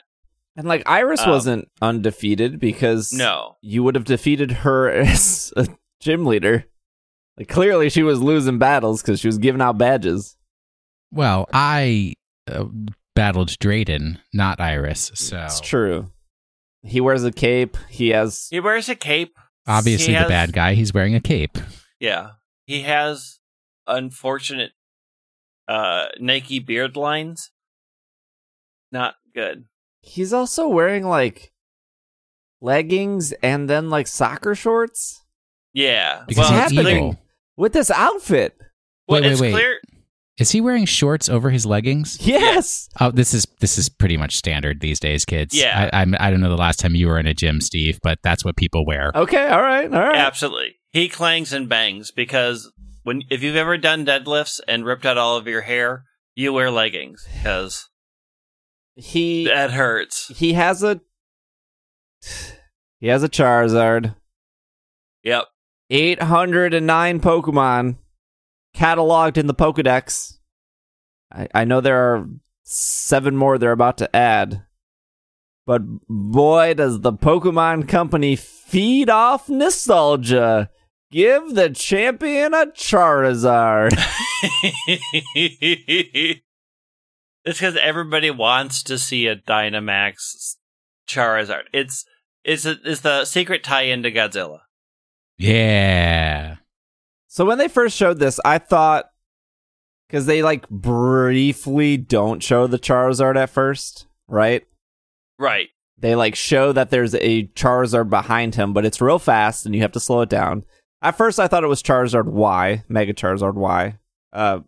[0.57, 3.57] And like Iris Um, wasn't undefeated because No.
[3.61, 5.68] you would have defeated her as a
[6.01, 6.66] gym leader.
[7.37, 10.37] Like clearly she was losing battles because she was giving out badges.
[11.11, 12.14] Well, I
[12.51, 12.66] uh,
[13.14, 15.11] battled Drayden, not Iris.
[15.14, 16.11] So It's true.
[16.82, 17.76] He wears a cape.
[17.89, 19.37] He has He wears a cape.
[19.66, 20.74] obviously He the has- bad guy.
[20.74, 21.59] He's wearing a cape.
[22.01, 22.30] Yeah.
[22.66, 23.39] He has
[23.87, 24.72] unfortunate
[25.68, 27.51] uh Nike beard lines.
[28.93, 29.64] Not good.
[30.03, 31.53] he's also wearing like
[32.61, 35.22] leggings and then like soccer shorts
[35.72, 36.24] Yeah.
[36.26, 37.18] Because well, he's it's clear, evil.
[37.57, 38.57] With this outfit.
[39.09, 39.52] well, Wait, wait, wait.
[39.52, 39.78] clear
[40.38, 42.18] Is he wearing shorts over his leggings?
[42.26, 42.88] Yes.
[43.00, 45.55] Oh, this is this is pretty much standard these days, kids.
[45.57, 45.90] Yeah.
[45.92, 48.18] I, I'm, I don't know the last time you were in a gym, Steve, but
[48.22, 49.12] that's what people wear.
[49.14, 49.48] Okay.
[49.48, 49.92] All right.
[49.92, 50.16] All right.
[50.16, 50.76] Absolutely.
[50.92, 52.72] He clangs and bangs because
[53.05, 56.70] when if you've ever done deadlifts and ripped out all of your hair, you wear
[56.70, 57.88] leggings because
[58.96, 60.28] He that hurts.
[60.36, 61.00] he has a
[63.00, 64.14] he has a Charizard.
[65.22, 65.44] Yep.
[65.91, 67.97] 809 Pokemon
[68.74, 70.39] cataloged in the Pokedex.
[71.32, 72.28] I, I know there are
[72.64, 74.64] seven more they're about to add.
[75.66, 80.70] But boy, does the Pokemon Company feed off nostalgia.
[81.11, 83.93] Give the champion a Charizard.
[85.37, 86.41] it's
[87.45, 90.57] because everybody wants to see a Dynamax
[91.09, 91.64] Charizard.
[91.72, 92.05] It's
[92.43, 94.61] it's a, it's the secret tie into Godzilla.
[95.39, 96.57] Yeah.
[97.28, 99.07] So when they first showed this, I thought
[100.09, 104.64] because they like briefly don't show the Charizard at first, right?
[105.39, 105.68] Right.
[105.99, 109.80] They like show that there's a Charizard behind him, but it's real fast and you
[109.82, 110.64] have to slow it down.
[111.03, 113.99] At first, I thought it was Charizard Y, Mega Charizard Y,
[114.32, 114.61] uh,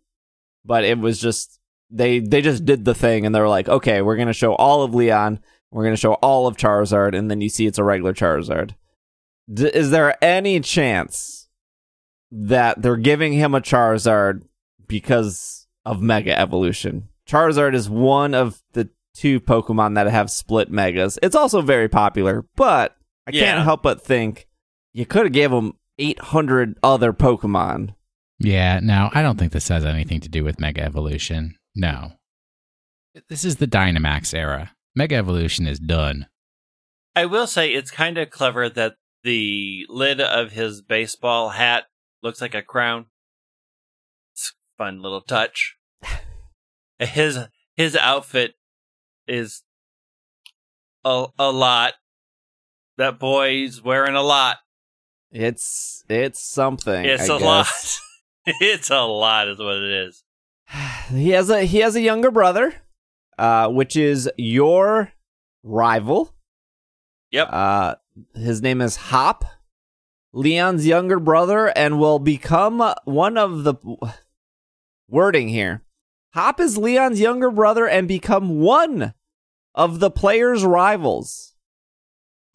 [0.65, 1.61] but it was just
[1.91, 4.83] they they just did the thing and they were like, okay, we're gonna show all
[4.83, 5.41] of Leon,
[5.71, 8.75] we're gonna show all of Charizard, and then you see it's a regular Charizard.
[9.53, 11.49] D- is there any chance
[12.31, 14.43] that they're giving him a Charizard
[14.89, 17.09] because of Mega Evolution?
[17.29, 21.19] Charizard is one of the two Pokemon that have split Megas.
[21.23, 23.45] It's also very popular, but I Yeah.
[23.45, 24.47] can't help but think
[24.93, 27.95] you could have gave him 800 other Pokemon.
[28.39, 31.57] Yeah, no, I don't think this has anything to do with Mega Evolution.
[31.75, 32.13] No.
[33.31, 34.73] This is the Dynamax era.
[34.95, 36.27] Mega Evolution is done.
[37.15, 41.85] I will say it's kind of clever that the lid of his baseball hat
[42.23, 43.07] looks like a crown.
[44.33, 45.77] It's a fun little touch.
[46.99, 47.39] his
[47.75, 48.55] his outfit
[49.27, 49.63] is
[51.05, 51.95] a a lot.
[52.99, 54.59] That boy's wearing a lot.
[55.31, 57.05] It's it's something.
[57.05, 57.67] It's a a lot.
[58.47, 60.25] it's a lot, is what it is.
[61.11, 62.75] he has a he has a younger brother,
[63.39, 65.13] uh, which is your
[65.63, 66.33] rival.
[67.33, 67.49] Yep.
[67.51, 67.95] Uh,
[68.35, 69.45] his name is Hop,
[70.33, 73.75] Leon's younger brother, and will become one of the
[75.09, 75.83] wording here.
[76.35, 79.15] Hop is Leon's younger brother and become one
[79.75, 81.55] of the player's rivals.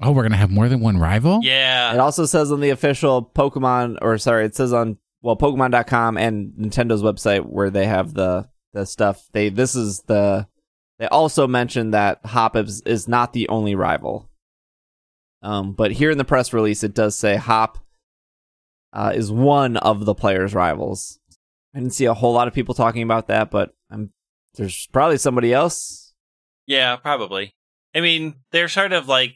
[0.02, 1.40] Oh, we're going to have more than one rival?
[1.44, 1.94] Yeah.
[1.94, 6.54] It also says on the official Pokemon, or sorry, it says on well Pokemon.com and
[6.54, 9.30] Nintendo's website where they have the the stuff.
[9.34, 10.48] They this is the
[10.98, 14.30] they also mentioned that Hop is, is not the only rival.
[15.42, 17.78] Um, but here in the press release, it does say Hop
[18.94, 21.20] uh, is one of the players' rivals.
[21.74, 24.12] I didn't see a whole lot of people talking about that, but I'm,
[24.56, 26.14] there's probably somebody else.
[26.68, 27.56] Yeah, probably.
[27.96, 29.36] I mean, they're sort of like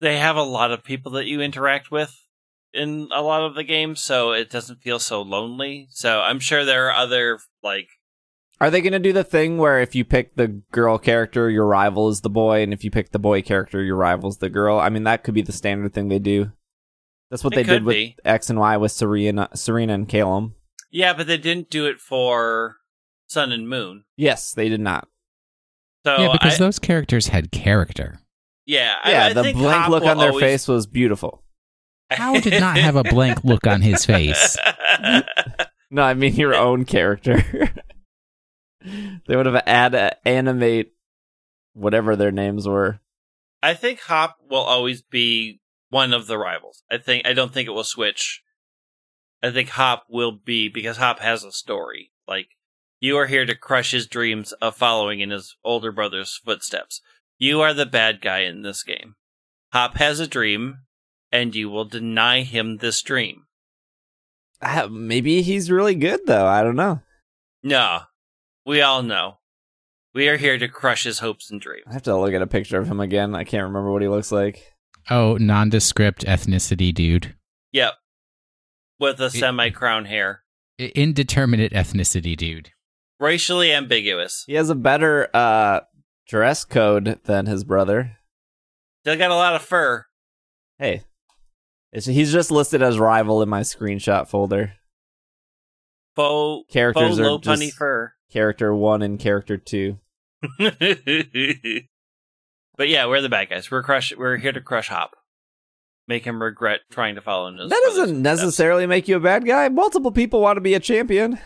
[0.00, 2.14] they have a lot of people that you interact with
[2.74, 5.88] in a lot of the games, so it doesn't feel so lonely.
[5.90, 7.88] So I'm sure there are other like
[8.62, 11.66] Are they going to do the thing where if you pick the girl character, your
[11.66, 14.78] rival is the boy, and if you pick the boy character, your rival's the girl?
[14.78, 16.52] I mean, that could be the standard thing they do.
[17.28, 18.16] That's what It they did with be.
[18.24, 20.52] X and Y with Serena, Serena and Calem.
[20.92, 22.76] yeah, but they didn't do it for
[23.26, 24.04] Sun and Moon.
[24.16, 25.08] Yes, they did not.
[26.06, 28.20] So yeah, because I, those characters had character.
[28.64, 31.42] yeah, yeah, I, the think blank Hop look on their always- face was beautiful.
[32.10, 34.56] How did not have a blank look on his face?
[35.94, 37.42] No, I mean your own character.
[39.26, 40.92] they would have to animate
[41.74, 43.00] whatever their names were.
[43.62, 45.60] I think Hop will always be
[45.90, 46.82] one of the rivals.
[46.90, 48.42] I think I don't think it will switch.
[49.42, 52.10] I think Hop will be because Hop has a story.
[52.26, 52.48] Like
[53.00, 57.00] you are here to crush his dreams of following in his older brother's footsteps.
[57.38, 59.14] You are the bad guy in this game.
[59.72, 60.78] Hop has a dream,
[61.30, 63.46] and you will deny him this dream.
[64.60, 66.46] Uh, maybe he's really good though.
[66.46, 67.00] I don't know.
[67.62, 68.02] No,
[68.66, 69.38] we all know.
[70.14, 71.84] We are here to crush his hopes and dreams.
[71.88, 73.34] I have to look at a picture of him again.
[73.34, 74.62] I can't remember what he looks like.
[75.10, 77.34] Oh, nondescript ethnicity dude.
[77.72, 77.94] Yep.
[79.00, 80.42] With a semi crown hair.
[80.78, 82.70] Indeterminate ethnicity dude.
[83.18, 84.44] Racially ambiguous.
[84.46, 85.80] He has a better uh
[86.28, 88.16] dress code than his brother.
[89.00, 90.06] Still got a lot of fur.
[90.78, 91.02] Hey,
[91.92, 94.74] he's just listed as rival in my screenshot folder.
[96.14, 98.12] Faux, Characters faux are low just punny fur.
[98.32, 99.98] Character one and character two.
[102.76, 103.70] but yeah, we're the bad guys.
[103.70, 104.14] We're crush.
[104.16, 105.12] We're here to crush Hop,
[106.08, 107.70] make him regret trying to follow in his.
[107.70, 108.40] that doesn't footsteps.
[108.40, 109.68] necessarily make you a bad guy.
[109.68, 111.38] Multiple people want to be a champion.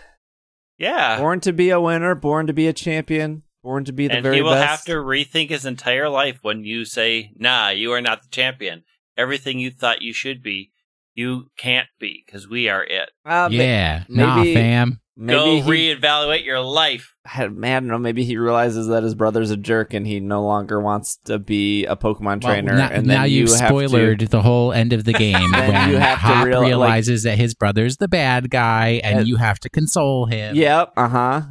[0.79, 4.15] Yeah, Born to be a winner, born to be a champion, born to be the
[4.17, 4.69] and very he will best.
[4.69, 8.85] have to rethink his entire life when you say, "Nah, you are not the champion.
[9.17, 10.73] Everything you thought you should be,
[11.15, 14.05] you can't be because we are it." Uh, ma- yeah.
[14.11, 15.01] nah, maybe- fam.
[15.17, 17.15] Maybe Go he, reevaluate your life.
[17.25, 17.99] I man, I don't know.
[17.99, 21.85] Maybe he realizes that his brother's a jerk and he no longer wants to be
[21.87, 22.75] a Pokemon Well, trainer.
[22.77, 25.97] now, and now you you've have spoilered the whole end of the game when you
[25.97, 29.59] have to Hop real- like- realizes that his brother's the bad guy and you have
[29.61, 30.55] to console him.
[30.57, 30.93] yep.
[30.97, 31.43] Uh huh.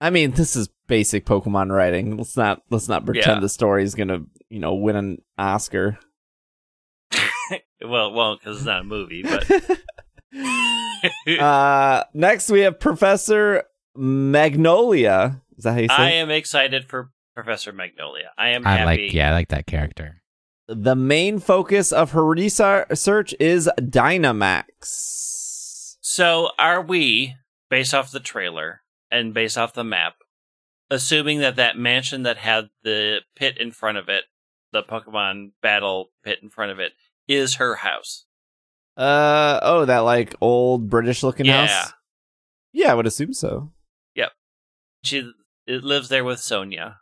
[0.00, 2.16] I mean, this is basic Pokemon writing.
[2.16, 3.40] Let's not let's not pretend Yeah.
[3.40, 4.20] the story is gonna
[4.50, 5.98] you know win an Oscar.
[7.84, 9.44] Well, it won't because it's not a movie, but
[11.40, 13.64] uh, next we have Professor
[13.96, 15.40] Magnolia.
[15.56, 15.94] Is that how you say?
[15.94, 16.14] I it?
[16.14, 18.30] am excited for Professor Magnolia.
[18.38, 18.84] I am I happy.
[18.84, 20.22] like yeah, I like that character.
[20.68, 25.96] the main focus of her research is Dynamax.
[26.00, 27.36] So, are we,
[27.70, 30.14] based off the trailer and based off the map,
[30.90, 34.24] assuming that that mansion that had the pit in front of it,
[34.72, 36.92] the Pokemon battle pit in front of it,
[37.28, 38.26] is her house?
[38.96, 41.66] Uh oh, that like old British looking Yeah.
[41.66, 41.92] house.
[42.72, 43.70] Yeah, I would assume so.
[44.14, 44.32] Yep,
[45.04, 45.30] she
[45.66, 46.98] it lives there with Sonia.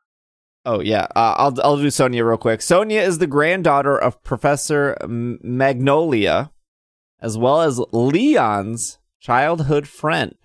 [0.67, 2.61] Oh yeah, uh, I'll I'll do Sonia real quick.
[2.63, 6.51] Sonia is the granddaughter of Professor M- Magnolia,
[7.21, 10.37] as well as Leon's childhood friend.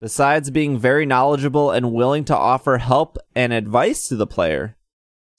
[0.00, 4.76] Besides being very knowledgeable and willing to offer help and advice to the player,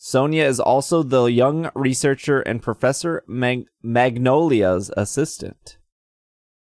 [0.08, 5.80] Sonia is also the young researcher and Professor Mag- Magnolia's assistant.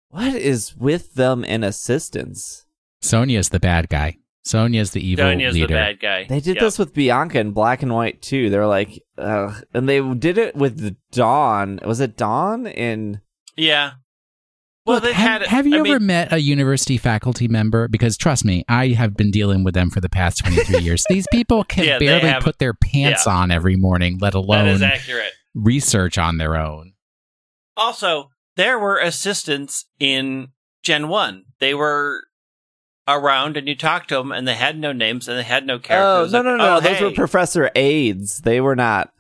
[0.10, 2.68] What is with them and assistants?
[3.02, 4.18] Sonia's the bad guy.
[4.46, 5.66] Sonia's the evil Sonia's leader.
[5.70, 6.26] the bad guy.
[6.30, 6.62] They did Yep.
[6.64, 8.52] this with Bianca in black and white too.
[8.52, 9.64] They're like, Ugh.
[9.74, 11.80] and they did it with Dawn.
[11.84, 13.22] Was it Dawn in?
[13.58, 13.94] Yeah.
[14.92, 15.50] Well, Look, they have, had.
[15.50, 17.88] have you I ever mean, met a university faculty member?
[17.88, 21.04] Because trust me, I have been dealing with them for the past 23 years.
[21.10, 24.82] These people can Yeah, barely have- put their pants on every morning, let alone
[25.54, 26.94] research on their own.
[27.78, 30.50] Also, there were assistants in
[30.84, 31.44] Gen 1.
[31.60, 32.22] They were
[33.08, 35.80] around and you talked to them and they had no names and they had no
[35.80, 36.34] characters.
[36.34, 36.34] Oh characters.
[36.34, 36.76] no Like, no no!
[36.78, 37.12] oh, Those were.
[37.12, 38.40] Professor aides.
[38.42, 39.12] They were not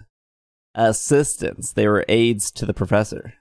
[0.75, 1.73] assistants.
[1.73, 3.33] They were aides to the professor.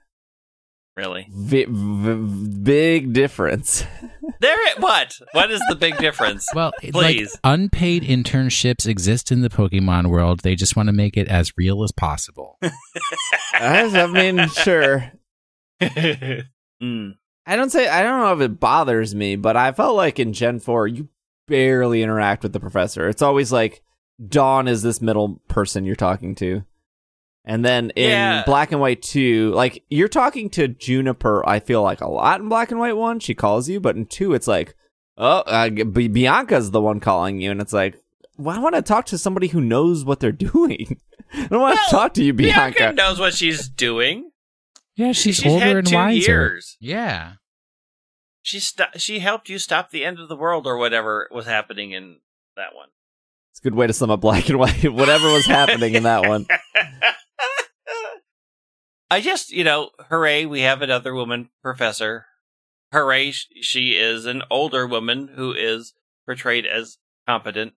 [0.97, 1.27] Really?
[1.33, 3.83] V- v- big difference.
[4.39, 5.19] There it what?
[5.33, 6.47] What is the big difference?
[6.55, 7.37] Well, it- like Please.
[7.43, 10.39] unpaid internships exist in the Pokemon world.
[10.39, 12.57] They just want to make it as real as possible.
[13.53, 15.11] I, I mean, sure.
[16.81, 17.13] Mm.
[17.45, 20.33] I don't say I don't know if it bothers me, but I felt like in
[20.33, 21.09] Gen 4 you
[21.47, 23.07] barely interact with the professor.
[23.07, 23.83] It's always like
[24.27, 26.63] Dawn is this middle person you're talking to.
[27.43, 28.43] And then in Yeah.
[28.45, 32.49] Black and White 2, like you're talking to Juniper, I feel like a lot in
[32.49, 34.75] Black and White 1, she calls you, but in 2 it's like,
[35.17, 37.97] oh, uh, B- Bianca's the one calling you and it's like,
[38.37, 40.99] well, I want to talk to somebody who knows what they're doing.
[41.33, 42.77] I don't want Well, to talk to you, Bianca.
[42.77, 44.29] Bianca knows what she's doing.
[44.95, 46.17] Yeah, she's, She's older had and two wiser.
[46.31, 46.77] years.
[46.79, 47.33] Yeah.
[48.43, 51.91] She sto- she helped you stop the end of the world or whatever was happening
[51.91, 52.17] in
[52.55, 52.89] that one.
[53.51, 54.83] It's a good way to sum up Black and White.
[54.93, 56.45] Whatever was happening in that one.
[59.11, 62.25] I just, you know, hooray, we have another woman professor.
[62.93, 65.93] Hooray, she is an older woman who is
[66.25, 66.97] portrayed as
[67.27, 67.73] competent.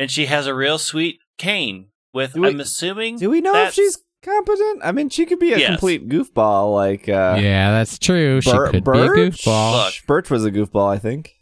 [0.00, 3.18] And she has a real sweet cane with, we- I'm assuming.
[3.18, 4.80] Do we know if she's competent?
[4.82, 5.68] I mean, she could be a Yes.
[5.70, 6.74] complete goofball.
[6.74, 8.40] Like, uh, yeah, that's true.
[8.40, 9.14] She Bir- could Birch?
[9.14, 9.84] be a goofball.
[9.84, 9.94] Look.
[10.06, 11.34] Birch was a goofball, I think.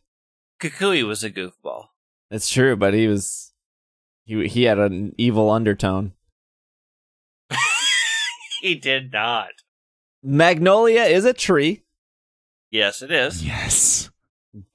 [0.61, 1.87] Kukui was a goofball.
[2.31, 3.53] It's true, but he was
[4.25, 6.13] he he had an evil undertone.
[8.63, 9.49] He did not.
[10.23, 11.85] Magnolia is a tree.
[12.71, 13.45] Yes, it is.
[13.45, 14.11] Yes.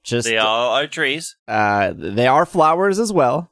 [0.04, 1.36] Just They all are trees.
[1.48, 3.50] uh, they are flowers as well.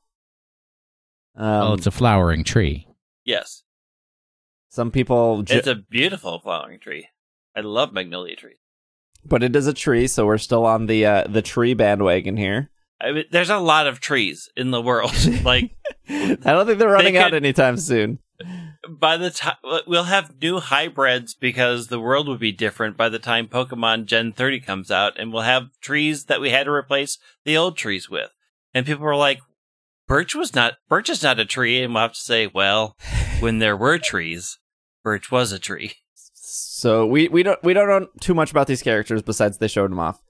[1.37, 2.87] Um, well, it's a flowering tree.
[3.25, 3.63] Yes.
[4.71, 7.09] some people, ju- It's a beautiful flowering tree.
[7.57, 8.57] I love magnolia trees.
[9.25, 12.71] but it is a tree, so we're still on the uh, the tree bandwagon here.
[13.01, 15.13] I mean, there's a lot of trees in the world.
[15.45, 15.73] like
[16.09, 18.19] I don't think they're running out could- anytime soon.
[18.99, 23.19] By the time we'll have new hybrids because the world would be different by the
[23.19, 27.19] time Pokemon Gen 30 comes out, and we'll have trees that we had to replace
[27.45, 28.31] the old trees with.
[28.75, 29.41] And people were like,
[30.07, 32.97] "Birch was not Birch is not a tree," and we'll have to say, "Well,
[33.41, 34.59] when there were trees,
[35.03, 38.83] Birch was a tree." So we we don't we don't know too much about these
[38.83, 40.23] characters besides they showed them off,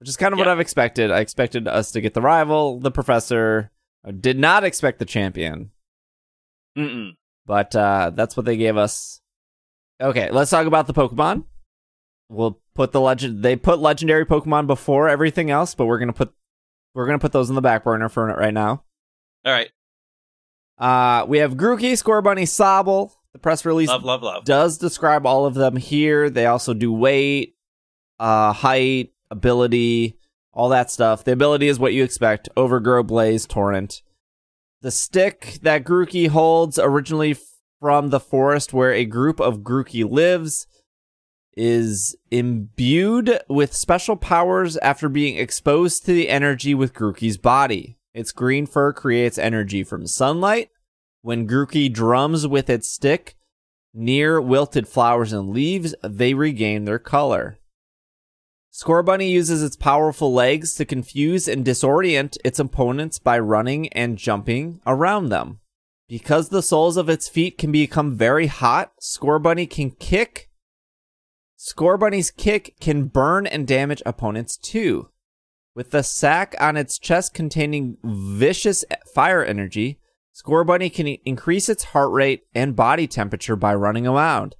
[0.00, 1.10] which is kind of what I've expected.
[1.10, 3.70] I expected us to get the rival, the professor.
[4.04, 5.72] I did not expect the champion,
[6.78, 7.10] Mm-mm.
[7.48, 9.20] But uh, that's what they gave us.
[10.00, 11.44] Okay, let's talk about the Pokemon.
[12.28, 13.42] We'll put the legend.
[13.42, 16.32] They put legendary Pokemon before everything else, but we're gonna put
[16.94, 18.84] we're gonna put those in the back burner for right now.
[19.44, 19.70] All right,
[20.78, 23.12] Uh, we have Grookey, Scorbunny, Sobble.
[23.32, 24.44] The press release love, love, love.
[24.44, 26.30] does describe all of them here.
[26.30, 27.56] They also do weight,
[28.18, 30.18] uh, height, ability,
[30.52, 31.24] all that stuff.
[31.24, 34.02] The ability is what you expect: Overgrow, Blaze, Torrent.
[34.80, 37.36] The stick that Grookey holds, originally
[37.80, 40.66] from the forest where a group of Grookey lives,
[41.56, 47.98] is imbued with special powers after being exposed to the energy with Grookey's body.
[48.14, 50.70] Its green fur creates energy from sunlight.
[51.22, 53.36] When Grookey drums with its stick
[53.92, 57.57] near wilted flowers and leaves, they regain their color.
[58.78, 64.80] Scorbunny uses its powerful legs to confuse and disorient its opponents by running and jumping
[64.86, 65.58] around them.
[66.08, 70.48] Because the soles of its feet can become very hot, Scorbunny can kick
[71.58, 75.08] Scorbunny's kick can burn and damage opponents too.
[75.74, 79.98] With the sack on its chest containing vicious fire energy,
[80.32, 84.54] Scorbunny can increase its heart rate and body temperature by running around.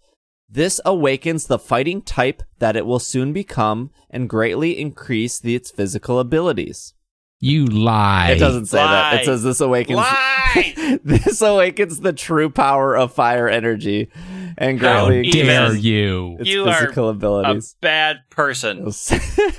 [0.50, 5.70] This awakens the fighting type that it will soon become and greatly increase the, its
[5.70, 6.94] physical abilities.
[7.40, 8.30] You lie.
[8.30, 9.20] It doesn't say that.
[9.20, 10.98] It says this awakens Lies!
[11.04, 14.10] this awakens the true power of fire energy
[14.56, 16.36] and How greatly even- Dare you?
[16.40, 18.90] its You are physical A bad person.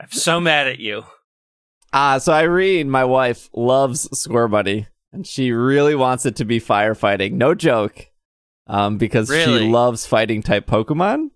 [0.00, 1.04] I'm so mad at you.
[1.92, 7.32] Ah, so Irene, my wife, loves Scorbunny, and she really wants it to be firefighting.
[7.32, 8.09] No joke,
[8.70, 9.60] um, because Really?
[9.60, 11.30] she loves fighting type Pokemon,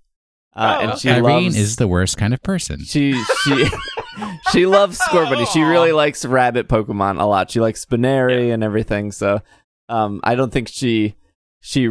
[0.55, 1.19] uh, Oh, and she okay.
[1.19, 2.85] Irene loves is the worst kind of person.
[2.85, 3.67] she she
[4.53, 5.47] she loves Scorbunny.
[5.53, 7.51] She really likes rabbit Pokemon a lot.
[7.51, 9.11] She likes Spinary and everything.
[9.13, 9.41] So,
[9.89, 11.17] um, I don't think she
[11.61, 11.89] she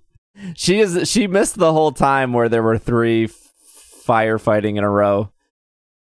[0.54, 3.50] she is she missed the whole time where there were three f-
[4.06, 5.32] firefighting in a row.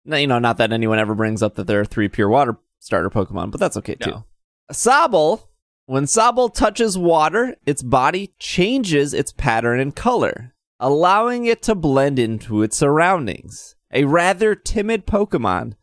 [0.04, 2.56] No, you know, not that anyone ever brings up that there are three pure water
[2.78, 4.10] starter Pokemon, but that's okay too.
[4.10, 4.24] No.
[4.72, 5.42] Sobble.
[5.88, 12.18] When Sobble touches water, its body changes its pattern and color, allowing it to blend
[12.18, 13.74] into its surroundings.
[13.90, 15.76] A rather timid Pokemon,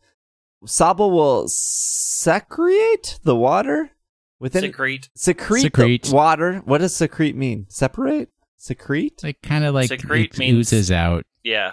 [0.64, 3.90] Sobble will secrete the water
[4.38, 5.10] within Secrete.
[5.16, 6.04] secrete, Secrete.
[6.04, 6.62] the water.
[6.64, 7.66] What does secrete mean?
[7.68, 8.28] Separate?
[8.58, 9.24] Secrete?
[9.24, 11.24] Like kind of like Secrete it means- oozes out.
[11.42, 11.72] Yeah.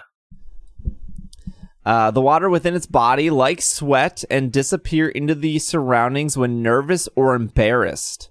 [1.84, 7.08] Uh, the water within its body, like sweat, and disappear into the surroundings when nervous
[7.14, 8.30] or embarrassed.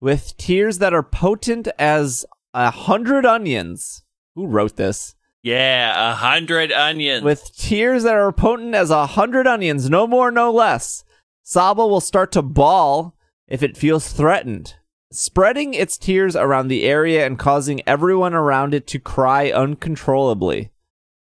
[0.00, 2.24] With tears that are potent as
[2.54, 4.04] a hundred onions.
[4.36, 5.16] Who wrote this?
[5.42, 6.12] Yeah.
[6.12, 7.24] A hundred onions.
[7.24, 11.04] With tears that are potent as a hundred onions, no more, no less.
[11.44, 13.16] Sobble will start to bawl
[13.48, 14.76] if it feels threatened,
[15.10, 20.70] spreading its tears around the area and causing everyone around it to cry uncontrollably.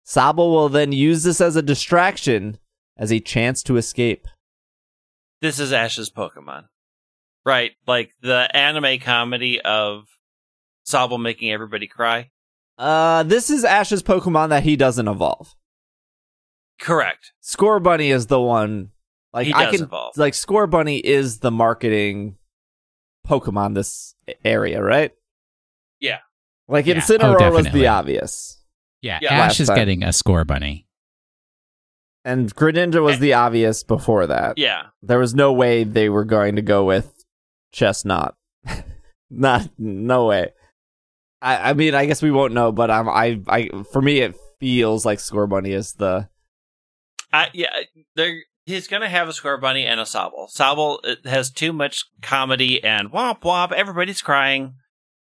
[0.09, 2.57] Sobble will then use this as a distraction
[2.97, 4.27] as a chance to escape.
[5.41, 6.65] this is Ash's Pokemon.
[7.45, 7.71] Right.
[7.87, 10.07] Like the anime comedy of
[10.85, 12.31] Sobble making everybody cry.
[12.77, 15.55] Uh, this is Ash's Pokemon that he doesn't evolve.
[16.79, 17.33] Correct.
[17.43, 18.89] Scorbunny is the one.
[19.33, 20.17] Like He I does can, evolve.
[20.17, 22.37] like Scorbunny is the marketing
[23.27, 25.11] Pokemon this area, right?
[25.99, 26.19] Yeah.
[26.67, 26.95] Like Yeah.
[26.95, 28.58] Incineroar Oh, was the obvious,
[29.01, 29.33] Yeah, Yeah.
[29.45, 29.77] Ash is time.
[29.77, 30.85] getting a Scorbunny.
[32.25, 34.57] and Greninja was the obvious before that.
[34.57, 34.87] Yeah.
[35.01, 37.13] There was no way they were going to go with
[37.73, 38.33] Chesnaught.
[39.29, 40.49] Not no way.
[41.41, 44.35] I, I mean, I guess we won't know, but I'm I I for me it
[44.59, 46.27] feels like Scorbunny is the
[47.31, 47.69] I yeah,
[48.15, 50.53] they're he's gonna have a Scorbunny and a Sobble.
[50.53, 53.71] Sobble it has too much comedy and womp womp.
[53.71, 54.73] Everybody's crying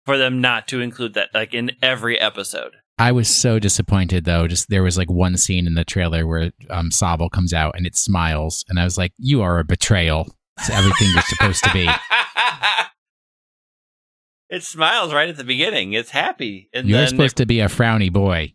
[0.06, 2.74] for them not to include that like in every episode.
[3.04, 4.48] I was so disappointed though.
[4.48, 7.86] Just there was like one scene in the trailer where um Sobble comes out and
[7.86, 11.74] it smiles, and I was like, "You are a betrayal." It's everything you're supposed to
[11.74, 11.86] be.
[14.50, 15.92] it smiles right at the beginning.
[15.92, 18.54] It's happy, and You're supposed to be a frowny boy.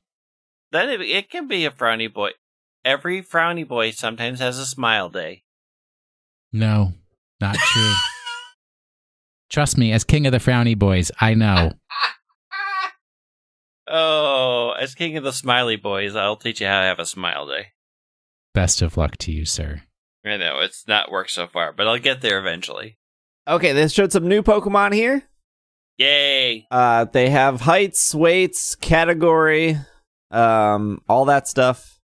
[0.73, 2.31] then it, it can be a frowny boy.
[2.87, 5.43] Every frowny boy sometimes has a smile day.
[6.55, 6.95] No,
[7.39, 7.93] not true.
[9.51, 11.73] Trust me, as king of the frowny boys, I know.
[13.91, 17.47] Oh, as king of the smiley boys, I'll teach you how to have a smile
[17.47, 17.69] day.
[18.55, 19.83] Best of luck to you, sir.
[20.25, 22.99] I know it's not worked so far, but I'll get there eventually.
[23.47, 25.23] Okay, they showed some new Pokemon here.
[25.97, 26.67] Yay!
[26.71, 29.77] Uh, they have heights, weights, category,
[30.31, 31.99] um, all that stuff.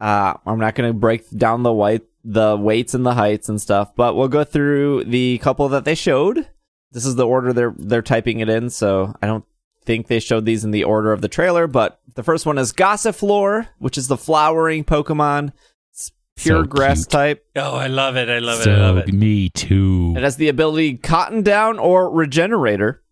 [0.00, 3.60] Uh, I'm not going to break down the white, the weights and the heights and
[3.60, 6.48] stuff, but we'll go through the couple that they showed.
[6.92, 9.44] This is the order they're they're typing it in, so I don't
[9.84, 11.66] think they showed these in the order of the trailer.
[11.66, 15.52] But the first one is Gossifleur, which is the flowering Pokemon.
[15.92, 17.10] It's pure So grass cute.
[17.10, 17.46] type.
[17.56, 18.28] Oh, I love it!
[18.28, 18.64] I love it!
[18.64, 19.12] so I love it!
[19.12, 20.14] me too.
[20.16, 23.02] It has the ability Cotton Down or Regenerator.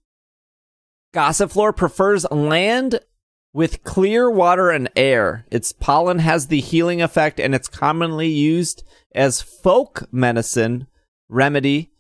[1.15, 3.01] Gossifleur prefers land
[3.53, 5.45] with clear water and air.
[5.51, 8.83] Its pollen has the healing effect and it's commonly used
[9.15, 10.87] as folk medicine
[11.29, 11.92] remedy.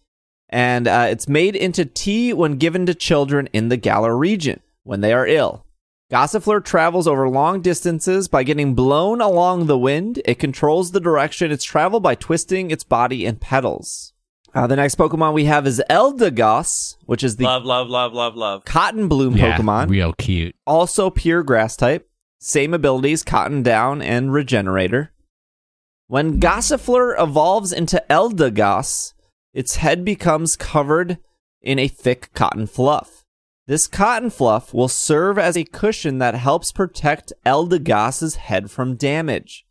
[0.52, 5.00] And uh, it's made into tea when given to children in the Galar region when
[5.00, 5.64] they are ill.
[6.12, 10.20] Gossifleur travels over long distances by getting blown along the wind.
[10.26, 14.12] It controls the direction it's travel by twisting its body and petals.
[14.54, 18.36] Uh, the next Pokemon we have is Eldegoss, which is the love, love, love, love,
[18.36, 18.66] love.
[18.66, 19.88] Cotton Bloom yeah, Pokemon.
[19.88, 20.54] real cute.
[20.66, 22.06] also pure grass type.
[22.38, 25.12] Same abilities, Cotton Down and Regenerator.
[26.08, 29.14] When Gossifleur evolves into Eldegoss,
[29.52, 31.18] its head becomes covered
[31.60, 33.24] in a thick cotton fluff.
[33.66, 39.64] This cotton fluff will serve as a cushion that helps protect Eldegoss's head from damage.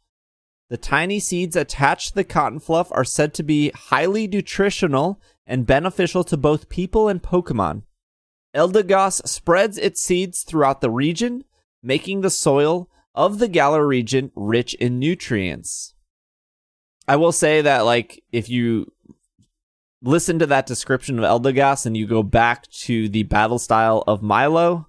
[0.69, 5.67] The tiny seeds attached to the cotton fluff are said to be highly nutritional and
[5.67, 7.83] beneficial to both people and Pokemon.
[8.55, 11.43] Eldegoss spreads its seeds throughout the region,
[11.83, 15.93] making the soil of the Galar region rich in nutrients.
[17.07, 18.93] I will say that, like, if you
[20.03, 24.21] listen to that description of Eldegoss and you go back to the battle style of
[24.21, 24.87] Milo,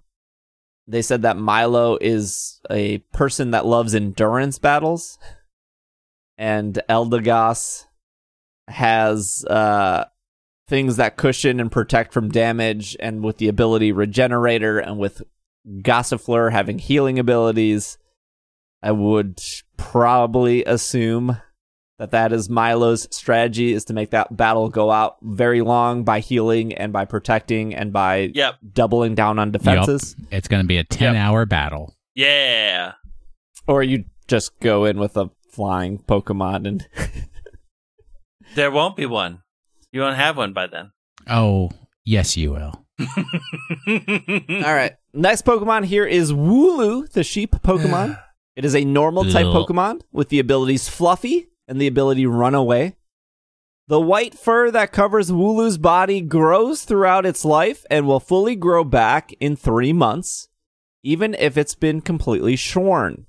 [0.87, 5.19] they said that Milo is a person that loves endurance battles,
[6.37, 7.85] and Eldegoss
[8.69, 10.05] has uh,
[10.69, 15.23] things that cushion and protect from damage, and with the ability Regenerator, and with
[15.67, 17.99] Gossifleur having healing abilities,
[18.83, 19.41] I would
[19.77, 21.41] probably assume
[21.99, 26.21] that that is Milo's strategy is to make that battle go out very long by
[26.21, 28.57] healing and by protecting and by Yep.
[28.73, 30.17] doubling down on defenses.
[30.31, 31.95] It's going to be a 10 hour battle.
[32.15, 32.93] Yeah.
[33.67, 36.87] Or you just go in with a flying Pokemon and
[38.55, 39.43] There won't be one.
[39.93, 40.93] You won't have one by then.
[41.29, 41.71] Oh,
[42.05, 42.85] yes, you will.
[43.89, 44.93] All right.
[45.15, 48.19] Next Pokemon here is Wooloo, the sheep Pokemon.
[48.55, 52.97] It is a normal type Pokemon with the abilities Fluffy and the ability Run Away.
[53.89, 58.85] The white fur that covers Wooloo's body grows throughout its life and will fully grow
[58.85, 60.49] back in three months,
[61.03, 63.27] even if it's been completely shorn.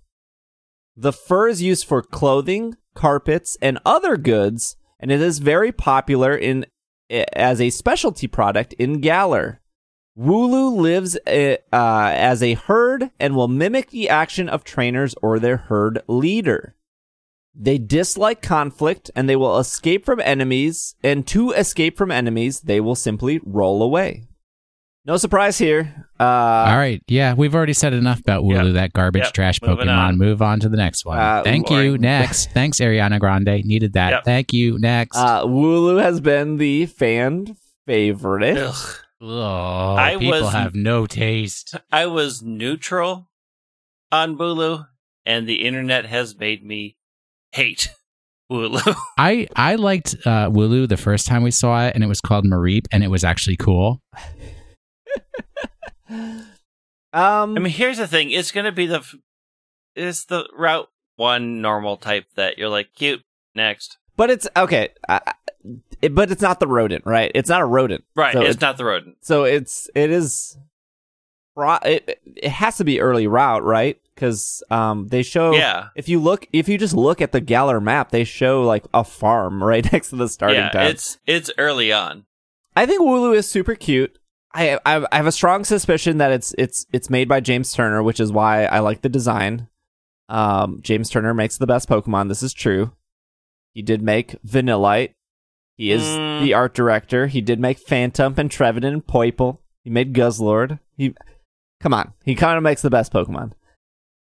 [0.96, 6.36] The fur is used for clothing, carpets, and other goods, and it is very popular
[6.36, 6.66] in
[7.10, 9.60] as a specialty product in Galar.
[10.18, 15.40] Wooloo lives uh, uh, as a herd and will mimic the action of trainers or
[15.40, 16.76] their herd leader.
[17.56, 22.80] They dislike conflict and they will escape from enemies, and to escape from enemies, they
[22.80, 24.24] will simply roll away.
[25.06, 26.08] No surprise here.
[26.20, 27.02] Uh, All right.
[27.08, 28.74] Yeah, we've already said enough about Wooloo, Yep.
[28.76, 29.34] that garbage Yep.
[29.34, 29.98] trash Moving Pokemon.
[29.98, 30.18] on.
[30.18, 31.20] Move on to the next one.
[31.20, 31.98] Uh, Thank you.
[31.98, 32.52] Next.
[32.54, 33.66] Thanks, Ariana Grande.
[33.66, 34.10] Needed that.
[34.12, 34.24] Yep.
[34.24, 34.80] Thank you.
[34.80, 35.18] Next.
[35.18, 38.58] Uh, Wooloo has been the fan favorite.
[38.58, 38.96] Ugh.
[39.22, 41.76] oh, I people was- have no taste.
[41.92, 43.30] I was neutral
[44.10, 44.88] on Wooloo,
[45.26, 46.96] and the internet has made me
[47.54, 47.90] hate
[48.52, 48.96] Wooloo.
[49.18, 52.46] I I liked uh, Wooloo the first time we saw it, and it was called
[52.46, 54.02] Mareep, and it was actually cool.
[57.16, 59.14] Um, I mean, here's the thing: it's gonna be the, f-
[59.96, 63.22] it's the route one normal type that you're like cute.
[63.54, 64.90] Next, but it's okay.
[65.08, 65.20] Uh,
[66.02, 67.32] it, but it's not the rodent, right?
[67.36, 68.34] It's not a rodent, right?
[68.34, 69.18] So it's it- not the rodent.
[69.22, 70.58] So it's it is.
[71.56, 74.00] It it has to be early route, right?
[74.24, 77.82] Because um they show Yeah, if you look if you just look at the Galar
[77.82, 80.70] map, they show like a farm right next to the starting yeah.
[80.70, 80.92] tab.
[80.92, 82.26] It's it's early on.
[82.74, 84.18] I think Wooloo is super cute.
[84.54, 88.02] I, I I have a strong suspicion that it's it's it's made by James Turner,
[88.02, 89.68] which is why I like the design.
[90.30, 92.30] Um, James Turner makes the best Pokemon.
[92.30, 92.94] This is true.
[93.74, 95.16] He did make Vanillite.
[95.76, 96.44] He is Mm.
[96.44, 97.28] the art director.
[97.28, 99.58] He did make Phantump and Trevenant and Poipole.
[99.84, 100.80] He made Guzzlord.
[100.96, 101.14] He,
[101.82, 103.52] come on, he kind of makes the best Pokemon.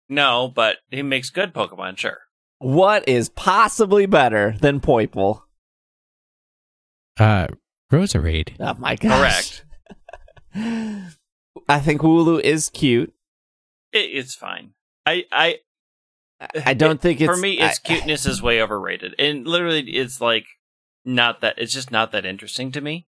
[0.10, 1.98] No, but he makes good Pokemon.
[1.98, 2.20] Sure.
[2.60, 5.42] What is possibly better than Poipole?
[7.20, 7.48] Uh,
[7.92, 8.54] Roserade.
[8.60, 9.62] Oh my gosh!
[10.54, 11.10] Correct.
[11.70, 13.14] I think Wooloo is cute.
[13.92, 14.72] It, it's fine.
[15.06, 15.60] I I
[16.66, 17.60] I don't think it's for me.
[17.60, 20.46] Its I- cuteness is way overrated, and literally, it's like
[21.06, 21.56] not that.
[21.58, 23.08] It's just not that interesting to me.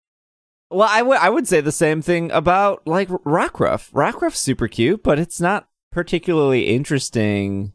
[0.70, 3.90] Well, I would I would say the same thing about like Rockruff.
[3.93, 7.73] Rockruff's super cute, but it's not particularly interesting.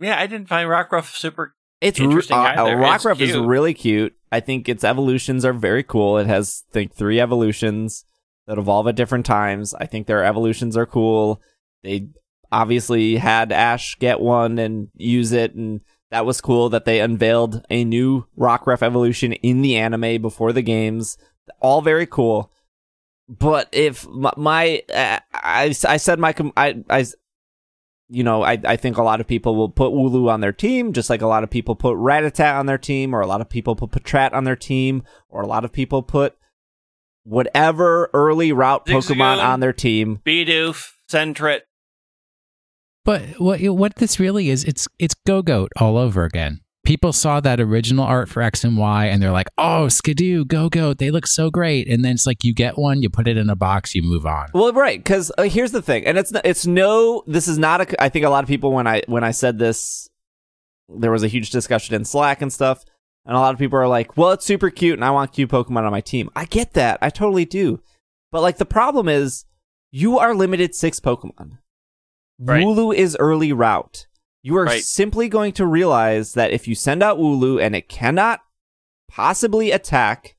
[0.00, 1.54] Yeah, I didn't find Rockruff super.
[1.80, 2.76] It's Interesting uh, either.
[2.76, 4.14] Rockruff is really cute.
[4.32, 6.18] I think its evolutions are very cool.
[6.18, 8.04] It has I think three evolutions
[8.46, 9.74] that evolve at different times.
[9.74, 11.40] I think their evolutions are cool.
[11.82, 12.08] They
[12.50, 15.80] obviously had Ash get one and use it and
[16.10, 20.62] that was cool that they unveiled a new Rockruff evolution in the anime before the
[20.62, 21.18] games.
[21.60, 22.50] All very cool.
[23.28, 27.06] But if my, my uh, I, I said my com- I, I
[28.08, 30.92] you know, I, I think a lot of people will put Wooloo on their team,
[30.92, 33.48] just like a lot of people put Rattata on their team, or a lot of
[33.48, 36.36] people put Patrat on their team, or a lot of people put
[37.24, 39.44] whatever early route Pokemon Zigzagoon.
[39.44, 40.20] on their team.
[40.24, 41.62] Bidoof, Sentret.
[43.04, 46.60] But what what this really is, it's it's Gogoat all over again.
[46.86, 50.68] People saw that original art for X and Y, and they're like, "Oh, Skiddo, Go
[50.68, 50.94] go.
[50.94, 53.50] they look so great." And then it's like you get one, you put it in
[53.50, 54.50] a box, you move on.
[54.54, 58.02] Well, right, because uh, here's the thing, and it's it's no, this is not a.
[58.02, 60.08] I think a lot of people when I when I said this,
[60.88, 62.84] there was a huge discussion in Slack and stuff,
[63.24, 65.50] and a lot of people are like, "Well, it's super cute, and I want cute
[65.50, 67.80] Pokemon on my team." I get that, I totally do,
[68.30, 69.44] But like the problem is,
[69.90, 71.58] you are limited six Pokemon.
[72.38, 72.64] Right.
[72.64, 74.05] Wooloo is early route.
[74.46, 74.80] You are Right.
[74.84, 78.42] simply going to realize that if you send out Wooloo and it cannot
[79.08, 80.36] possibly attack,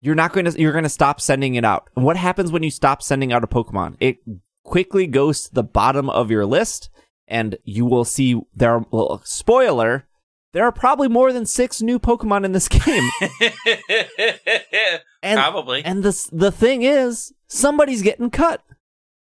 [0.00, 1.88] you're not going to you're going to stop sending it out.
[1.94, 3.98] And what happens when you stop sending out a Pokemon?
[4.00, 4.16] It
[4.64, 6.90] quickly goes to the bottom of your list,
[7.28, 8.74] and you will see there.
[8.78, 10.08] Are, well, spoiler:
[10.52, 13.08] there are probably more than six new Pokemon in this game.
[15.22, 15.84] And Probably.
[15.84, 18.62] and the the thing is, somebody's getting cut.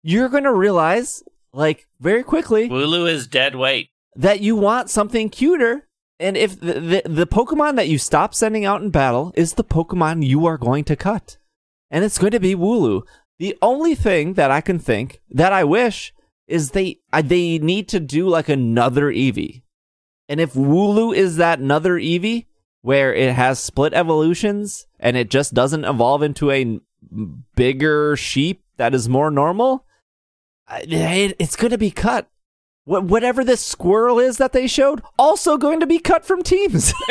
[0.03, 1.23] You're going to realize,
[1.53, 3.91] like very quickly, Wooloo is dead weight.
[4.17, 5.87] That you want something cuter.
[6.19, 9.65] And if the, the the Pokemon that you stop sending out in battle is the
[9.65, 11.37] Pokemon you are going to cut,
[11.91, 13.03] and it's going to be Wooloo.
[13.39, 16.15] The only thing that I can think that I wish
[16.47, 19.63] is they uh, they need to do like another Eevee,
[20.27, 22.47] and if Wooloo is that another Eevee
[22.81, 26.81] where it has split evolutions and it just doesn't evolve into a
[27.57, 29.85] bigger sheep that is more normal,
[30.71, 32.29] it, it's going to be cut.
[32.87, 36.95] Wh- whatever this squirrel is that they showed, also going to be cut from teams.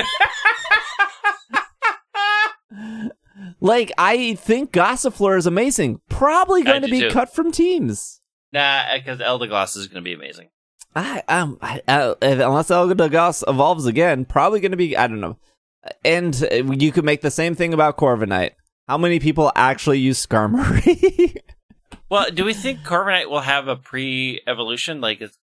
[3.61, 7.11] like I think Gossifleur is amazing, probably I going to be too.
[7.11, 8.21] cut from teams.
[8.51, 10.49] Nah, because Eldegoss is going to be amazing.
[10.95, 15.37] I um I, uh, unless Eldegoss evolves again, probably going to be I don't know.
[16.03, 18.51] And uh, you could make the same thing about Corviknight.
[18.87, 21.37] How many people actually use Skarmory?
[22.07, 25.01] Well, do we think Corviknight will have a pre-evolution?
[25.01, 25.37] Like, is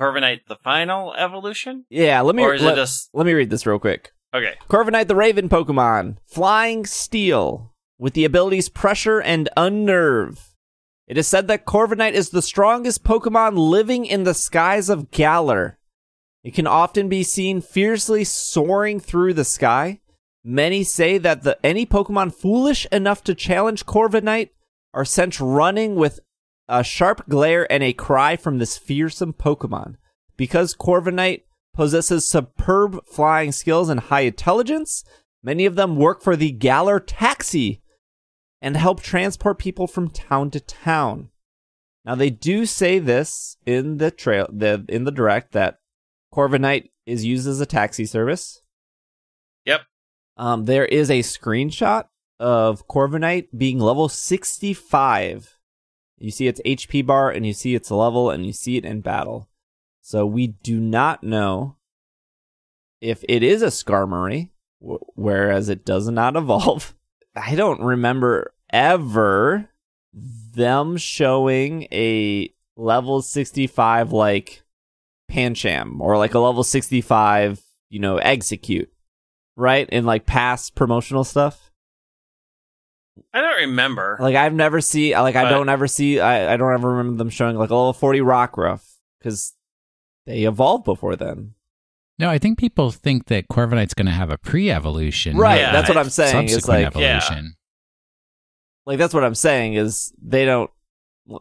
[0.00, 1.84] Corviknight the final evolution?
[1.90, 4.12] yeah, let me or is let, it just let me read this real quick.
[4.32, 4.54] okay?
[4.68, 6.18] Corviknight the Raven Pokemon.
[6.26, 7.74] Flying Steel.
[7.98, 10.54] With the abilities Pressure and Unnerve.
[11.08, 15.78] It is said that Corviknight is the strongest Pokemon living in the skies of Galar.
[16.44, 20.00] It can often be seen fiercely soaring through the sky.
[20.44, 24.50] Many say that the any Pokemon foolish enough to challenge Corviknight
[24.94, 26.20] are sent running with
[26.68, 29.96] a sharp glare and a cry from this fearsome Pokemon.
[30.36, 31.42] Because Corviknight
[31.74, 35.04] possesses superb flying skills and high intelligence,
[35.42, 37.82] many of them work for the Galar Taxi
[38.60, 41.30] and help transport people from town to town.
[42.04, 45.78] Now they do say this in the trail the in the direct that
[46.32, 48.62] Corviknight is used as a taxi service.
[49.64, 49.82] Yep.
[50.36, 52.04] Um, there is a screenshot
[52.38, 55.57] of Corviknight being level 65.
[56.18, 59.00] You see its HP bar and you see its level and you see it in
[59.00, 59.48] battle.
[60.00, 61.76] So we do not know
[63.00, 64.50] if it is a Skarmory,
[64.80, 66.94] wh- whereas it does not evolve.
[67.36, 69.68] I don't remember ever
[70.12, 74.62] them showing a level 65 like
[75.30, 78.88] Pancham or like a level 65, you know, Exeggcute,
[79.56, 79.88] right?
[79.90, 81.67] In like past promotional stuff.
[83.32, 84.16] I don't remember.
[84.20, 87.30] Like I've never see like I don't ever see I, I don't ever remember them
[87.30, 88.82] showing like a level 40 rock Rockruff
[89.18, 89.54] because
[90.26, 91.54] they evolved before then.
[92.18, 95.88] No, I think people think that Corviknight's going to have a pre-evolution, Right, Yeah, that's
[95.88, 96.44] what I- I'm saying.
[96.46, 97.16] It's subsequent like Yeah.
[97.18, 97.54] evolution.
[98.86, 100.70] like that's what I'm saying is they don't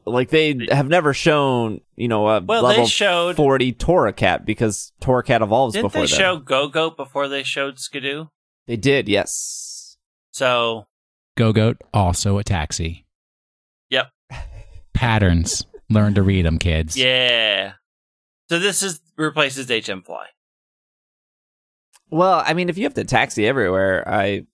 [0.06, 3.38] like they have never shown, you know, a Well, level they showed.
[3.38, 6.20] 40 Torracat because Torracat evolves Didn't before they then.
[6.20, 8.30] show Gogoat before they showed Skiddo?
[8.68, 9.98] They did, yes.
[10.32, 10.88] So
[11.38, 13.06] Gogoat, also a taxi.
[13.90, 14.10] Yep.
[14.94, 15.66] Patterns.
[15.90, 16.98] Learn to read them, kids.
[16.98, 17.74] yeah.
[18.50, 20.26] So this is replaces HM Fly.
[22.10, 24.46] Well, I mean, if you have to taxi everywhere, I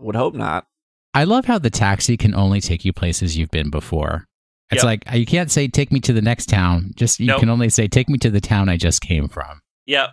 [0.00, 0.66] would hope not.
[1.14, 4.24] I love how the taxi can only take you places you've been before.
[4.70, 4.84] It's Yep.
[4.84, 6.92] like you can't say take me to the next town.
[6.96, 7.40] Just you Nope.
[7.40, 9.60] can only say take me to the town I just came from.
[9.86, 10.10] Yep.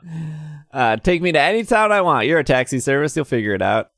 [0.72, 2.28] Uh, take me to any town I want.
[2.28, 3.16] You're a taxi service.
[3.16, 3.90] You'll figure it out.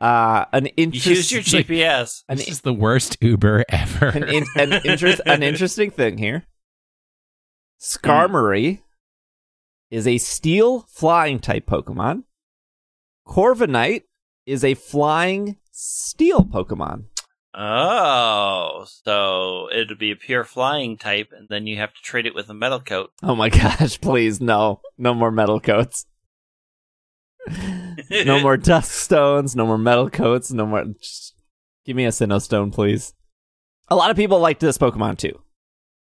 [0.00, 2.22] Uh, an You interesting, use your GPS.
[2.28, 4.06] an, This is the worst Uber ever.
[4.08, 6.46] an, in, an, interest, an interesting thing here.
[7.80, 8.80] Skarmory
[9.90, 12.24] is a steel flying type Pokemon.
[13.26, 14.02] Corviknight
[14.46, 17.04] is a flying steel Pokemon.
[17.52, 22.34] Oh, so it'd be a pure flying type, and then you have to trade it
[22.34, 23.10] with a metal coat.
[23.22, 24.80] Oh my gosh, please, no.
[24.96, 26.06] No more metal coats.
[28.10, 30.84] No more dust stones, no more metal coats, no more.
[30.84, 31.34] Just
[31.84, 33.14] give me a Sinnoh stone, please.
[33.88, 35.40] A lot of people like this Pokemon too.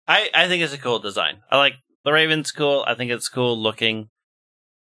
[0.06, 1.38] I, I think it's a cool design.
[1.50, 1.74] I like
[2.05, 2.84] the Raven's cool.
[2.86, 4.09] I think it's cool looking.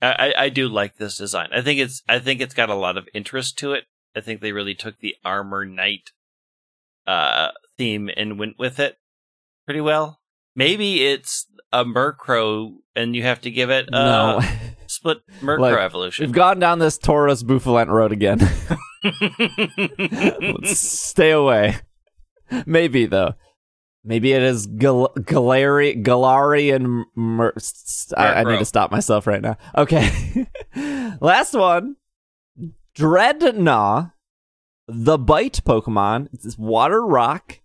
[0.00, 1.48] I, I, I do like this design.
[1.52, 3.84] I think it's I think it's got a lot of interest to it.
[4.16, 6.10] I think they really took the armor knight
[7.06, 8.98] uh theme and went with it
[9.64, 10.20] pretty well.
[10.56, 14.40] Maybe it's a Murkrow and you have to give it a no,
[14.98, 16.26] split Murkrow Like, evolution.
[16.26, 18.38] we've gone down this Tauros Bouffalant road again.
[20.62, 21.76] Let's stay away.
[22.66, 23.34] Maybe though.
[24.04, 27.52] Maybe it is Gal- Galari Galari and Mer-
[28.16, 29.56] I, I need to stop myself right now.
[29.76, 30.46] Okay.
[31.20, 31.96] Last one.
[32.96, 34.12] Drednaw,
[34.88, 36.28] the bite Pokemon.
[36.32, 37.60] It's water rock.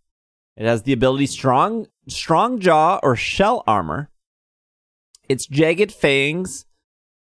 [0.57, 4.09] It has the ability strong strong jaw or shell armor.
[5.29, 6.65] Its jagged fangs.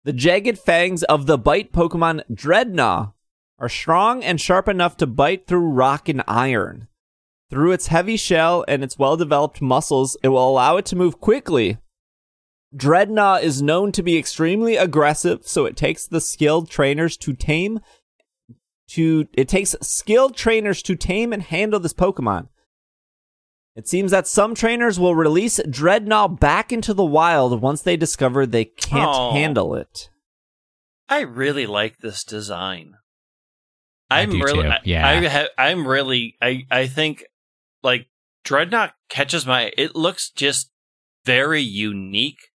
[0.04, 3.12] The jagged fangs of the bite Pokemon Drednaw
[3.58, 6.88] are strong and sharp enough to bite through rock and iron.
[7.50, 11.20] Through its heavy shell and its well developed muscles, it will allow it to move
[11.20, 11.76] quickly.
[12.74, 17.80] Drednaw is known to be extremely aggressive, so it takes the skilled trainers to tame
[18.88, 22.48] to it takes skilled trainers to tame and handle this Pokemon.
[23.80, 28.44] It seems that some trainers will release Drednaw back into the wild once they discover
[28.44, 29.32] they can't Aw.
[29.32, 30.10] handle it.
[31.08, 32.96] I really like this design.
[34.10, 35.08] I I'm do really, too, I- yeah.
[35.08, 37.24] I, ha- I'm really, I, I think,
[37.82, 38.08] like
[38.44, 39.72] Drednaw catches my.
[39.78, 40.70] It looks just
[41.24, 42.50] very unique.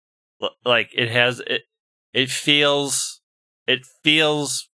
[0.63, 1.63] Like it has it.
[2.13, 3.23] It feels.
[3.67, 4.69] It feels.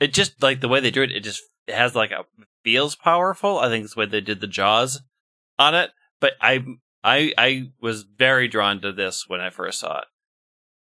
[0.00, 1.12] It just like the way they do it.
[1.12, 2.24] It just it has like a
[2.64, 3.58] feels powerful.
[3.58, 5.02] I think it's the way they did the jaws
[5.62, 5.90] on it.
[6.20, 6.64] But I,
[7.02, 10.04] I, I was very drawn to this when I first saw it.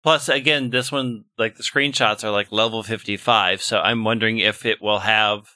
[0.02, 4.64] Plus, again, this one, like the screenshots are like level 55, so I'm wondering if
[4.64, 5.46] it will have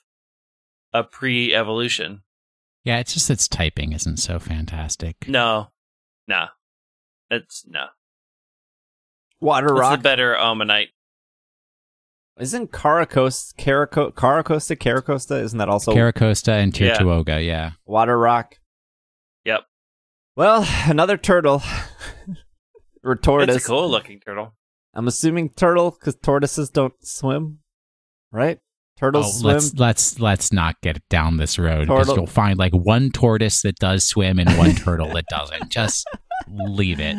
[0.92, 2.22] a pre evolution.
[2.84, 5.26] Yeah, it's just its typing isn't so fantastic.
[5.26, 5.68] No.
[6.28, 6.46] No.
[7.30, 7.86] It's no.
[9.40, 10.88] Water It's rock the better Omanyte.
[12.38, 16.96] isn't Caracos Caraco Carracosta Carracosta isn't that also Carracosta and Yeah.
[16.98, 17.72] Tirtouga, yeah.
[17.86, 18.58] water rock?
[20.36, 20.44] Yep.
[20.44, 21.62] Well, another turtle
[23.04, 23.56] or tortoise.
[23.56, 24.54] It's a cool looking turtle.
[24.94, 27.58] I'm assuming turtle because tortoises don't swim,
[28.32, 28.58] right?
[28.96, 29.54] Turtles Oh, swim.
[29.54, 33.76] let's let's let's not get down this road because you'll find like one tortoise that
[33.76, 35.68] does swim and one turtle that doesn't.
[35.68, 36.06] Just
[36.48, 37.16] leave it.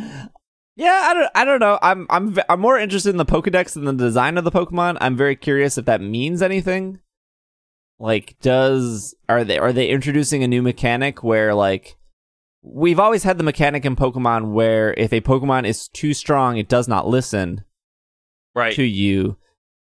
[0.77, 1.31] Yeah, I don't.
[1.35, 1.77] I don't know.
[1.81, 2.07] I'm.
[2.09, 2.33] I'm.
[2.33, 4.97] v- I'm more interested in the Pokedex than the design of the Pokemon.
[5.01, 6.99] I'm very curious if that means anything.
[7.99, 11.95] Like, does are they are they introducing a new mechanic where like
[12.67, 16.67] we've always had the mechanic in Pokemon where if a Pokemon is too strong, it
[16.67, 17.63] does not listen
[18.55, 18.73] Right.
[18.75, 19.37] to you.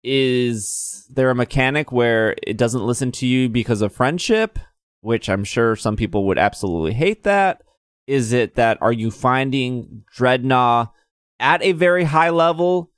[0.04, 4.60] Is there a mechanic where it doesn't listen to you because of friendship?
[5.02, 7.62] Which I'm sure some people would absolutely hate that.
[8.08, 10.92] Is it that are you finding Drednaw
[11.40, 12.92] at a very high level?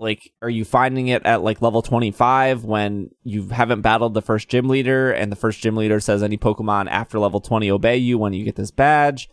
[0.00, 4.48] Like, are you finding it at like level 25 when you haven't battled the first
[4.48, 8.18] gym leader and the first gym leader says any Pokemon after level 20 obey you
[8.18, 9.28] when you get this badge?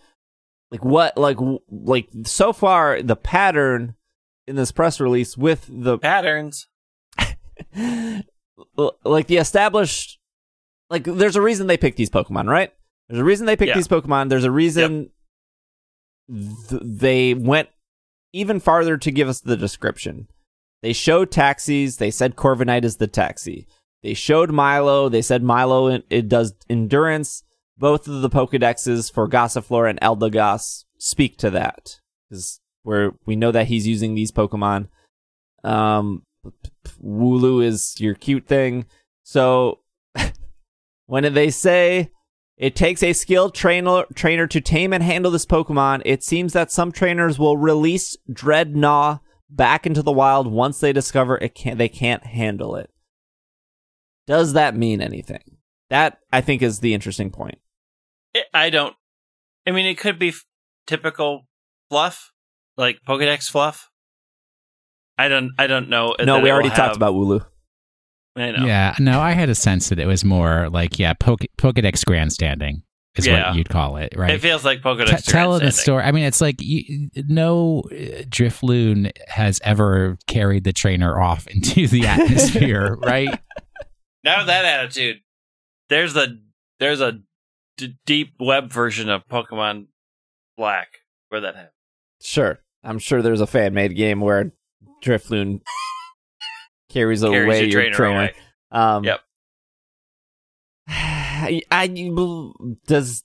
[0.70, 1.38] Like, what, like,
[1.70, 3.96] like, so far, the pattern
[4.48, 6.68] in this press release with the Patterns.
[9.04, 10.20] like the established
[10.90, 12.74] like there's a reason they picked these pokemon right
[13.08, 13.76] there's a reason they picked Yeah.
[13.76, 15.10] these pokemon there's a reason
[16.30, 17.70] th- they went
[18.34, 20.28] even farther to give us the description
[20.82, 21.98] they showed taxis.
[21.98, 23.68] They said corviknight is the taxi.
[24.04, 25.10] They showed milo.
[25.10, 27.44] They said milo it, it does endurance.
[27.78, 32.00] Both of the pokedexes for gossifleur and eldegoss speak to that
[32.30, 34.88] because where we know that he's using these pokemon.
[35.64, 36.24] Um
[37.04, 38.86] Wooloo is your cute thing.
[39.24, 39.80] So
[41.06, 42.12] when they say
[42.58, 46.72] it takes a skilled trainer trainer to tame and handle this Pokemon, it seems that
[46.72, 49.20] some trainers will release Drednaw
[49.52, 52.90] back into the wild once they discover it can't they can't handle it.
[54.28, 55.58] Does that mean anything?
[55.90, 57.60] That I think is the interesting point.
[58.34, 58.96] It, I don't.
[59.68, 60.46] I mean, it could be f-
[60.88, 61.48] typical
[61.90, 62.32] fluff,
[62.78, 63.90] like Pokedex fluff.
[65.18, 65.52] I don't.
[65.58, 66.16] I don't know.
[66.24, 67.46] no, we it will already talked have- about Wooloo.
[68.38, 68.66] I know.
[68.66, 72.84] Yeah, no, I had a sense that it was more like yeah, Poke- Pokedex grandstanding
[73.16, 73.50] is Yeah.
[73.50, 74.32] what you'd call it, right?
[74.32, 75.26] It feels like Pokedex.
[75.26, 76.04] T- tell the story.
[76.04, 81.88] I mean, it's like you, no uh, Drifloon has ever carried the trainer off into
[81.88, 83.30] the atmosphere, right?
[84.24, 85.18] Now that attitude,
[85.90, 86.28] there's a
[86.80, 87.20] there's a
[87.78, 89.88] d- deep web version of Pokemon
[90.58, 90.88] Black
[91.30, 91.72] where that happened.
[92.22, 92.60] Sure.
[92.84, 94.52] I'm sure there's a fan made game where
[95.04, 95.62] Drifloon
[96.90, 98.20] carries, Carries away your your trainer trainer.
[98.20, 98.34] away.
[98.72, 99.20] Um, Yep.
[101.42, 101.88] I, I
[102.86, 103.24] does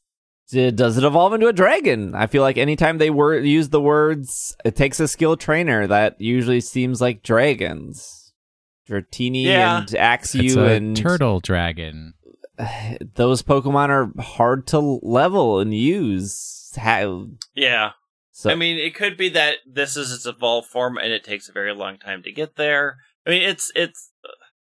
[0.50, 2.14] does it evolve into a dragon?
[2.14, 5.86] I feel like anytime they word use the words, it takes a skilled trainer.
[5.86, 8.32] That usually seems like dragons.
[8.88, 9.78] Dratini Yeah.
[9.78, 12.14] and Axew It's a and turtle dragon.
[13.14, 16.52] those Pokemon are hard to level and use.
[16.76, 17.92] How, Yeah,
[18.36, 21.48] so I mean, it could be that this is its evolved form, and it takes
[21.48, 22.98] a very long time to get there.
[23.26, 24.12] I mean, it's it's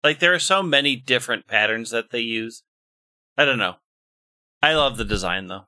[0.02, 2.62] like there are so many different patterns that they use.
[3.36, 3.76] I don't know.
[4.62, 5.66] I love the design though.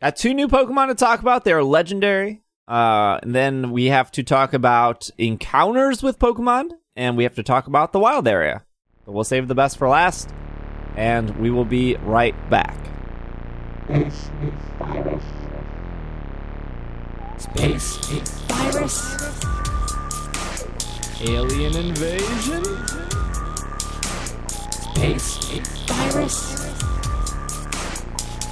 [0.00, 1.44] Got two new Pokemon to talk about.
[1.44, 2.42] They're legendary.
[2.66, 7.42] Uh, and then we have to talk about encounters with Pokemon, and we have to
[7.42, 8.64] talk about the wild area.
[9.04, 10.32] But we'll save the best for last,
[10.96, 12.76] and we will be right back.
[17.36, 18.06] Space
[18.48, 19.16] virus.
[21.20, 22.64] Alien invasion?
[24.94, 26.93] Space virus.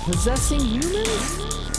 [0.05, 1.71] Possessing humans?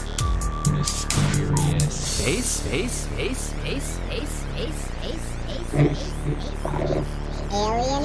[0.72, 1.94] Mysterious.
[1.94, 5.22] Space, space, space, space, space, space, space,
[5.60, 7.06] space, space.
[7.52, 8.04] Alien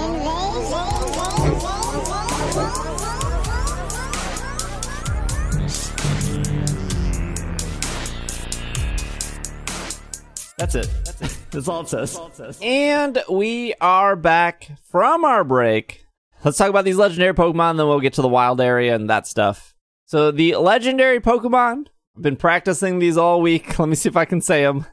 [10.56, 10.90] That's it.
[11.04, 11.38] That's it.
[11.52, 12.58] That's all it says.
[12.60, 16.04] And we are back from our break.
[16.44, 19.28] Let's talk about these legendary Pokemon, then we'll get to the wild area and that
[19.28, 19.76] stuff.
[20.09, 23.78] So, the legendary Pokemon, I've been practicing these all week.
[23.78, 24.86] Let me see if I can say them.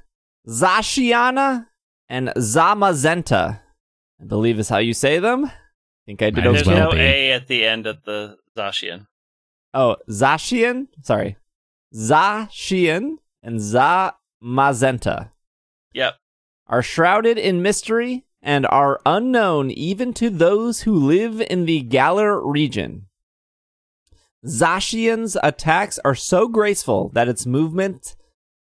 [0.46, 1.68] Zashiana
[2.10, 3.62] and Zamazenta,
[4.22, 5.46] I believe is how you say them.
[5.46, 5.52] I
[6.06, 6.56] think I did Might okay.
[6.58, 6.98] There's well no.
[6.98, 9.08] A at the end of the Zacian.
[9.74, 10.88] Oh, Zacian?
[11.02, 11.38] Sorry.
[11.94, 15.32] Zacian and Zamazenta.
[15.94, 16.16] Yep.
[16.68, 22.46] are shrouded in mystery and are unknown even to those who live in the Galar
[22.46, 23.08] region.
[24.48, 28.16] Zacian's attacks are so graceful that its movement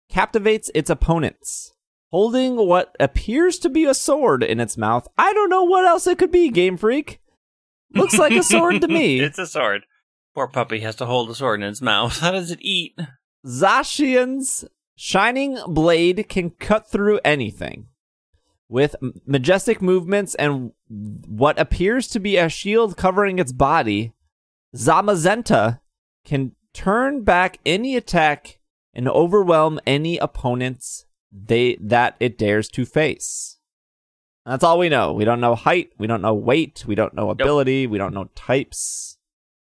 [0.09, 1.73] captivates its opponents.
[2.11, 6.07] Holding what appears to be a sword in its mouth, I don't know what else
[6.07, 7.21] it could be, Game Freak.
[7.95, 9.19] Looks like a sword to me.
[9.21, 9.83] it's a sword.
[10.33, 12.17] Poor puppy has to hold a sword in its mouth.
[12.19, 12.99] How does it eat?
[13.47, 14.65] Zacian's
[14.95, 17.87] shining blade can cut through anything.
[18.67, 18.95] With
[19.25, 24.13] majestic movements and what appears to be a shield covering its body,
[24.75, 25.79] Zamazenta
[26.25, 28.59] can turn back any attack
[28.93, 33.57] and overwhelm any opponents they that it dares to face.
[34.45, 35.13] That's all we know.
[35.13, 38.29] We don't know height, we don't know weight, we don't know ability, we don't know
[38.35, 39.17] types.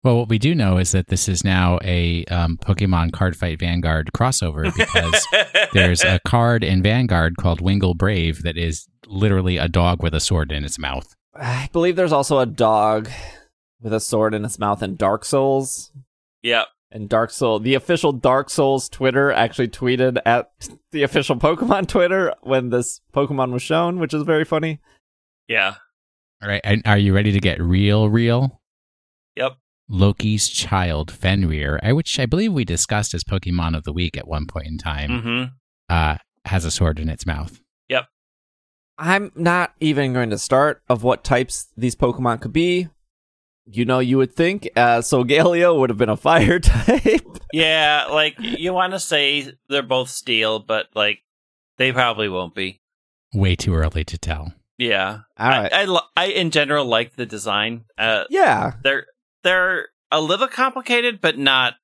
[0.03, 3.59] Well, what we do know is that this is now a um, Pokemon Card Fight
[3.59, 5.27] Vanguard crossover because
[5.73, 10.19] there's a card in Vanguard called Wingal Brave that is literally a dog with a
[10.19, 11.15] sword in its mouth.
[11.35, 13.09] I believe there's also a dog
[13.81, 15.91] with a sword in its mouth in Dark Souls.
[16.43, 16.67] Yep.
[16.93, 20.51] And Dark Soul, the official Dark Souls Twitter actually tweeted at
[20.91, 24.79] the official Pokemon Twitter when this Pokemon was shown, which is very funny.
[25.47, 25.75] Yeah.
[26.43, 28.61] All right, and are you ready to get real, real?
[29.37, 29.53] Yep.
[29.89, 34.45] Loki's child, Fenrir, which I believe we discussed as Pokemon of the Week at one
[34.47, 35.43] point in time, Mm-hmm.
[35.89, 37.61] uh, has a sword in its mouth.
[37.89, 38.07] Yep.
[38.97, 42.89] I'm not even going to start of what types these Pokemon could be.
[43.65, 47.21] You know, you would think uh, Solgaleo would have been a fire type.
[47.53, 51.19] Yeah, like you want to say they're both steel, but like
[51.77, 52.81] they probably won't be.
[53.33, 54.53] Way too early to tell.
[54.77, 55.19] Yeah.
[55.37, 55.71] All right.
[55.71, 57.85] I, I, I in general like the design.
[57.97, 58.73] Uh, yeah.
[58.83, 59.05] they're
[59.43, 61.75] they're a little complicated, but not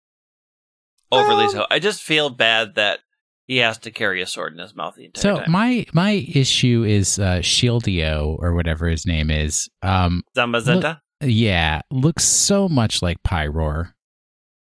[1.11, 1.65] overly Um, so.
[1.69, 2.99] I just feel bad that
[3.45, 5.51] he has to carry a sword in his mouth the entire So time.
[5.51, 9.69] my my issue is uh, Shieldio or whatever his name is.
[9.81, 10.99] Um, Zamazenta.
[11.21, 13.93] Yeah, looks so much like Pyroar.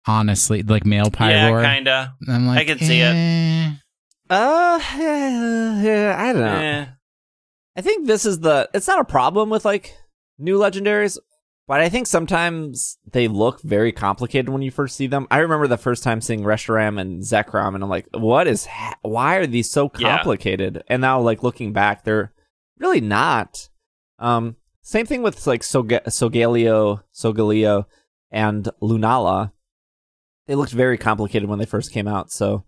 [0.06, 1.64] Honestly, like male Yeah, Pyroar.
[1.64, 2.14] kinda.
[2.28, 3.14] I'm like, I can see it.
[3.14, 3.70] eh.
[4.31, 6.55] Uh, yeah, I don't know.
[6.60, 6.86] Eh.
[7.76, 8.68] I think this is the.
[8.74, 9.94] It's not a problem with like
[10.39, 11.18] new legendaries,
[11.66, 15.26] but I think sometimes they look very complicated when you first see them.
[15.31, 18.66] I remember the first time seeing Reshiram and Zekrom, and I'm like, "What is?
[18.66, 20.16] Ha- why are these so Yeah.
[20.16, 22.32] complicated?" And now, like looking back, they're
[22.78, 23.68] really not.
[24.18, 24.56] Um,
[24.86, 27.86] same thing with like Soga- Sogaleo, Sogaleo,
[28.31, 29.52] and Lunala.
[30.47, 32.65] They looked very complicated when they first came out, so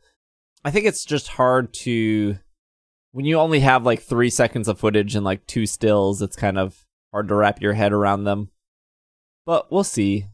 [0.64, 2.38] I think it's just hard to
[3.12, 6.58] when you only have like three seconds of footage and like two stills, it's kind
[6.58, 8.50] of hard to wrap your head around them.
[9.46, 10.26] But we'll see.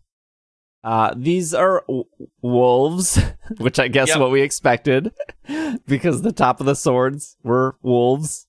[0.83, 2.07] Uh, these are w-
[2.41, 3.21] wolves,
[3.59, 4.19] which I guess Yep.
[4.21, 5.13] what we expected,
[5.87, 8.47] because the top of the swords were wolves.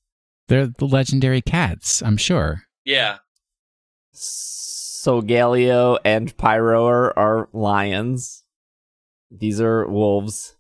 [0.47, 2.64] They're the legendary cats, I'm sure.
[2.85, 3.18] Yeah.
[4.11, 8.43] So Galio and Pyro are, are lions.
[9.31, 10.55] These are wolves.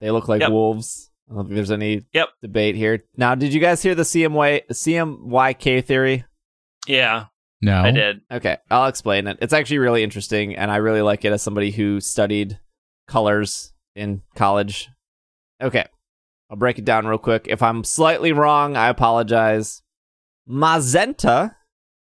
[0.00, 0.50] They look like Yep.
[0.50, 1.10] wolves.
[1.30, 2.28] I don't think there's any Yep.
[2.42, 3.04] debate here.
[3.16, 6.24] Now, did you guys hear the CMY CMYK theory?
[6.86, 7.26] Yeah.
[7.60, 8.20] No, I did.
[8.30, 9.38] Okay, I'll explain it.
[9.42, 12.60] It's actually really interesting, and I really like it as somebody who studied
[13.08, 14.88] colors in college.
[15.60, 15.84] Okay,
[16.48, 17.46] I'll break it down real quick.
[17.48, 19.82] If I'm slightly wrong, I apologize.
[20.50, 21.56] Magenta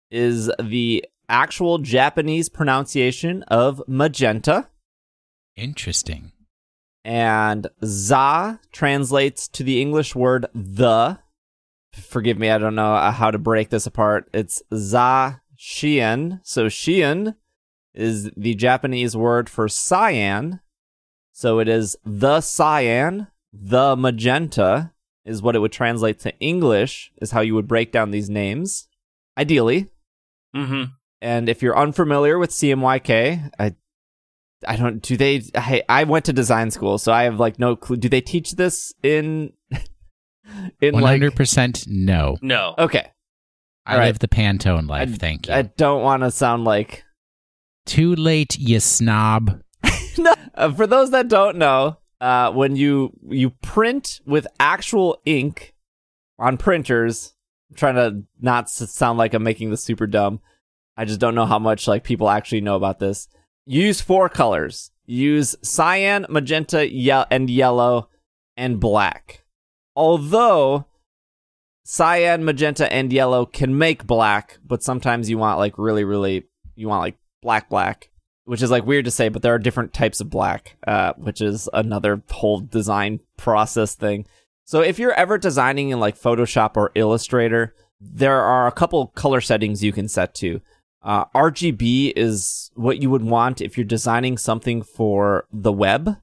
[0.09, 4.68] is the actual Japanese pronunciation of magenta.
[5.56, 6.31] Interesting.
[7.05, 11.18] And za translates to the English word the.
[11.93, 14.28] Forgive me, I don't know how to break this apart.
[14.32, 16.40] It's za shian.
[16.44, 17.35] So shian
[17.94, 20.60] is the Japanese word for cyan.
[21.32, 24.93] So it is the cyan, the magenta
[25.27, 28.89] is what it would translate to English, is how you would break down these names,
[29.36, 29.90] ideally.
[30.55, 30.85] Mm-hmm.
[31.20, 33.74] And if you're unfamiliar with CMYK, I
[34.66, 37.77] I don't do they hey I went to design school, so I have like no
[37.77, 37.97] clue.
[37.97, 39.53] Do they teach this in
[40.81, 42.39] in like hundred percent no.
[42.40, 42.74] No.
[42.78, 43.11] Okay.
[43.85, 44.07] I all right.
[44.07, 45.11] live the Pantone life.
[45.12, 45.55] I, thank you.
[45.55, 47.05] I don't want to sound like
[47.85, 49.61] Too late, you snob.
[50.19, 50.35] no.
[50.55, 55.74] Uh, for those that don't know, uh, when you you print with actual ink
[56.38, 57.34] on printers,
[57.70, 60.40] I'm trying to not sound like I'm making this super dumb.
[60.97, 63.28] I just don't know how much like people actually know about this.
[63.66, 64.90] Use four colors.
[65.05, 68.09] Use cyan, magenta, ye- and yellow,
[68.56, 69.44] and black.
[69.94, 70.86] Although
[71.84, 76.44] cyan, magenta, and yellow can make black, but sometimes you want like really, really,
[76.74, 78.10] you want like black, black
[78.47, 81.40] which is like weird to say, but there are different types of black, uh, which
[81.40, 84.24] is another whole design process thing.
[84.64, 89.40] So if you're ever designing in like Photoshop or Illustrator, there are a couple color
[89.40, 90.60] settings you can set to.
[91.02, 96.16] Uh, RGB is what you would want if you're designing something for the web.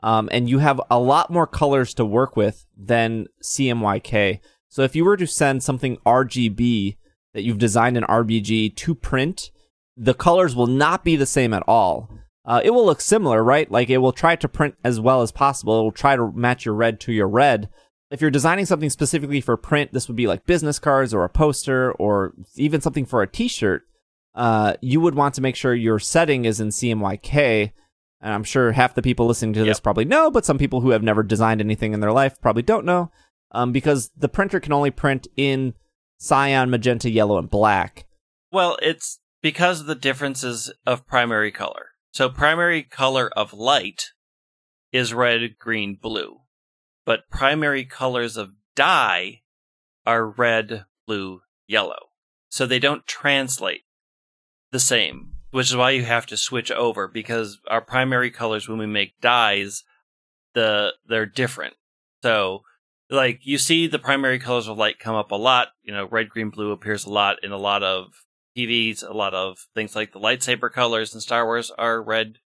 [0.00, 4.40] Um, and you have a lot more colors to work with than CMYK.
[4.68, 6.96] So if you were to send something RGB
[7.34, 9.50] that you've designed in RBG to print,
[9.98, 12.08] the colors will not be the same at all.
[12.44, 13.70] Uh, it will look similar, right?
[13.70, 15.80] Like it will try to print as well as possible.
[15.80, 17.68] It will try to match your red to your red.
[18.10, 21.28] If you're designing something specifically for print, this would be like business cards or a
[21.28, 23.82] poster or even something for a t-shirt.
[24.34, 27.72] Uh, you would want to make sure your setting is in CMYK.
[28.20, 29.82] And I'm sure half the people listening to this Yep.
[29.82, 32.86] probably know, but some people who have never designed anything in their life probably don't
[32.86, 33.10] know.
[33.52, 35.74] Um, because the printer can only print in
[36.18, 38.06] cyan, magenta, yellow, and black.
[38.50, 41.90] Well, it's because of the differences of primary color.
[42.12, 44.10] So primary color of light
[44.92, 46.40] is red, green, blue.
[47.04, 49.42] But primary colors of dye
[50.06, 52.08] are red, blue, yellow.
[52.48, 53.82] So they don't translate
[54.70, 58.78] the same, which is why you have to switch over because our primary colors when
[58.78, 59.84] we make dyes,
[60.54, 61.74] the they're different.
[62.22, 62.62] So
[63.10, 66.28] like you see the primary colors of light come up a lot, you know, red,
[66.28, 68.12] green, blue appears a lot in a lot of
[68.58, 72.38] TVs, a lot of things like the lightsaber colors in Star Wars are red,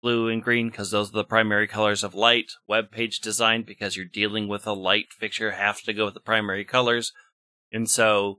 [0.00, 2.52] blue, and green because those are the primary colors of light.
[2.68, 6.20] Web page design because you're dealing with a light fixture have to go with the
[6.20, 7.12] primary colors,
[7.72, 8.38] and so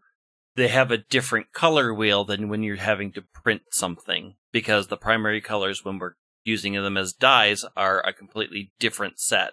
[0.55, 4.97] they have a different color wheel than when you're having to print something because the
[4.97, 9.51] primary colors when we're using them as dyes are a completely different set.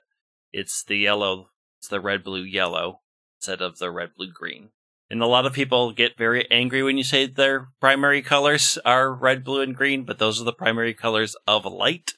[0.53, 3.01] It's the yellow, it's the red, blue, yellow
[3.39, 4.71] instead of the red, blue, green.
[5.15, 9.15] And a lot of people get very angry when you say their primary colors are
[9.15, 12.15] red, blue, and green, but those are the primary colors of light.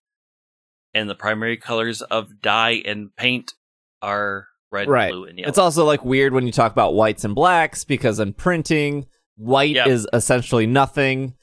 [0.94, 3.52] And the primary colors of dye and paint
[4.00, 5.10] are red, Right.
[5.10, 5.50] blue, and yellow.
[5.50, 9.04] It's also like weird when you talk about whites and blacks because in printing,
[9.36, 9.88] white Yep.
[9.88, 11.34] is essentially nothing,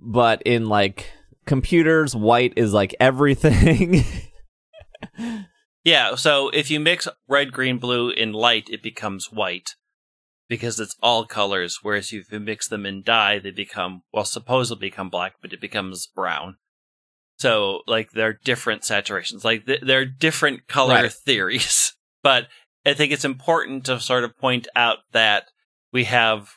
[0.00, 1.12] but in like
[1.44, 4.02] computers, white is like everything.
[5.84, 9.74] yeah, so if you mix red, green, blue in light, it becomes white
[10.52, 11.78] because it's all colors.
[11.80, 15.62] Whereas if you mix them in dye, they become, well, supposedly become black, but it
[15.62, 16.56] becomes brown.
[17.38, 19.44] So, like, they're different saturations.
[19.44, 21.12] Like, th- they're different color Right.
[21.12, 21.94] theories.
[22.22, 22.48] But
[22.86, 25.44] I think it's important to sort of point out that
[25.90, 26.50] we have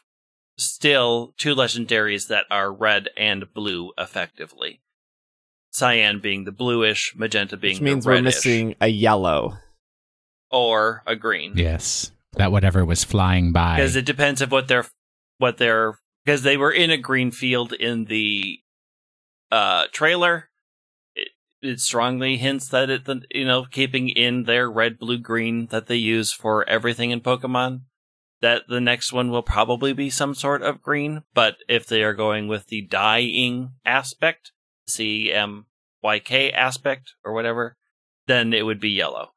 [0.58, 4.82] still two legendaries that are red and blue effectively.
[5.72, 9.58] Cyan being the bluish, magenta being which means the we're missing a yellow.
[10.52, 11.54] or a green.
[11.56, 12.12] Yes.
[12.38, 13.78] That whatever was flying by.
[13.78, 14.86] because it depends of what they're
[15.38, 18.60] what they're because they were in a green field in the
[19.52, 20.50] uh trailer.
[21.16, 21.30] It,
[21.62, 25.96] it strongly hints that it you know keeping in their red blue green that they
[25.96, 27.82] use for everything in pokemon
[28.42, 31.24] that the next one will probably be some sort of green.
[31.34, 34.52] But if they are going with the dyeing aspect
[34.90, 37.78] cmyk aspect or whatever
[38.28, 39.30] then it would be yellow.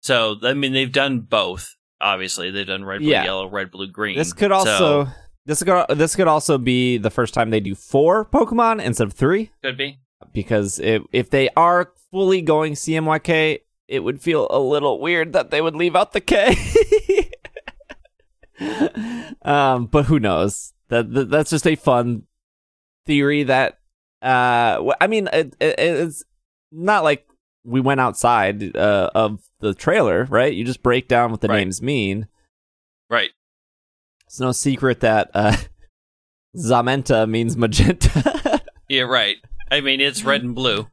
[0.00, 3.24] So i mean they've done both obviously they've done red blue Yeah.
[3.24, 5.08] yellow red blue green This could So- also
[5.46, 9.12] this could this could also be the first time they do four Pokemon instead of
[9.12, 9.50] three.
[9.62, 9.98] could be
[10.32, 15.50] because if if they are fully going CMYK, it would feel a little weird that
[15.50, 16.56] they would leave out the K.
[19.42, 20.72] um, but who knows?
[20.88, 22.22] That, that that's just a fun
[23.06, 23.80] theory that
[24.22, 26.24] uh I mean it, it, it's
[26.72, 27.26] not like
[27.64, 30.52] we went outside uh, of the trailer, right?
[30.52, 31.58] You just break down what the Right.
[31.58, 32.28] names mean.
[33.10, 33.30] Right.
[34.26, 35.56] It's no secret that uh,
[36.56, 38.60] Zamazenta means magenta.
[38.86, 39.36] Yeah, right.
[39.70, 40.88] I mean, it's red and blue,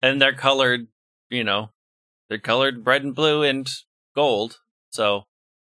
[0.00, 0.88] and they're colored.
[1.28, 1.70] You know,
[2.30, 3.68] they're colored red and blue and
[4.16, 4.58] gold.
[4.90, 5.24] So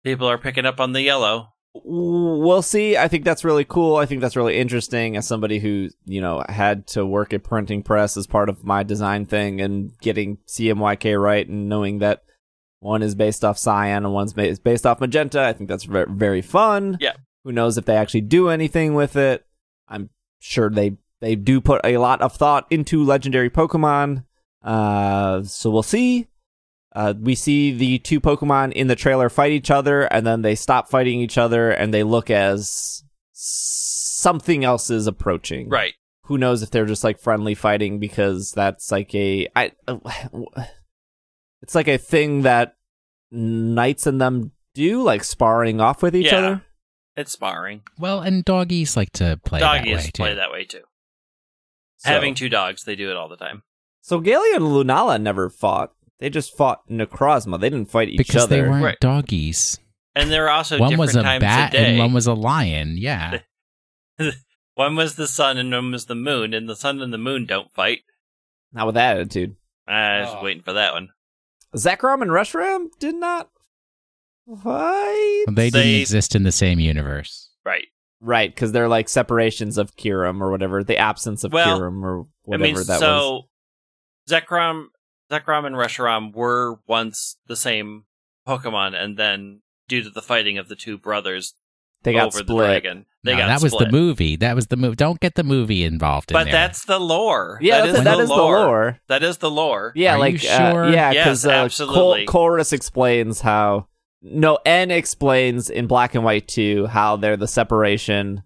[0.06, 1.53] people are picking up on the yellow.
[1.74, 2.98] We'll see.
[2.98, 3.96] I think that's really cool.
[3.96, 7.84] I think that's really interesting as somebody who, you know, had to work at printing
[7.84, 12.24] press as part of my design thing and getting CMYK right and knowing that
[12.80, 15.42] one is based off cyan and one's is based off magenta.
[15.42, 16.98] I think that's very, very fun.
[17.00, 17.14] Yeah.
[17.44, 19.46] Who knows if they actually do anything with it?
[19.88, 20.10] I'm
[20.40, 24.26] sure they they do put a lot of thought into legendary Pokemon.
[24.62, 26.28] Uh, so we'll see.
[26.96, 30.56] Uh, we see the two Pokemon in the trailer fight each other, and then they
[30.56, 35.70] stop fighting each other, and they look as something else is approaching.
[35.70, 35.94] Right.
[36.28, 39.72] Who knows if they're just like friendly fighting because that's like a I.
[41.62, 42.76] It's like a thing that
[43.32, 46.38] knights and them do, like sparring off with each Yeah.
[46.38, 46.62] other.
[47.16, 47.84] It's sparring.
[48.00, 50.24] Well, and doggies like to play that Doggies way too.
[50.24, 50.82] play that way too.
[51.98, 53.64] So, Having two dogs, they do it all the time.
[54.02, 55.94] so Galia and Lunala never fought.
[56.20, 57.60] They just fought Necrozma.
[57.60, 58.56] They didn't fight each because other.
[58.56, 59.00] Because they weren't Right.
[59.00, 59.80] doggies.
[60.16, 61.90] And there are also one different was a times bat a day.
[61.90, 62.96] and one was a lion.
[62.98, 63.40] Yeah.
[64.76, 67.46] One was the sun and one was the moon, and the sun and the moon
[67.46, 68.00] don't fight.
[68.72, 69.56] Not with that attitude.
[69.88, 70.44] I was Oh.
[70.44, 71.10] waiting for that one.
[71.76, 73.50] Zekrom and Reshiram did not
[74.64, 75.46] fight.
[75.52, 77.50] they didn't They- exist in the same universe.
[77.66, 77.86] Right.
[78.20, 82.22] Right, because they're like separations of Kyurem or whatever, the absence of Well, Kyurem or
[82.22, 83.00] I whatever mean, that was.
[83.00, 83.42] so
[84.30, 84.86] Zekrom,
[85.34, 88.04] Zekrom and Reshiram were once the same
[88.48, 91.54] Pokemon, and then due to the fighting of the two brothers
[92.04, 92.68] They got over the split.
[92.68, 94.36] dragon, they No, got that was the movie.
[94.36, 94.96] That was the movie.
[94.96, 96.54] Don't get the movie involved in But there.
[96.54, 97.58] that's the lore.
[97.62, 98.58] Yeah, that's, that the, is lore.
[98.60, 99.00] the lore.
[99.08, 99.92] That is the lore.
[99.96, 100.90] Yeah, Are like you uh, sure?
[100.90, 101.86] yeah, Yes, because uh.
[101.86, 103.88] Col- Chorus explains how
[104.22, 108.44] no N explains in Black and White too how they're the separation.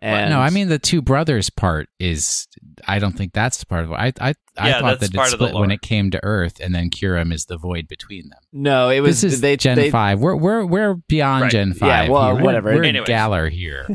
[0.00, 2.46] And no, I mean the two brothers part is.
[2.86, 3.94] I don't think that's the part of it.
[3.94, 6.20] I I, I Yeah, thought that it part of the split when it came to
[6.24, 8.40] Earth, and then Kyurem is the void between them.
[8.52, 10.20] no, it was this is they Gen they, five.
[10.20, 11.52] We're we're we're beyond Right.
[11.52, 12.08] Gen Yeah, five.
[12.10, 12.34] well, here.
[12.34, 12.74] We're- whatever.
[12.74, 13.06] We're, Anyways.
[13.08, 13.86] Galar here.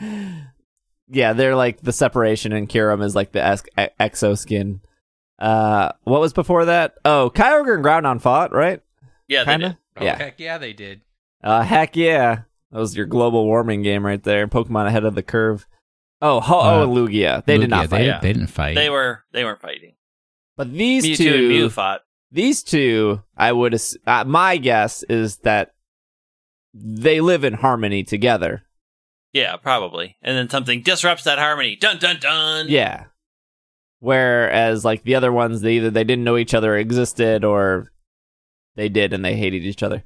[1.08, 4.80] yeah, they're like the separation, and Kyurem is like the ex- e- exo skin.
[5.38, 6.96] Uh, what was before that?
[7.04, 8.80] Oh, Kyogre and Groudon fought, right?
[9.28, 9.78] Yeah, Kinda.
[9.96, 10.04] did.
[10.04, 10.16] Yeah.
[10.16, 11.02] heck yeah, they did.
[11.42, 12.42] Uh, heck yeah.
[12.72, 14.46] That was your global warming game right there.
[14.48, 15.66] Pokemon ahead of the curve.
[16.20, 17.44] Oh, Ho Oh Uh, and Lugia.
[17.44, 17.98] They did not fight.
[17.98, 18.18] They, Yeah.
[18.20, 18.74] they didn't fight.
[18.74, 19.94] They were they weren't fighting.
[20.58, 22.00] But these Mewtwo two, and Mew fought.
[22.32, 25.72] these two, I would, uh, my guess is that
[26.74, 28.64] they live in harmony together.
[29.32, 30.16] Yeah, probably.
[30.20, 31.76] And then something disrupts that harmony.
[31.76, 32.66] Dun dun dun.
[32.68, 33.04] Yeah.
[34.00, 37.92] Whereas, like the other ones, they either they didn't know each other existed or
[38.74, 40.02] they did and they hated each other,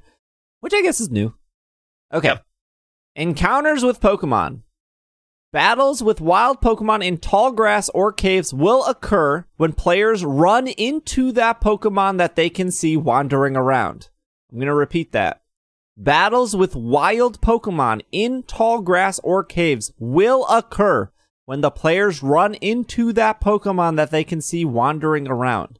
[0.61, 1.33] which I guess is new.
[2.13, 2.29] Okay.
[2.29, 2.45] Yep.
[3.15, 4.61] Encounters with Pokemon.
[5.53, 11.31] Battles with wild Pokemon in tall grass or caves will occur when players run into
[11.33, 14.09] that Pokemon that they can see wandering around.
[14.51, 15.43] I'm going to repeat that.
[15.95, 21.11] Battles with wild Pokemon in tall grass or caves will occur
[21.45, 25.77] when the players run into that Pokemon that they can see wandering around.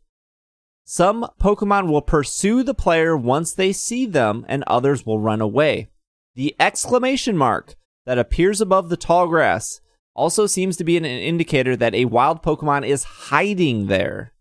[0.85, 5.87] Some Pokemon will pursue the player once they see them, and others will run away.
[6.35, 7.73] The exclamation mark
[8.05, 9.79] that appears above the tall grass
[10.15, 14.33] also seems to be an indicator that a wild Pokemon is hiding there.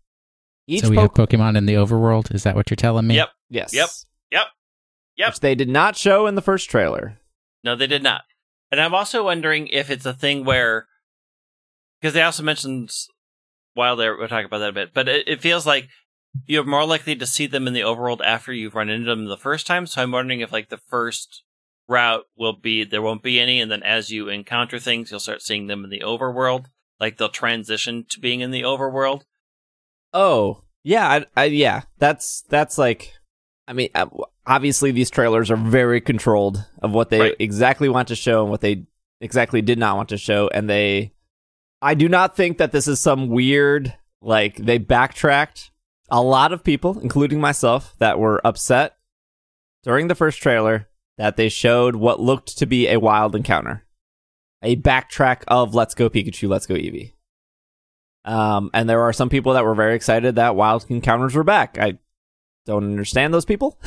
[0.67, 1.01] Each so we Pokemon.
[1.01, 2.33] have Pokemon in the overworld.
[2.33, 3.15] Is that what you're telling me?
[3.15, 3.29] Yep.
[3.49, 3.73] yes.
[3.73, 3.89] Yep.
[4.31, 4.47] Yep.
[5.17, 5.29] Yep.
[5.29, 7.19] Which they did not show in the first trailer.
[7.63, 8.21] No, they did not.
[8.71, 10.87] And I'm also wondering if it's a thing where,
[12.01, 12.91] because they also mentioned
[13.73, 15.89] while they're we'll talk about that a bit, but it, it feels like
[16.45, 19.37] you're more likely to see them in the overworld after you've run into them the
[19.37, 19.85] first time.
[19.85, 21.43] So I'm wondering if like the first
[21.87, 25.41] route will be there won't be any, and then as you encounter things, you'll start
[25.41, 26.65] seeing them in the overworld.
[26.99, 29.23] Like they'll transition to being in the overworld.
[30.13, 31.81] Oh, yeah, I, I, yeah.
[31.97, 33.13] That's that's like,
[33.67, 34.05] I mean, uh,
[34.45, 37.35] obviously these trailers are very controlled of what they Right.
[37.39, 38.85] exactly want to show and what they
[39.19, 41.13] exactly did not want to show, and they.
[41.81, 45.71] I do not think that this is some weird like they backtracked.
[46.09, 48.97] A lot of people, including myself, that were upset
[49.83, 50.87] during the first trailer
[51.17, 53.85] that they showed what looked to be a wild encounter,
[54.61, 57.13] a backtrack of "Let's Go Pikachu, Let's Go Eevee."
[58.25, 61.77] Um, and there are some people that were very excited that wild encounters were back.
[61.77, 61.97] I
[62.65, 63.79] don't understand those people,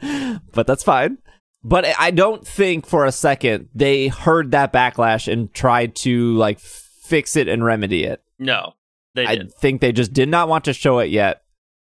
[0.52, 1.18] but that's fine.
[1.62, 6.60] But I don't think for a second they heard that backlash and tried to like
[6.60, 8.22] fix it and remedy it.
[8.38, 8.74] No,
[9.14, 11.42] They I think they just did not want to show it yet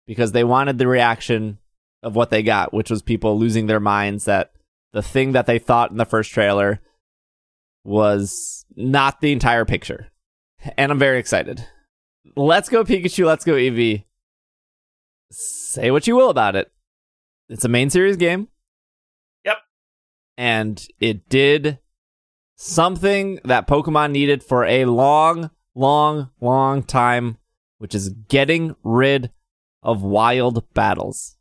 [0.06, 1.58] because they wanted the reaction
[2.02, 4.52] of what they got, which was people losing their minds that
[4.92, 6.80] the thing that they thought in the first trailer
[7.84, 10.08] was not the entire picture.
[10.76, 11.64] And I'm very excited.
[12.36, 14.04] Let's go Pikachu, let's go Eevee.
[15.30, 16.70] Say what you will about it.
[17.48, 18.48] It's a main series game.
[19.44, 19.58] Yep.
[20.36, 21.78] And it did
[22.56, 27.38] something that Pokemon needed for a long, long, long time,
[27.78, 29.30] which is getting rid
[29.82, 31.38] of wild battles.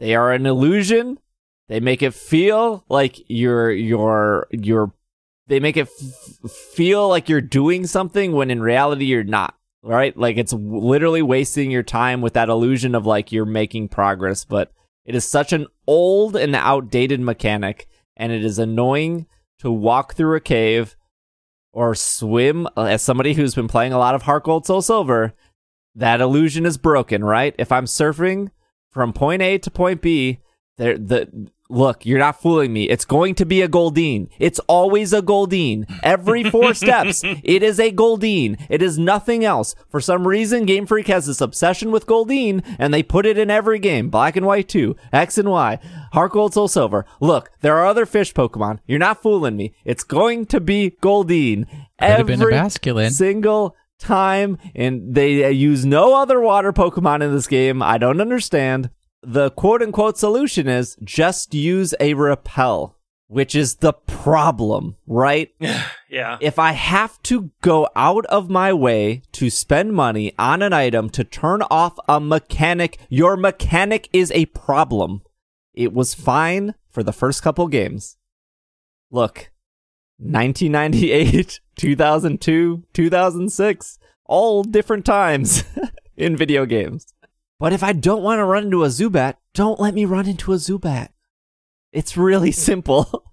[0.00, 1.18] They are an illusion.
[1.68, 4.92] They make it feel like you're you're you're
[5.48, 9.54] they make it f- feel like you're doing something when in reality you're not.
[9.82, 10.16] Right?
[10.16, 14.72] Like it's literally wasting your time with that illusion of like you're making progress, but
[15.04, 19.26] it is such an old and outdated mechanic and it is annoying
[19.60, 20.96] to walk through a cave
[21.72, 25.32] or swim uh, as somebody who's been playing a lot of Heart Gold Soul Silver,
[25.94, 27.54] that illusion is broken, right?
[27.58, 28.50] If I'm surfing
[28.98, 30.40] from point A to point B,
[30.76, 32.88] there the look, you're not fooling me.
[32.88, 34.28] It's going to be a Goldeen.
[34.40, 35.86] It's always a Goldeen.
[36.02, 38.60] Every four steps, it is a Goldeen.
[38.68, 39.76] It is nothing else.
[39.88, 43.52] For some reason, Game Freak has this obsession with Goldeen, and they put it in
[43.52, 44.10] every game.
[44.10, 45.78] Black and White 2, X and Y,
[46.12, 47.06] Heart Gold Soul Silver.
[47.20, 48.80] Look, there are other fish Pokemon.
[48.84, 49.74] You're not fooling me.
[49.84, 51.68] It's going to be Goldeen.
[51.68, 52.52] Could have been a Every
[53.12, 57.82] single time, and they uh, use no other water Pokemon in this game.
[57.82, 58.90] I don't understand.
[59.22, 62.96] The quote unquote solution is just use a repel,
[63.26, 65.50] which is the problem, right?
[66.10, 66.38] Yeah.
[66.40, 71.10] if I have to go out of my way to spend money on an item
[71.10, 75.20] to turn off a mechanic, your mechanic is a problem.
[75.74, 78.16] It was fine for the first couple games.
[79.10, 79.50] Look,
[80.16, 85.64] 1998, 2002, 2006, all different times
[86.16, 87.14] in video games.
[87.58, 90.52] But if I don't want to run into a Zubat, don't let me run into
[90.52, 91.08] a Zubat.
[91.92, 93.24] It's really simple.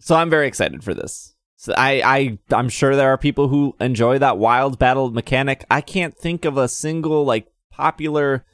[0.00, 1.34] So I'm very excited for this.
[1.56, 5.64] So I, I, I'm sure there are people who enjoy that wild battle mechanic.
[5.70, 8.44] I can't think of a single like popular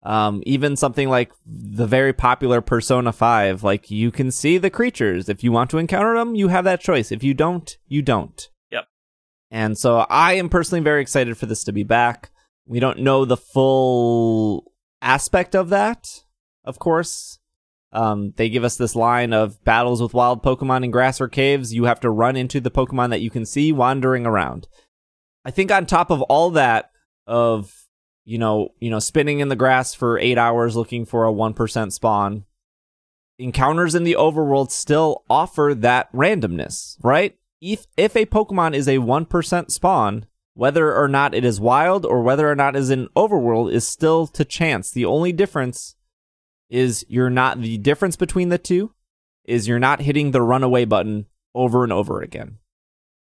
[0.05, 5.29] Um, even something like the very popular Persona 5, like you can see the creatures.
[5.29, 7.13] If you want to encounter them, you have that choice.
[7.13, 8.49] If you don't, you don't.
[8.73, 8.87] Yep.
[9.51, 12.31] And so I am personally very excited for this to be back.
[12.67, 16.09] We don't know the full aspect of that,
[16.65, 17.39] of course.
[17.93, 21.75] Um, they give us this line of battles with wild Pokemon in grass or caves.
[21.75, 24.67] You have to run into the Pokemon that you can see wandering around.
[25.45, 26.91] I think on top of all that,
[27.27, 27.82] of
[28.25, 31.55] you know, you know, spinning in the grass for eight hours looking for a one
[31.55, 32.45] percent spawn,
[33.39, 37.37] encounters in the overworld still offer that randomness, right?
[37.61, 42.05] If if a Pokemon is a one percent spawn, whether or not it is wild
[42.05, 44.91] or whether or not it is in overworld is still to chance.
[44.91, 45.97] The only difference
[46.69, 48.93] is you're not the difference between the two
[49.45, 52.59] is you're not hitting the runaway button over and over again.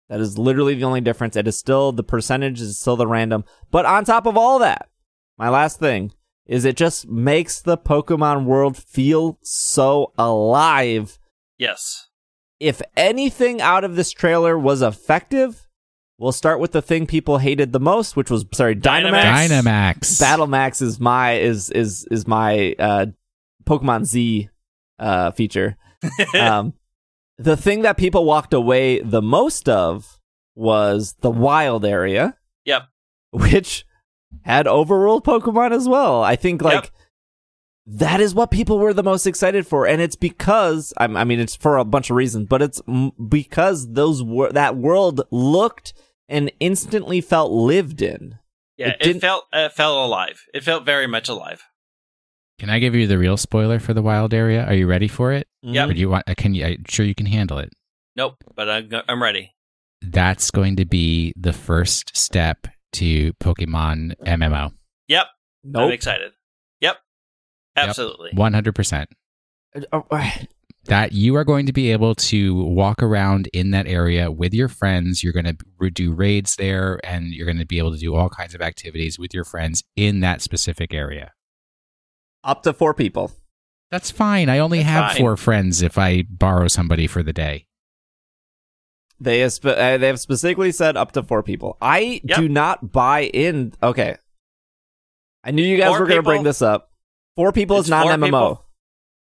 [0.09, 1.37] That is literally the only difference.
[1.37, 3.45] It is still the percentage is still the random.
[3.71, 4.89] But on top of all that,
[5.37, 6.13] my last thing
[6.47, 11.19] is it just makes the Pokemon world feel so alive.
[11.59, 12.09] Yes.
[12.61, 15.69] If anything out of this trailer was effective,
[16.19, 19.23] we'll start with the thing people hated the most, which was sorry, Dynamax.
[19.23, 19.51] Dynamax.
[19.51, 20.21] Dynamax.
[20.21, 23.07] Battle Max is my is is is my uh
[23.65, 24.49] Pokemon Z
[24.99, 25.77] uh feature.
[26.39, 26.73] um
[27.39, 30.19] the thing that people walked away the most of
[30.55, 32.85] was the wild area, Yep.
[33.31, 33.85] which
[34.43, 36.23] had overworld Pokemon as well.
[36.23, 36.91] I think like Yep.
[37.87, 41.41] that is what people were the most excited for, and it's because I'm, I mean
[41.41, 45.93] it's for a bunch of reasons, but it's m- because those wor- that world looked
[46.29, 48.37] and instantly felt lived in.
[48.77, 48.95] Yeah.
[49.01, 50.43] It It, felt it felt alive.
[50.55, 51.63] It felt very much alive.
[52.59, 54.65] Can I give you the real spoiler for the wild area?
[54.65, 55.47] Are you ready for it?
[55.63, 55.87] Yeah.
[55.87, 56.25] Or do you want?
[56.29, 56.65] uh, Can you?
[56.65, 57.71] I'm sure you can handle it.
[58.17, 58.37] Nope.
[58.55, 59.55] But I'm I'm ready.
[60.03, 64.73] That's going to be the first step to Pokemon MMO.
[65.09, 65.27] Yep.
[65.75, 66.33] I'm excited.
[66.81, 66.97] Yep.
[67.77, 68.31] Absolutely.
[68.33, 69.11] One hundred percent.
[69.93, 70.31] Uh, uh,
[70.87, 74.69] That you are going to be able to walk around in that area with your
[74.69, 75.21] friends.
[75.25, 78.29] You're going to do raids there, and you're going to be able to do all
[78.29, 81.33] kinds of activities with your friends in that specific area.
[82.47, 83.33] Up to four people.
[83.91, 84.49] That's fine.
[84.49, 85.17] I only That's have fine.
[85.21, 87.67] four friends if I borrow somebody for the day.
[89.19, 91.77] They have, spe- uh, they have specifically said up to four people.
[91.81, 92.39] I Yep.
[92.39, 93.73] do not buy in.
[93.83, 94.17] Okay.
[95.43, 96.91] I knew you guys Four were going to bring this up.
[97.37, 98.61] Four people is not an MMO.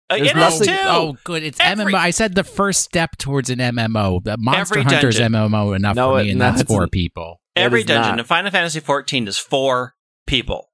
[0.08, 0.80] Uh, There's it is nothing- too.
[0.84, 1.42] Oh, good.
[1.42, 1.98] It's Every- MMO.
[1.98, 4.20] I said the first step towards an MMO.
[4.22, 5.32] The Monster Every Hunter's dungeon.
[5.32, 7.40] MMO enough No, for it- me, and no, that's it's four n- people.
[7.56, 8.18] Every dungeon not.
[8.20, 9.94] in Final Fantasy 14 is four
[10.26, 10.70] people.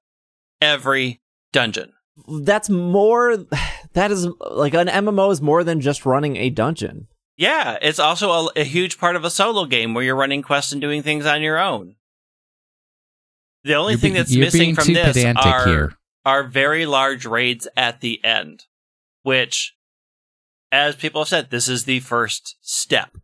[0.61, 1.21] Every
[1.53, 1.93] dungeon.
[2.27, 3.45] That's more.
[3.93, 7.07] That is like an MMO is more than just running a dungeon.
[7.35, 10.71] Yeah, it's also a, a huge part of a solo game where you're running quests
[10.71, 11.95] and doing things on your own.
[13.63, 15.93] The only You're thing be- that's missing from this are, here.
[16.25, 18.65] are very large raids at the end,
[19.23, 19.75] which,
[20.71, 23.17] as people have said, this is the first step.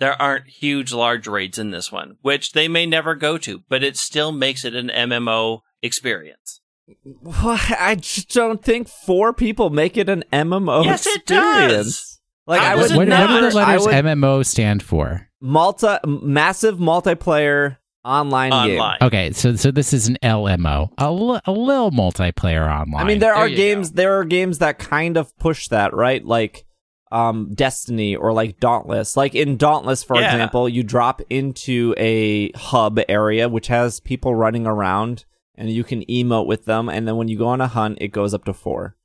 [0.00, 3.84] There aren't huge, large raids in this one, which they may never go to, but
[3.84, 6.60] it still makes it an MMO experience.
[7.04, 12.20] Well, I just don't think four people make it an MMO Yes, it does.
[12.46, 15.28] Like How I does would it What, what do the letters would MMO stand for?
[15.40, 18.78] multi massive multiplayer online, game.
[18.80, 18.98] Online.
[19.00, 23.02] Okay, so so this is an LMO, a, little multiplayer online.
[23.02, 23.90] I mean, there, There are games.
[23.90, 23.96] go.
[23.96, 26.22] There are games that kind of push that, right?
[26.24, 26.66] Like
[27.10, 29.16] um, Destiny or like Dauntless.
[29.16, 30.32] Like in Dauntless, for Yeah.
[30.32, 35.24] example, you drop into a hub area which has people running around,
[35.56, 36.88] and you can emote with them.
[36.88, 38.96] And then when you go on a hunt, it goes up to four.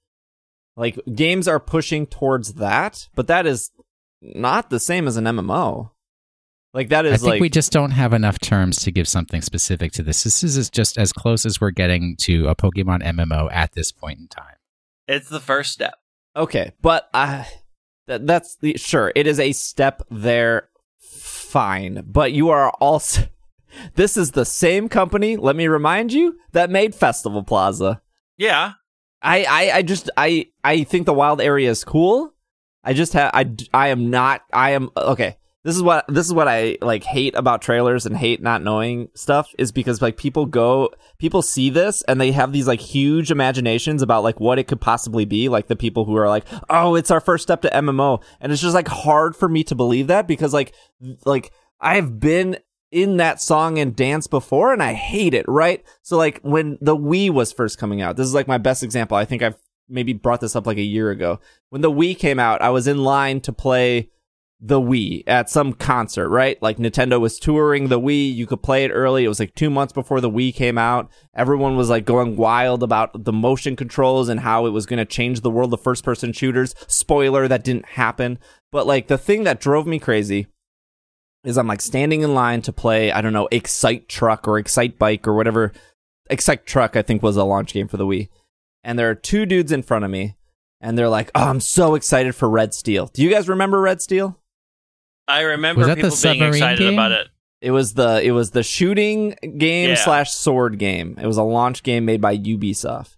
[0.75, 3.71] Like games are pushing towards that, but that is
[4.21, 5.91] not the same as an MMO.
[6.73, 7.13] Like that is.
[7.13, 10.23] I think like we just don't have enough terms to give something specific to this.
[10.23, 14.19] This is just as close as we're getting to a Pokemon MMO at this point
[14.19, 14.55] in time.
[15.07, 15.95] It's the first step.
[16.35, 17.43] Okay, but uh,
[18.07, 19.11] th- that's the sure.
[19.15, 20.69] It is a step there.
[20.99, 23.23] Fine, but you are also.
[23.95, 25.37] This is the same company.
[25.37, 28.01] Let me remind you that made Festival Plaza.
[28.37, 28.73] Yeah.
[29.21, 32.33] I, I, I just I I think the wild area is cool.
[32.83, 35.37] I just have I I am not I am okay.
[35.63, 39.09] This is what this is what I like hate about trailers and hate not knowing
[39.13, 43.29] stuff is because like people go people see this and they have these like huge
[43.29, 46.95] imaginations about like what it could possibly be like the people who are like oh
[46.95, 50.07] it's our first step to MMO and it's just like hard for me to believe
[50.07, 50.73] that because like
[51.25, 51.51] like
[51.81, 52.57] I've been
[52.91, 55.83] in that song and dance before and I hate it, right?
[56.01, 59.17] So like when the Wii was first coming out, this is like my best example.
[59.17, 59.57] I think I've
[59.87, 61.39] maybe brought this up like a year ago.
[61.69, 64.09] When the Wii came out, I was in line to play
[64.61, 66.61] the Wii at some concert, right?
[66.61, 68.33] Like Nintendo was touring the Wii.
[68.33, 69.23] You could play it early.
[69.23, 71.09] It was like two months before the Wii came out.
[71.33, 75.05] Everyone was like going wild about the motion controls and how it was going to
[75.05, 76.75] change the world of first person shooters.
[76.87, 78.37] Spoiler, that didn't happen.
[78.71, 80.47] But like the thing that drove me crazy
[81.43, 84.99] is I'm like standing in line to play, I don't know, Excite Truck or Excite
[84.99, 85.71] Bike or whatever.
[86.29, 88.29] Excite Truck, I think, was a launch game for the Wii.
[88.83, 90.35] And there are two dudes in front of me,
[90.81, 93.07] and they're like, oh, I'm so excited for Red Steel.
[93.07, 94.37] Do you guys remember Red Steel?
[95.27, 96.93] I remember Was that the people being excited game?
[96.93, 97.27] about it.
[97.61, 99.95] It was the it was the shooting game Yeah.
[99.95, 101.17] slash sword game.
[101.21, 103.17] It was a launch game made by Ubisoft,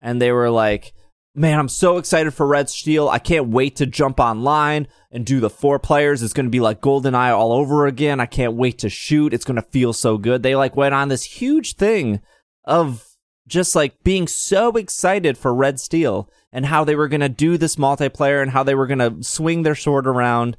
[0.00, 0.94] and they were like,
[1.34, 3.08] "Man, I'm so excited for Red Steel!
[3.08, 6.22] I can't wait to jump online and do the four players.
[6.22, 8.20] It's going to be like GoldenEye all over again.
[8.20, 9.34] I can't wait to shoot.
[9.34, 12.20] It's going to feel so good." They like went on this huge thing
[12.64, 13.04] of
[13.46, 17.58] just like being so excited for Red Steel and how they were going to do
[17.58, 20.56] this multiplayer and how they were going to swing their sword around.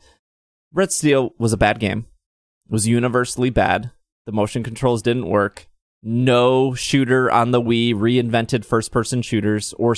[0.74, 2.06] Red Steel was a bad game
[2.68, 3.92] It was universally bad.
[4.26, 5.68] The motion controls didn't work.
[6.04, 9.96] No shooter on the Wii reinvented first person shooters or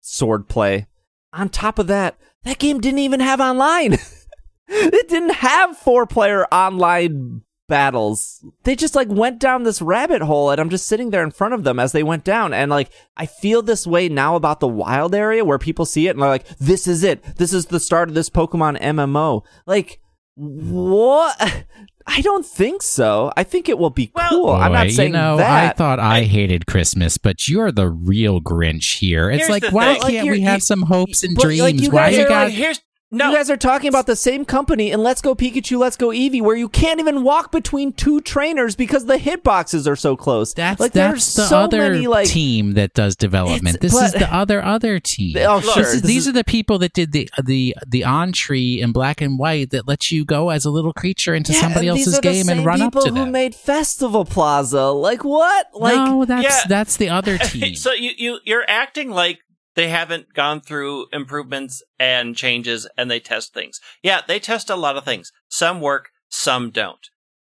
[0.00, 0.86] sword play.
[1.32, 3.94] On top of that, that game didn't even have online.
[4.68, 8.44] it didn't have four player online battles.
[8.64, 11.54] They just like went down this rabbit hole and I'm just sitting there in front
[11.54, 14.68] of them as they went down and like I feel this way now about the
[14.68, 17.22] wild area where people see it and they're like this is it.
[17.36, 19.44] This is the start of this Pokemon MMO.
[19.66, 20.00] Like
[20.34, 21.64] what?
[22.12, 23.32] I don't think so.
[23.36, 24.50] I think it will be Well- cool.
[24.50, 25.70] I'm not saying you know, that.
[25.70, 29.30] I thought I, hated Christmas, but you're the real Grinch here.
[29.30, 30.02] It's like, why thing.
[30.10, 31.60] Can't you're- we have some hopes and dreams?
[31.62, 32.44] like, you why guys you are, got?
[32.46, 32.80] like, Here's
[33.10, 33.30] no.
[33.30, 36.40] You guys are talking about the same company in Let's Go Pikachu, Let's Go Eevee,
[36.42, 40.54] where you can't even walk between two trainers because the hitboxes are so close.
[40.54, 43.76] that's like that's there's the so other many like team that does development.
[43.76, 45.36] It's- This is the other other team.
[45.38, 45.82] Oh, Look, sure.
[45.82, 48.92] This is- This these is- are the people that did the the the entree in
[48.92, 52.20] black and white that lets you go as a little creature into Yeah, somebody else's
[52.20, 53.04] game and run up to them.
[53.14, 54.86] people who made Festival Plaza.
[54.90, 55.66] Like what?
[55.74, 56.60] Like no, that's Yeah.
[56.68, 57.74] that's the other team.
[57.74, 59.40] so you you you're acting like
[59.74, 63.80] they haven't gone through improvements and changes and they test things.
[64.02, 65.32] Yeah, they test a lot of things.
[65.48, 67.08] Some work, some don't.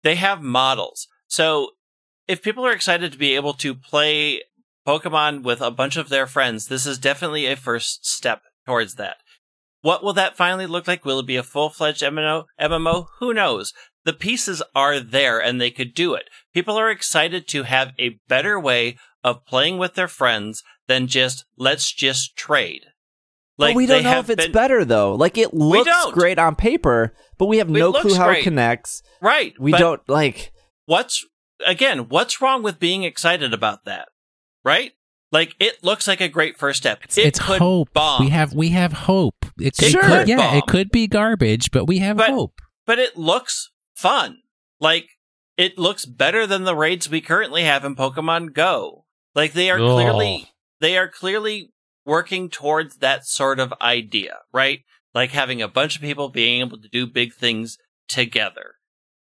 [0.03, 1.07] They have models.
[1.29, 1.71] So
[2.27, 4.43] if people are excited to be able to play
[4.87, 9.17] Pokemon with a bunch of their friends, this is definitely a first step towards that.
[9.83, 11.05] What will that finally look like?
[11.05, 12.45] Will it be a full-fledged MMO?
[12.61, 13.07] MMO?
[13.19, 13.73] Who knows?
[14.05, 16.25] The pieces are there and they could do it.
[16.53, 21.45] People are excited to have a better way of playing with their friends than just
[21.57, 22.83] let's just trade.
[23.59, 25.15] Like but we don't know if it's been- better though.
[25.15, 28.41] Like it looks great on paper, but we have It no clue how great.
[28.41, 29.03] it connects.
[29.21, 29.53] right.
[29.61, 30.53] We but don't like.
[30.87, 31.25] What's
[31.67, 32.09] again?
[32.09, 34.09] What's wrong with being excited about that?
[34.65, 34.93] Right?
[35.33, 37.01] Like it looks like a great first step.
[37.05, 37.93] It's, it it's could hope.
[37.93, 38.25] bomb.
[38.25, 39.45] We have we have hope.
[39.61, 40.03] It, it Sure.
[40.03, 40.57] could, yeah, bomb.
[40.57, 42.61] it could be garbage, but we have But- hope.
[42.87, 44.39] but it looks fun.
[44.81, 45.07] Like
[45.59, 49.05] it looks better than the raids we currently have in Pokemon Go.
[49.35, 49.91] Like they are Ugh.
[49.91, 50.51] clearly oh.
[50.81, 51.73] they are clearly
[52.05, 54.81] working towards that sort of idea, right?
[55.15, 57.79] Like having a bunch of people being able to do big things
[58.09, 58.75] together.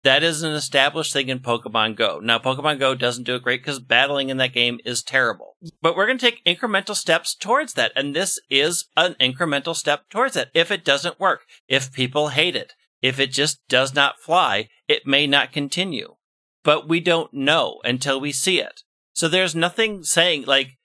[0.07, 2.21] That is an established thing in Pokemon Go.
[2.23, 5.57] Now, Pokemon Go doesn't do it great because battling in that game is terrible.
[5.83, 7.91] But we're going to take incremental steps towards that.
[7.97, 10.51] And this is an incremental step towards that.
[10.55, 15.09] If it doesn't work, if people hate it, if it just does not fly, it
[15.09, 16.15] may not continue.
[16.63, 18.83] But we don't know until we see it.
[19.17, 20.77] So there's nothing saying, like,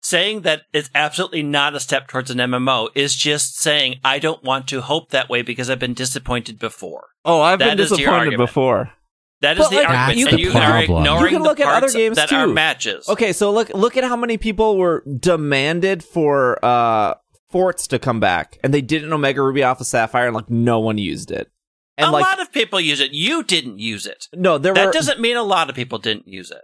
[0.00, 4.44] saying that it's absolutely not a step towards an MMO is just saying, I don't
[4.44, 7.06] want to hope that way because I've been disappointed before.
[7.24, 8.92] Oh, I've That been disappointed before.
[9.40, 11.56] That is But, the like, argument, that's and the you are ignoring You can look
[11.58, 12.36] the at other games, that too.
[12.36, 13.08] are matches.
[13.08, 17.14] Okay, so look look at how many people were demanded for uh
[17.50, 20.78] forts to come back, and they did an Omega Ruby Alpha Sapphire, and like no
[20.80, 21.50] one used it.
[21.98, 23.12] And a like lot of people use it.
[23.12, 24.28] You didn't use it.
[24.32, 24.92] no, there that were.
[24.92, 26.62] doesn't mean a lot of people didn't use it.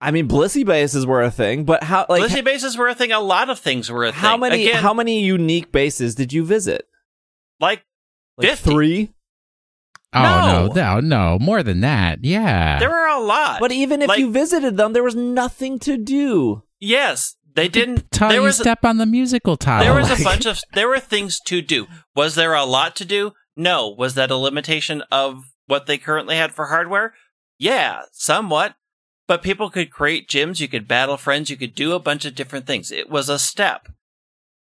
[0.00, 3.10] I mean, Blissey bases were a thing, but how like Blissey bases were a thing.
[3.12, 4.20] A lot of things were a thing.
[4.20, 6.86] how many Again, how many unique bases did you visit?
[7.60, 7.82] like
[8.36, 8.70] Like 50.
[8.70, 9.12] three.
[10.14, 10.66] Oh No.
[10.68, 12.20] no, no, no, more than that.
[12.24, 12.78] Yeah.
[12.78, 13.60] there were a lot.
[13.60, 16.62] But even if Like- you visited them, there was nothing to do.
[16.80, 18.10] yes, they didn't.
[18.12, 19.82] Tell there you was step on the musical tile.
[19.82, 21.88] there was like- a bunch of there were things to do.
[22.14, 23.32] Was there a lot to do?
[23.56, 23.88] No.
[23.98, 27.14] Was that a limitation of what they currently had for hardware?
[27.58, 28.76] Yeah, somewhat.
[29.28, 32.34] But people could create gyms, you could battle friends, you could do a bunch of
[32.34, 32.90] different things.
[32.90, 33.88] It was a step.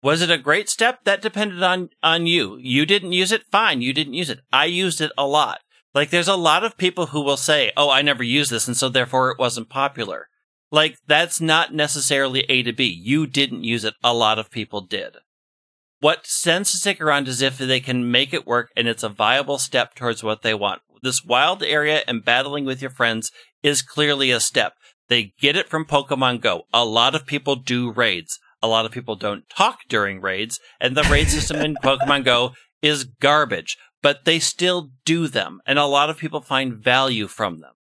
[0.01, 1.03] Was it a great step?
[1.03, 2.57] That depended on on you.
[2.57, 4.41] You didn't use it, fine, you didn't use it.
[4.51, 5.61] I used it a lot.
[5.93, 8.75] Like there's a lot of people who will say, "Oh, I never used this and
[8.75, 10.29] so therefore it wasn't popular."
[10.71, 12.85] Like that's not necessarily A to B.
[12.85, 13.93] You didn't use it.
[14.03, 15.17] A lot of people did.
[15.99, 19.09] What tends to stick around is if they can make it work and it's a
[19.09, 20.81] viable step towards what they want.
[21.05, 24.73] This wild area and battling with your friends is clearly a step.
[25.07, 26.63] They get it from Pokemon Go.
[26.73, 28.39] A lot of people do raids.
[28.63, 32.53] A lot of people don't talk during raids, and the raid system in Pokemon Go
[32.81, 37.59] is garbage, but they still do them, and a lot of people find value from
[37.59, 37.73] them.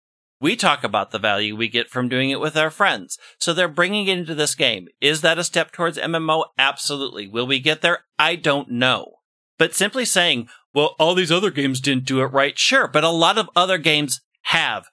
[0.41, 3.17] We talk about the value we get from doing it with our friends.
[3.39, 4.89] So they're bringing it into this game.
[4.99, 6.43] Is that a step towards MMO?
[6.57, 7.29] Absolutely.
[7.29, 7.99] Will we get there?
[8.19, 9.19] I don't know.
[9.57, 12.57] But simply saying, well, all these other games didn't do it right.
[12.57, 12.87] Sure.
[12.87, 14.85] But a lot of other games have,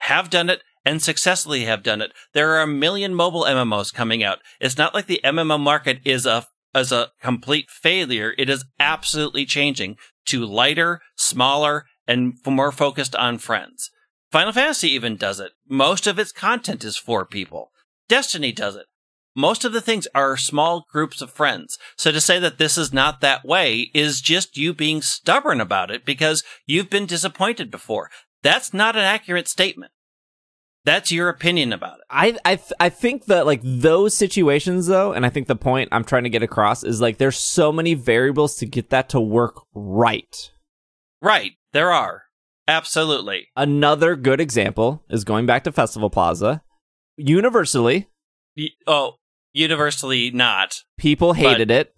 [0.00, 2.12] have done it and successfully have done it.
[2.34, 4.38] There are a million mobile MMOs coming out.
[4.60, 8.34] It's not like the MMO market is a, is a complete failure.
[8.36, 13.90] It is absolutely changing to lighter, smaller, and more focused on friends.
[14.30, 15.52] Final Fantasy even does it.
[15.68, 17.70] Most of its content is for people.
[18.08, 18.86] Destiny does it.
[19.34, 21.78] Most of the things are small groups of friends.
[21.96, 25.90] So to say that this is not that way is just you being stubborn about
[25.90, 28.10] it because you've been disappointed before.
[28.42, 29.92] That's not an accurate statement.
[30.84, 32.04] That's your opinion about it.
[32.10, 35.88] I I th- I think that like those situations though, and I think the point
[35.92, 39.20] I'm trying to get across is like there's so many variables to get that to
[39.20, 40.50] work right.
[41.22, 41.52] Right.
[41.72, 42.24] There are.
[42.66, 43.46] Absolutely.
[43.56, 46.62] Another good example is going back to Festival Plaza.
[47.16, 48.08] Universally,
[48.86, 49.14] Oh,
[49.52, 50.82] universally not.
[50.98, 51.94] people hated it.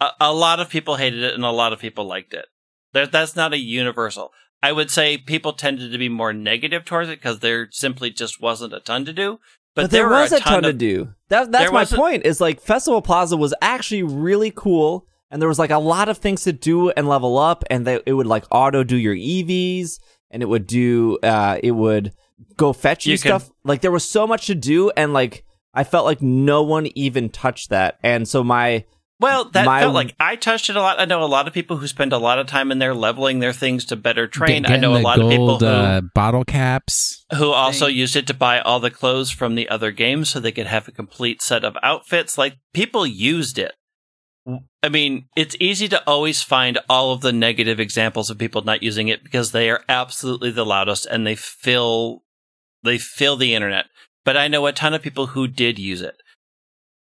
[0.00, 2.46] a, a lot of people hated it and a lot of people liked it.
[2.92, 4.32] There, that's not a universal.
[4.62, 8.40] I would say people tended to be more negative towards it because there simply just
[8.40, 9.38] wasn't a ton to do.
[9.74, 11.14] But, But, there, were was a ton, of, to do.
[11.28, 12.26] That that's my was a- point.
[12.26, 16.18] Is like Festival Plaza was actually really cool, and there was like a lot of
[16.18, 19.98] things to do and level up, and they, it would like auto do your EVs,
[20.30, 22.12] and it would do uh, it would
[22.56, 23.50] go fetch you, You stuff.
[23.64, 25.44] Like there was so much to do, and like
[25.74, 28.84] I felt like no one even touched that, and so my
[29.20, 31.00] Well, that my- felt like I touched it a lot.
[31.00, 33.38] I know a lot of people who spend a lot of time in there leveling
[33.38, 34.66] their things to better train.
[34.66, 37.24] I know a getting the lot of people who uh, bottle caps.
[37.36, 40.52] who also used it to buy all the clothes from the other games so they
[40.52, 42.36] could have a complete set of outfits.
[42.36, 43.72] Like people used it.
[44.82, 48.82] I mean, it's easy to always find all of the negative examples of people not
[48.82, 52.24] using it because they are absolutely the loudest and they fill
[52.82, 53.86] they fill the internet.
[54.24, 56.16] But I know a ton of people who did use it.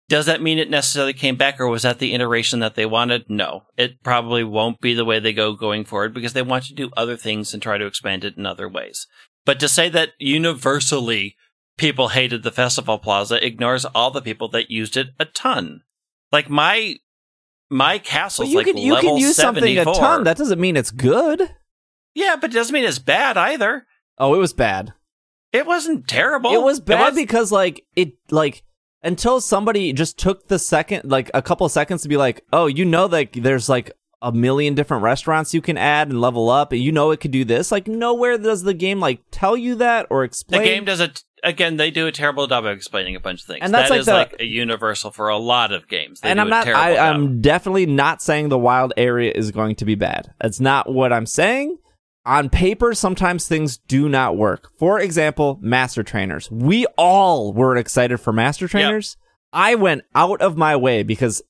[0.08, 3.24] Does that mean it necessarily came back or was that the iteration that they wanted?
[3.28, 3.64] No.
[3.76, 6.90] It probably won't be the way they go going forward because they want to do
[6.96, 9.06] other things and try to expand it in other ways.
[9.44, 11.36] But to say that universally
[11.76, 15.82] people hated the festival plaza ignores all the people that used it a ton.
[16.32, 16.96] Like my
[17.70, 18.02] my
[18.38, 20.24] Well, you like can you level can use something a ton.
[20.24, 21.50] That doesn't mean it's good.
[22.14, 23.86] yeah, but it doesn't mean it's bad either.
[24.18, 24.92] Oh, it was bad.
[25.52, 26.52] It wasn't terrible.
[26.52, 28.62] it was bad was- because like it like
[29.02, 32.84] until somebody just took the second like a couple seconds to be like, oh, you
[32.84, 36.82] know like there's like a million different restaurants you can add and level up, and
[36.82, 37.70] you know it could do this.
[37.70, 40.62] Like nowhere does the game like tell you that or explain.
[40.62, 41.76] the game does it again.
[41.76, 44.00] They do a terrible job of explaining a bunch of things, And that's That like
[44.00, 46.20] is the- like a universal for a lot of games.
[46.20, 46.66] They and I'm not.
[46.66, 50.34] I, I'm definitely not saying the wild area is going to be bad.
[50.40, 51.78] That's not what I'm saying.
[52.28, 54.70] On paper, sometimes things do not work.
[54.76, 56.50] For example, master trainers.
[56.50, 59.16] We all were excited for master trainers.
[59.50, 61.40] I went out of my way because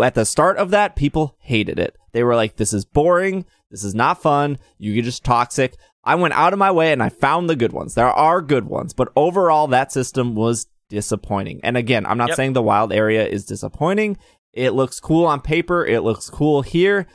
[0.00, 1.96] at the start of that, people hated it.
[2.12, 3.44] They were like, "This is boring.
[3.72, 4.58] This is not fun.
[4.78, 7.94] You're just toxic." I went out of my way and I found the good ones.
[7.94, 11.58] There are good ones, but overall, that system was disappointing.
[11.64, 12.36] And again, I'm not Yep.
[12.36, 14.16] saying the wild area is disappointing.
[14.52, 15.84] It looks cool on paper.
[15.84, 17.08] It looks cool here.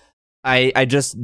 [0.44, 1.16] I I just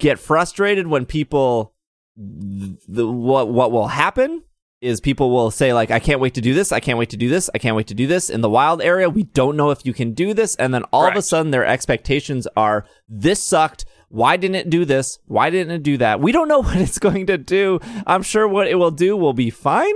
[0.00, 1.74] get frustrated when people
[2.16, 4.42] the what what will happen
[4.80, 7.16] is people will say like I can't wait to do this, I can't wait to
[7.16, 8.30] do this, I can't wait to do this.
[8.30, 11.06] In the wild area, we don't know if you can do this and then all
[11.06, 13.84] of a sudden their expectations are this sucked.
[14.08, 15.18] Why didn't it do this?
[15.26, 16.20] Why didn't it do that?
[16.20, 17.78] We don't know what it's going to do.
[18.06, 19.94] I'm sure what it will do will be fine.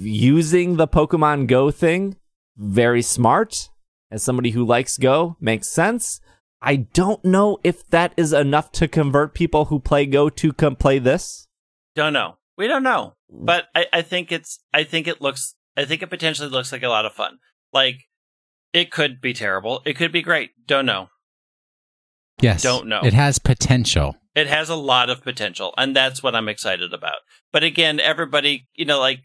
[0.00, 2.16] Using the Pokemon Go thing,
[2.56, 3.68] very smart.
[4.10, 6.20] As somebody who likes Go, makes sense.
[6.62, 10.76] I don't know if that is enough to convert people who play Go to come
[10.76, 11.46] play this.
[11.94, 12.36] Don't know.
[12.56, 13.14] We don't know.
[13.30, 16.82] But I, I think it's I think it looks I think it potentially looks like
[16.82, 17.38] a lot of fun.
[17.72, 18.02] Like
[18.72, 19.82] it could be terrible.
[19.84, 20.50] It could be great.
[20.66, 21.08] Don't know.
[22.40, 22.62] Yes.
[22.62, 23.00] Don't know.
[23.02, 24.16] It has potential.
[24.34, 27.18] It has a lot of potential, and that's what I'm excited about.
[27.52, 29.20] But again, everybody, you know, like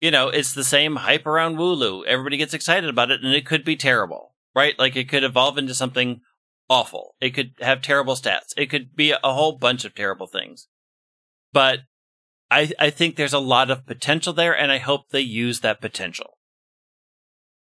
[0.00, 2.04] you know, it's the same hype around Wooloo.
[2.04, 4.78] Everybody gets excited about it, and it could be terrible, right?
[4.78, 6.20] Like it could evolve into something
[6.68, 7.14] awful.
[7.20, 8.52] It could have terrible stats.
[8.56, 10.68] It could be a whole bunch of terrible things.
[11.52, 11.80] But
[12.50, 15.80] I I think there's a lot of potential there, and I hope they use that
[15.80, 16.38] potential.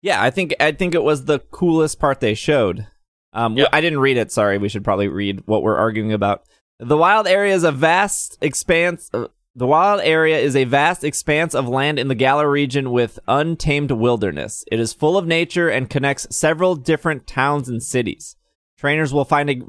[0.03, 2.87] Yeah, I think I think it was the coolest part they showed.
[3.33, 3.69] Um, Yep.
[3.73, 4.31] I didn't read it.
[4.31, 6.45] Sorry, we should probably read what we're arguing about.
[6.79, 9.11] The wild area is a vast expanse.
[9.13, 13.19] Uh, the wild area is a vast expanse of land in the Galar region with
[13.29, 14.65] untamed wilderness.
[14.71, 18.37] It is full of nature and connects several different towns and cities.
[18.79, 19.63] Trainers will find a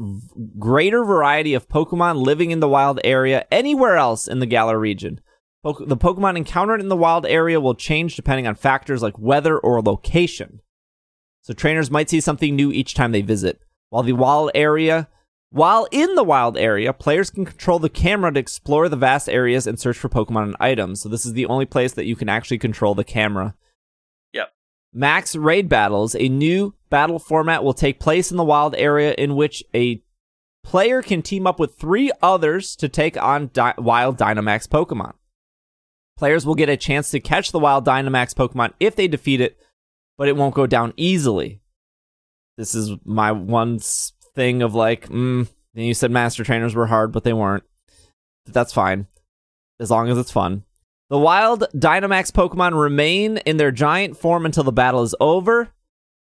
[0.58, 5.22] greater variety of Pokemon living in the wild area anywhere else in the Galar region.
[5.64, 9.82] The Pokemon encountered in the wild area will change depending on factors like weather or
[9.82, 10.62] location.
[11.42, 13.60] So trainers might see something new each time they visit.
[13.90, 15.08] While the wild area,
[15.52, 19.68] while in the wild area, players can control the camera to explore the vast areas
[19.68, 21.02] and search for Pokemon and items.
[21.02, 23.56] So this is the only place that you can actually control the camera.
[24.34, 24.50] Yep.
[24.94, 29.36] Max Raid Battles, a new battle format, will take place in the wild area in
[29.36, 30.02] which a
[30.64, 35.12] player can team up with three others to take on Di- wild Dynamax Pokemon.
[36.18, 39.58] Players will get a chance to catch the wild Dynamax Pokemon if they defeat it,
[40.18, 41.60] but it won't go down easily.
[42.58, 43.80] This is my one
[44.34, 47.66] thing of like, mm, you said master trainers were hard, but they weren't.
[48.46, 49.08] But that's fine,
[49.82, 50.64] as long as it's fun.
[51.10, 55.75] The wild Dynamax Pokemon remain in their giant form until the battle is over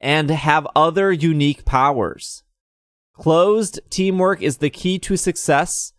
[0.01, 2.43] and have other unique powers.
[3.13, 5.93] Closed teamwork is the key to success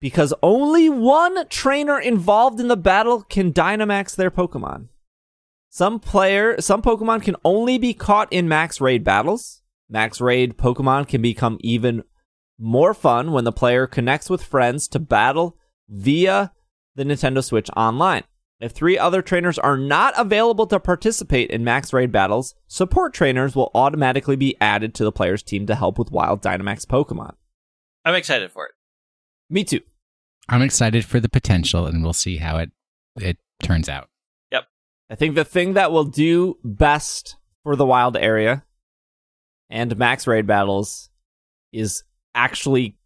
[0.00, 4.88] because only one trainer involved in the battle can Dynamax their Pokemon.
[5.68, 9.62] Some player, some Pokemon can only be caught in max raid battles.
[9.88, 12.02] Max raid Pokemon can become even
[12.58, 15.56] more fun when the player connects with friends to battle
[15.88, 16.52] via
[16.94, 18.24] the Nintendo Switch Online.
[18.62, 23.56] If three other trainers are not available to participate in max raid battles, support trainers
[23.56, 27.34] will automatically be added to the player's team to help with wild Dynamax Pokemon.
[28.04, 28.72] I'm excited for it.
[29.50, 29.80] Me too.
[30.48, 32.70] I'm excited for the potential, and we'll see how it
[33.16, 34.08] it turns out.
[34.52, 34.66] Yep.
[35.10, 37.34] I think the thing that will do best
[37.64, 38.64] for the wild area
[39.70, 41.10] and max raid battles
[41.72, 42.96] is actually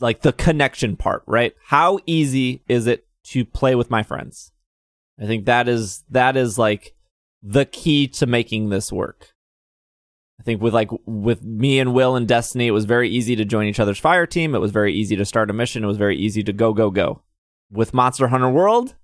[0.00, 1.54] like the connection part, right?
[1.66, 4.52] How easy is it to play with my friends?
[5.20, 6.94] I think that is that is like
[7.42, 9.32] the key to making this work.
[10.40, 13.44] I think with like with me and Will and Destiny, it was very easy to
[13.44, 14.54] join each other's fire team.
[14.54, 15.82] It was very easy to start a mission.
[15.82, 17.22] It was very easy to go go go.
[17.70, 18.94] With Monster Hunter World,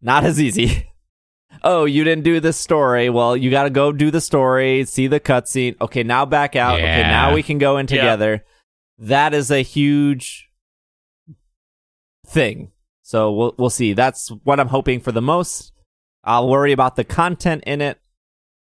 [0.00, 0.90] not as easy.
[1.64, 3.10] oh, you didn't do this story.
[3.10, 5.76] Well, you got to go do the story, see the cutscene.
[5.80, 6.76] Okay, now back out.
[6.78, 7.96] Okay, now we can go in Yeah.
[7.96, 8.44] together.
[8.98, 10.48] That is a huge
[12.26, 12.70] thing.
[13.08, 13.94] So we'll we'll see.
[13.94, 15.72] That's what I'm hoping for the most.
[16.24, 17.98] I'll worry about the content in it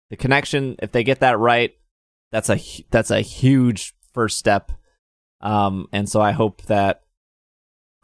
[0.09, 0.75] the connection.
[0.81, 1.75] If they get that right,
[2.31, 4.71] that's a that's a huge first step.
[5.39, 7.03] Um, and so I hope that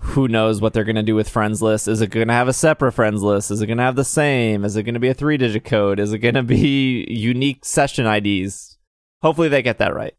[0.02, 1.88] who knows what they're going to do with friends list.
[1.88, 3.50] Is it going to have a separate friends list?
[3.50, 4.64] Is it going to have the same?
[4.64, 6.00] Is it going to be a three digit code?
[6.00, 8.78] Is it going to be unique session IDs?
[9.24, 10.14] Hopefully they get that right.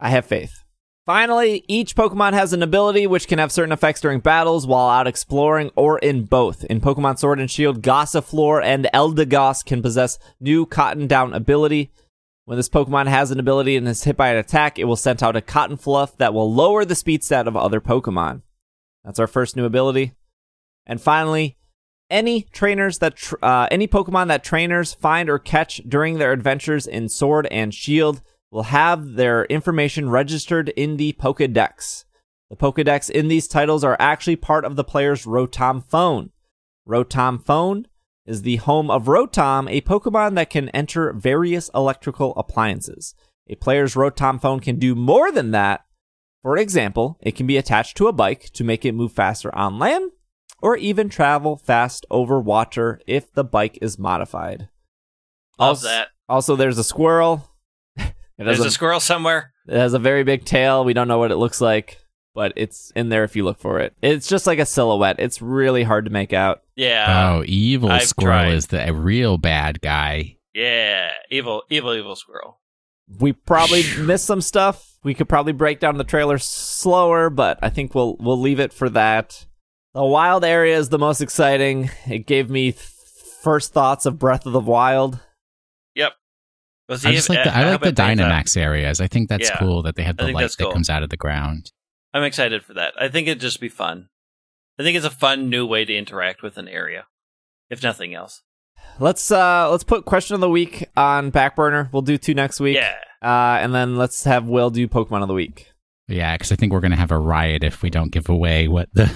[0.00, 0.64] I have faith.
[1.06, 5.06] Finally, each Pokemon has an ability which can have certain effects during battles while out
[5.06, 6.62] exploring or in both.
[6.64, 11.90] In Pokemon Sword and Shield, Gossifleur and Eldegoss can possess new Cotton Down ability.
[12.44, 15.22] When this Pokemon has an ability and is hit by an attack, it will send
[15.22, 18.42] out a Cotton Fluff that will lower the speed stat of other Pokemon.
[19.04, 20.12] That's our first new ability.
[20.86, 21.56] And finally,
[22.10, 26.86] any trainers that tr- uh, any Pokemon that trainers find or catch during their adventures
[26.86, 28.20] in Sword and Shield
[28.50, 32.04] will have their information registered in the Pokedex.
[32.50, 36.30] The Pokedex in these titles are actually part of the player's Rotom phone.
[36.88, 37.86] Rotom phone
[38.26, 43.14] is the home of Rotom, a Pokemon that can enter various electrical appliances.
[43.48, 45.84] A player's Rotom phone can do more than that.
[46.42, 49.78] For example, it can be attached to a bike to make it move faster on
[49.78, 50.10] land,
[50.62, 54.68] or even travel fast over water if the bike is modified.
[55.58, 56.08] Love Also- that.
[56.28, 57.49] Also, there's a squirrel.
[58.40, 59.52] It has, There's a, a squirrel somewhere.
[59.68, 60.84] it has a very big tail.
[60.84, 61.98] We don't know what it looks like,
[62.34, 63.94] but it's in there if you look for it.
[64.02, 65.16] It's just like a silhouette.
[65.18, 66.62] It's really hard to make out.
[66.74, 67.34] Yeah.
[67.36, 68.54] oh, evil I've squirrel tried.
[68.54, 70.38] is the a real bad guy.
[70.54, 71.10] Yeah.
[71.30, 72.58] Evil, evil, evil squirrel.
[73.18, 74.86] We probably missed some stuff.
[75.04, 78.72] We could probably break down the trailer slower, but I think we'll we'll leave it
[78.72, 79.46] for that.
[79.94, 81.90] The wild area is the most exciting.
[82.08, 82.82] It gave me th-
[83.42, 85.18] first thoughts of Breath of the Wild.
[85.96, 86.12] Yep.
[86.90, 89.00] Was I he- just like the, uh, I like the about they Dynamax areas.
[89.00, 89.56] I think that's Yeah.
[89.58, 90.72] cool that they have the think light that's that cool.
[90.72, 91.72] comes out of the ground.
[92.12, 92.92] I'm excited for that.
[93.00, 94.08] I think it'd just be fun.
[94.78, 97.06] I think it's a fun new way to interact with an area,
[97.70, 98.42] if nothing else.
[98.98, 101.88] Let's uh let's put question of the week on back burner.
[101.92, 102.76] We'll do two next week.
[102.76, 102.94] Yeah.
[103.22, 105.70] Uh, and then let's have Will do Pokemon of the week.
[106.08, 108.88] Yeah, because I think we're gonna have a riot if we don't give away what
[108.94, 109.04] the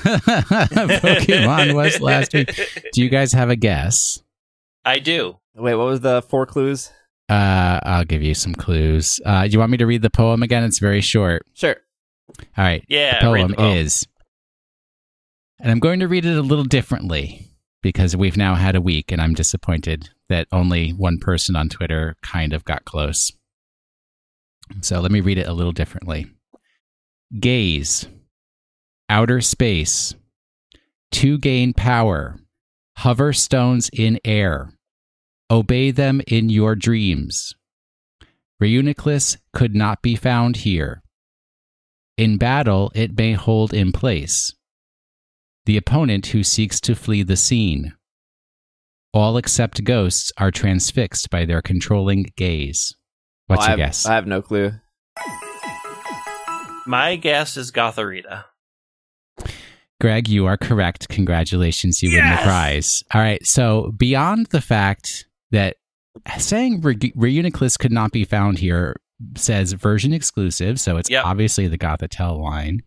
[0.68, 2.54] Pokemon was last week.
[2.92, 4.22] Do you guys have a guess?
[4.84, 5.38] I do.
[5.56, 6.90] Wait, what was the four clues?
[7.28, 9.20] Uh, I'll give you some clues.
[9.24, 10.64] Uh, you want me to read the poem again?
[10.64, 11.46] It's very short.
[11.54, 11.76] Sure.
[12.38, 12.84] All right.
[12.88, 13.18] Yeah.
[13.18, 13.76] the poem the poem.
[13.78, 14.06] is,
[15.60, 17.48] and I'm going to read it a little differently
[17.82, 22.16] because we've now had a week, and I'm disappointed that only one person on Twitter
[22.22, 23.32] kind of got close.
[24.80, 26.26] So let me read it a little differently.
[27.38, 28.06] Gaze,
[29.08, 30.14] outer space,
[31.12, 32.36] to gain power,
[32.96, 34.72] hover stones in air,
[35.54, 37.54] obey them in your dreams.
[38.60, 41.02] Reuniclus could not be found here.
[42.16, 44.52] In battle, it may hold in place.
[45.66, 47.94] The opponent who seeks to flee the scene.
[49.12, 52.96] All except ghosts are transfixed by their controlling gaze.
[53.46, 54.06] What's I your have, guess?
[54.06, 54.72] I have no clue.
[56.84, 58.44] My guess is Gothorita.
[60.00, 61.08] Greg, you are correct.
[61.08, 63.04] Congratulations, you win the prize.
[63.14, 65.76] All right, so beyond the fact that
[66.38, 68.96] saying Re- Reuniclus could not be found here
[69.36, 71.24] says version exclusive, so it's Yep.
[71.24, 72.80] obviously the Gothitelle line.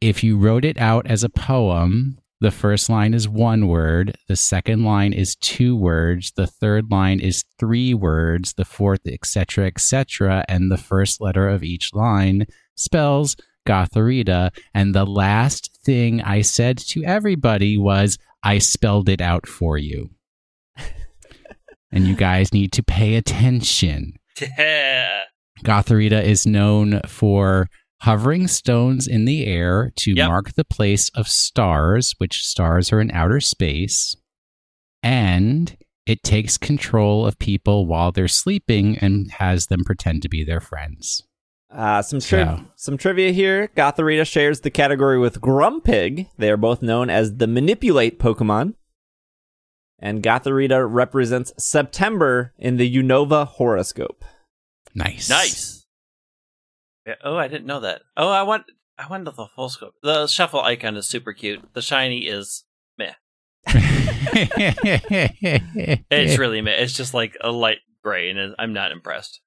[0.00, 4.36] If you wrote it out as a poem, the first line is one word, the
[4.36, 10.44] second line is two words, the third line is three words, the fourth, etc., etc.,
[10.48, 12.46] and the first letter of each line
[12.76, 13.36] spells
[13.66, 14.50] Gothorita.
[14.74, 20.10] And the last thing I said to everybody was, I spelled it out for you.
[21.94, 24.14] And you guys need to pay attention.
[24.58, 25.20] Yeah.
[25.64, 27.68] Gothorita is known for
[28.02, 30.28] hovering stones in the air to Yep.
[30.28, 34.16] mark the place of stars, which stars are in outer space.
[35.02, 35.76] And
[36.06, 40.60] it takes control of people while they're sleeping and has them pretend to be their
[40.60, 41.22] friends.
[41.72, 43.68] Uh, some triv- So- some trivia here.
[43.76, 46.26] Gothorita shares the category with Grumpig.
[46.38, 48.74] They are both known as the Manipulate Pokemon.
[50.04, 54.22] And Gothorita represents September in the Unova horoscope.
[54.94, 55.30] Nice.
[55.30, 55.86] Nice.
[57.06, 57.14] Yeah.
[57.24, 58.02] Oh, I didn't know that.
[58.14, 58.64] Oh, I want.
[58.98, 59.94] I wanted the full scope.
[60.02, 61.72] The shuffle icon is super cute.
[61.72, 62.64] The shiny is
[62.98, 63.14] meh.
[66.10, 66.72] It's really meh.
[66.72, 69.40] It's just like a light gray, and I'm not impressed.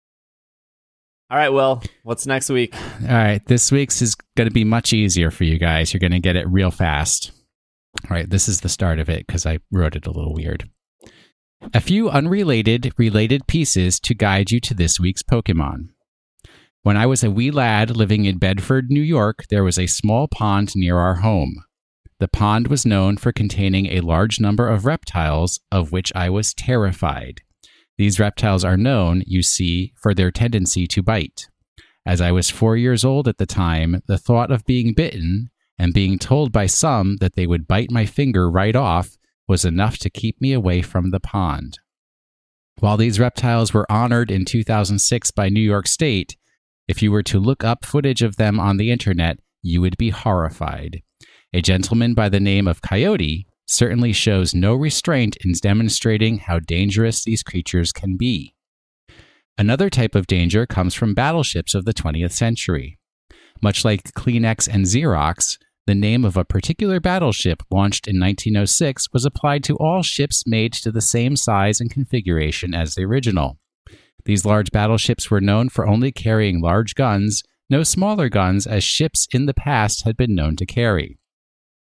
[1.29, 2.73] All right, well, what's next week?
[3.03, 5.93] All right, this week's is going to be much easier for you guys.
[5.93, 7.31] You're going to get it real fast.
[8.03, 10.69] All right, this is the start of it because I wrote it a little weird.
[11.73, 15.89] A few unrelated, related pieces to guide you to this week's Pokemon.
[16.83, 20.27] When I was a wee lad living in Bedford, New York, there was a small
[20.27, 21.63] pond near our home.
[22.19, 26.53] The pond was known for containing a large number of reptiles, of which I was
[26.53, 27.41] terrified.
[27.97, 31.49] These reptiles are known, you see, for their tendency to bite.
[32.05, 35.49] As I was four years old at the time, the thought of being bitten
[35.79, 39.17] and being told by some that they would bite my finger right off
[39.47, 41.79] was enough to keep me away from the pond.
[42.79, 46.37] While these reptiles were honored in 2006 by New York State,
[46.87, 50.09] if you were to look up footage of them on the internet, you would be
[50.09, 51.01] horrified.
[51.53, 57.23] A gentleman by the name of Coyote certainly shows no restraint in demonstrating how dangerous
[57.23, 58.53] these creatures can be.
[59.57, 62.99] Another type of danger comes from battleships of the 20th century.
[63.61, 69.23] Much like Kleenex and Xerox, the name of a particular battleship launched in 1906 was
[69.23, 73.57] applied to all ships made to the same size and configuration as the original.
[74.25, 79.29] These large battleships were known for only carrying large guns, no smaller guns as ships
[79.31, 81.17] in the past had been known to carry.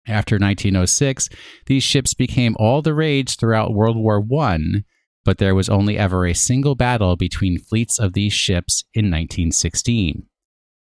[0.07, 1.27] After 1906,
[1.65, 4.83] these ships became all the rage throughout World War I,
[5.25, 10.28] but there was only ever a single battle between fleets of these ships in 1916.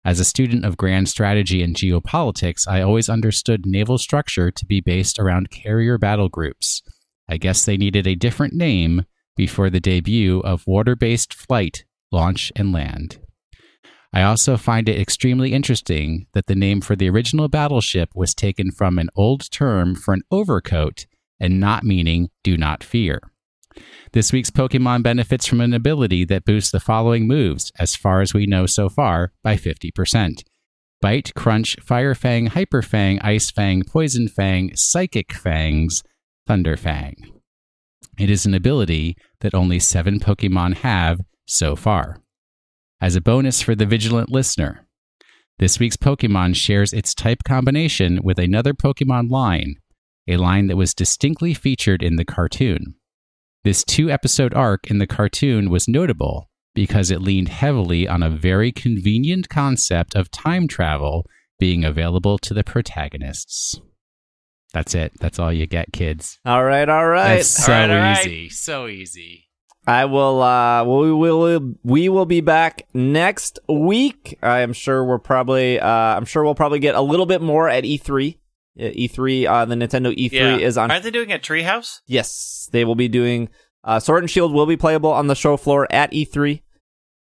[0.07, 4.79] As a student of grand strategy and geopolitics, I always understood naval structure to be
[4.79, 6.81] based around carrier battle groups.
[7.27, 9.03] I guess they needed a different name
[9.35, 13.19] before the debut of water based flight, launch, and land.
[14.13, 18.71] I also find it extremely interesting that the name for the original battleship was taken
[18.71, 21.05] from an old term for an overcoat
[21.37, 23.19] and not meaning do not fear.
[24.13, 28.33] This week's Pokemon benefits from an ability that boosts the following moves, as far as
[28.33, 30.43] we know so far, by 50%.
[31.01, 36.03] Bite, Crunch, Fire Fang, Hyper Fang, Ice Fang, Poison Fang, Psychic Fangs,
[36.47, 37.15] Thunder Fang.
[38.17, 42.21] It is an ability that only seven Pokemon have so far.
[42.99, 44.87] As a bonus for the vigilant listener,
[45.59, 49.75] this week's Pokemon shares its type combination with another Pokemon line,
[50.27, 52.95] a line that was distinctly featured in the cartoon.
[53.67, 58.29] This two episode arc in the cartoon was notable because it leaned heavily on a
[58.29, 61.25] very convenient concept of time travel
[61.59, 63.81] being available to the protagonists.
[64.71, 65.19] That's it.
[65.19, 66.39] That's all you get, kids.
[66.45, 67.35] All right, all right.
[67.35, 68.25] That's so All right, all right.
[68.25, 68.47] easy.
[68.47, 69.49] So easy.
[69.85, 70.41] I will.
[70.41, 71.73] Uh, we will.
[71.83, 74.39] We will be back next week.
[74.41, 75.77] I am sure we're probably.
[75.77, 78.37] Uh, I'm sure we'll probably get a little bit more at E3.
[78.79, 79.47] Uh, E3.
[79.47, 80.57] Uh, the Nintendo E3 Yeah.
[80.57, 80.91] is on.
[80.91, 82.01] Aren't they doing a treehouse?
[82.05, 83.49] Yes, they will be doing.
[83.83, 86.61] Uh, Sword and Shield will be playable on the show floor at E3.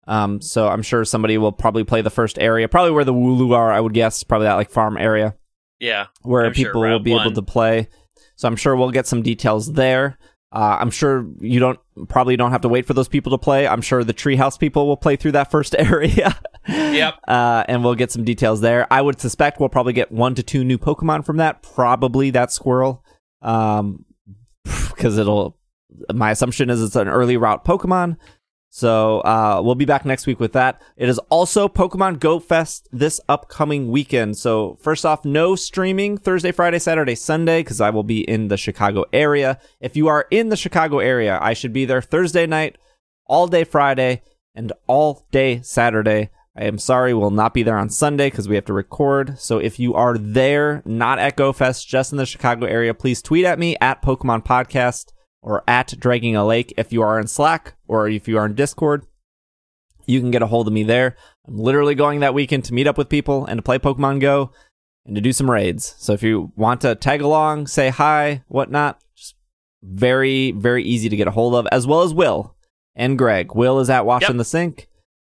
[0.09, 3.55] Um, so I'm sure somebody will probably play the first area, probably where the Wooloo
[3.55, 3.73] are.
[3.73, 5.35] I would guess probably that like farm area
[5.81, 6.07] Yeah.
[6.23, 7.89] where I'm sure people will Route be able to play.
[8.37, 10.17] So I'm sure we'll get some details there.
[10.53, 11.79] Uh, I'm sure you don't
[12.09, 13.67] probably don't have to wait for those people to play.
[13.67, 16.39] I'm sure the Treehouse people will play through that first area.
[16.69, 17.15] Yep.
[17.27, 18.87] Uh, and we'll get some details there.
[18.93, 21.63] I would suspect we'll probably get one to two new Pokemon from that.
[21.63, 23.05] Probably that Squirrel,
[23.43, 24.05] um,
[24.65, 25.59] because it'll.
[26.13, 28.17] My assumption is it's an early route Pokemon.
[28.77, 30.83] So uh, we'll be back next week with that.
[30.99, 34.37] It is also Pokemon Go Fest this upcoming weekend.
[34.37, 38.59] So first off, no streaming Thursday, Friday, Saturday, Sunday because I will be in the
[38.59, 39.59] Chicago area.
[39.81, 42.77] If you are in the Chicago area, I should be there Thursday night,
[43.25, 44.21] all day Friday,
[44.55, 46.29] and all day Saturday.
[46.55, 49.39] I am sorry, we'll not be there on Sunday because we have to record.
[49.39, 53.23] So if you are there, not at Go Fest, just in the Chicago area, please
[53.23, 55.13] tweet at me at Pokemon Podcast
[55.47, 58.55] or at Dragging a Lake if you are in Slack or if you are in
[58.55, 59.07] Discord.
[60.05, 61.17] You can get a hold of me there.
[61.47, 64.51] I'm literally going that weekend to meet up with people and to play Pokemon Go
[65.05, 65.95] and to do some raids.
[65.99, 69.37] So if you want to tag along, say hi, whatnot, just
[69.83, 72.57] very, very easy to get a hold of, as well as Will
[72.97, 73.55] and Greg.
[73.55, 74.39] Will is at Washing Yep.
[74.39, 74.89] the Sink.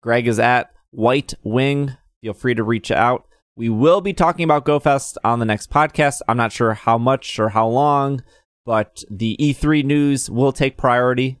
[0.01, 1.97] Greg is at White Wing.
[2.21, 3.25] Feel free to reach out.
[3.57, 6.21] We will be talking about GoFest on the next podcast.
[6.29, 8.21] I'm not sure how much or how long,
[8.67, 11.39] but the E3 news will take priority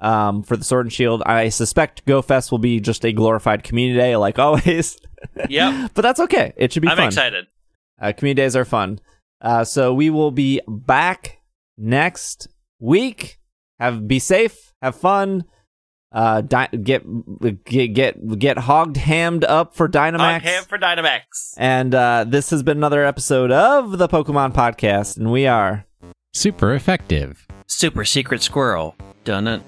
[0.00, 1.22] um, for the Sword and Shield.
[1.26, 4.98] I suspect GoFest will be just a glorified community day, like always.
[5.50, 5.90] Yep.
[5.94, 6.54] but that's okay.
[6.56, 7.06] It should be I'm fun.
[7.08, 7.46] excited.
[8.00, 9.00] Uh, community days are fun.
[9.42, 11.40] Uh, so we will be back
[11.76, 12.48] next
[12.80, 13.38] week.
[13.78, 14.72] Have be safe.
[14.80, 15.44] Have fun.
[16.10, 17.04] Uh, di- get
[17.64, 20.34] get get get hogged hammed up for Dynamax.
[20.36, 21.20] On ham for Dynamax.
[21.58, 25.84] and uh, this has been another episode of the Pokemon Podcast, and we are
[26.36, 27.46] Super effective.
[27.66, 28.94] Super secret squirrel.
[29.24, 29.62] Done it.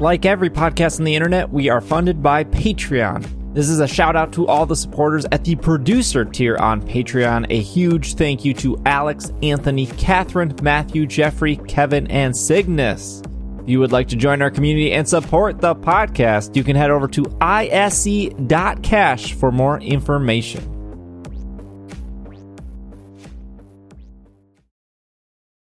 [0.00, 3.52] Like every podcast on the internet, we are funded by Patreon.
[3.52, 7.46] This is a shout out to all the supporters at the producer tier on Patreon.
[7.50, 13.22] A huge thank you to Alex, Anthony, Catherine, Matthew, Jeffrey, Kevin, and Cygnus.
[13.60, 16.92] If you would like to join our community and support the podcast, you can head
[16.92, 20.77] over to isc.cash for more information.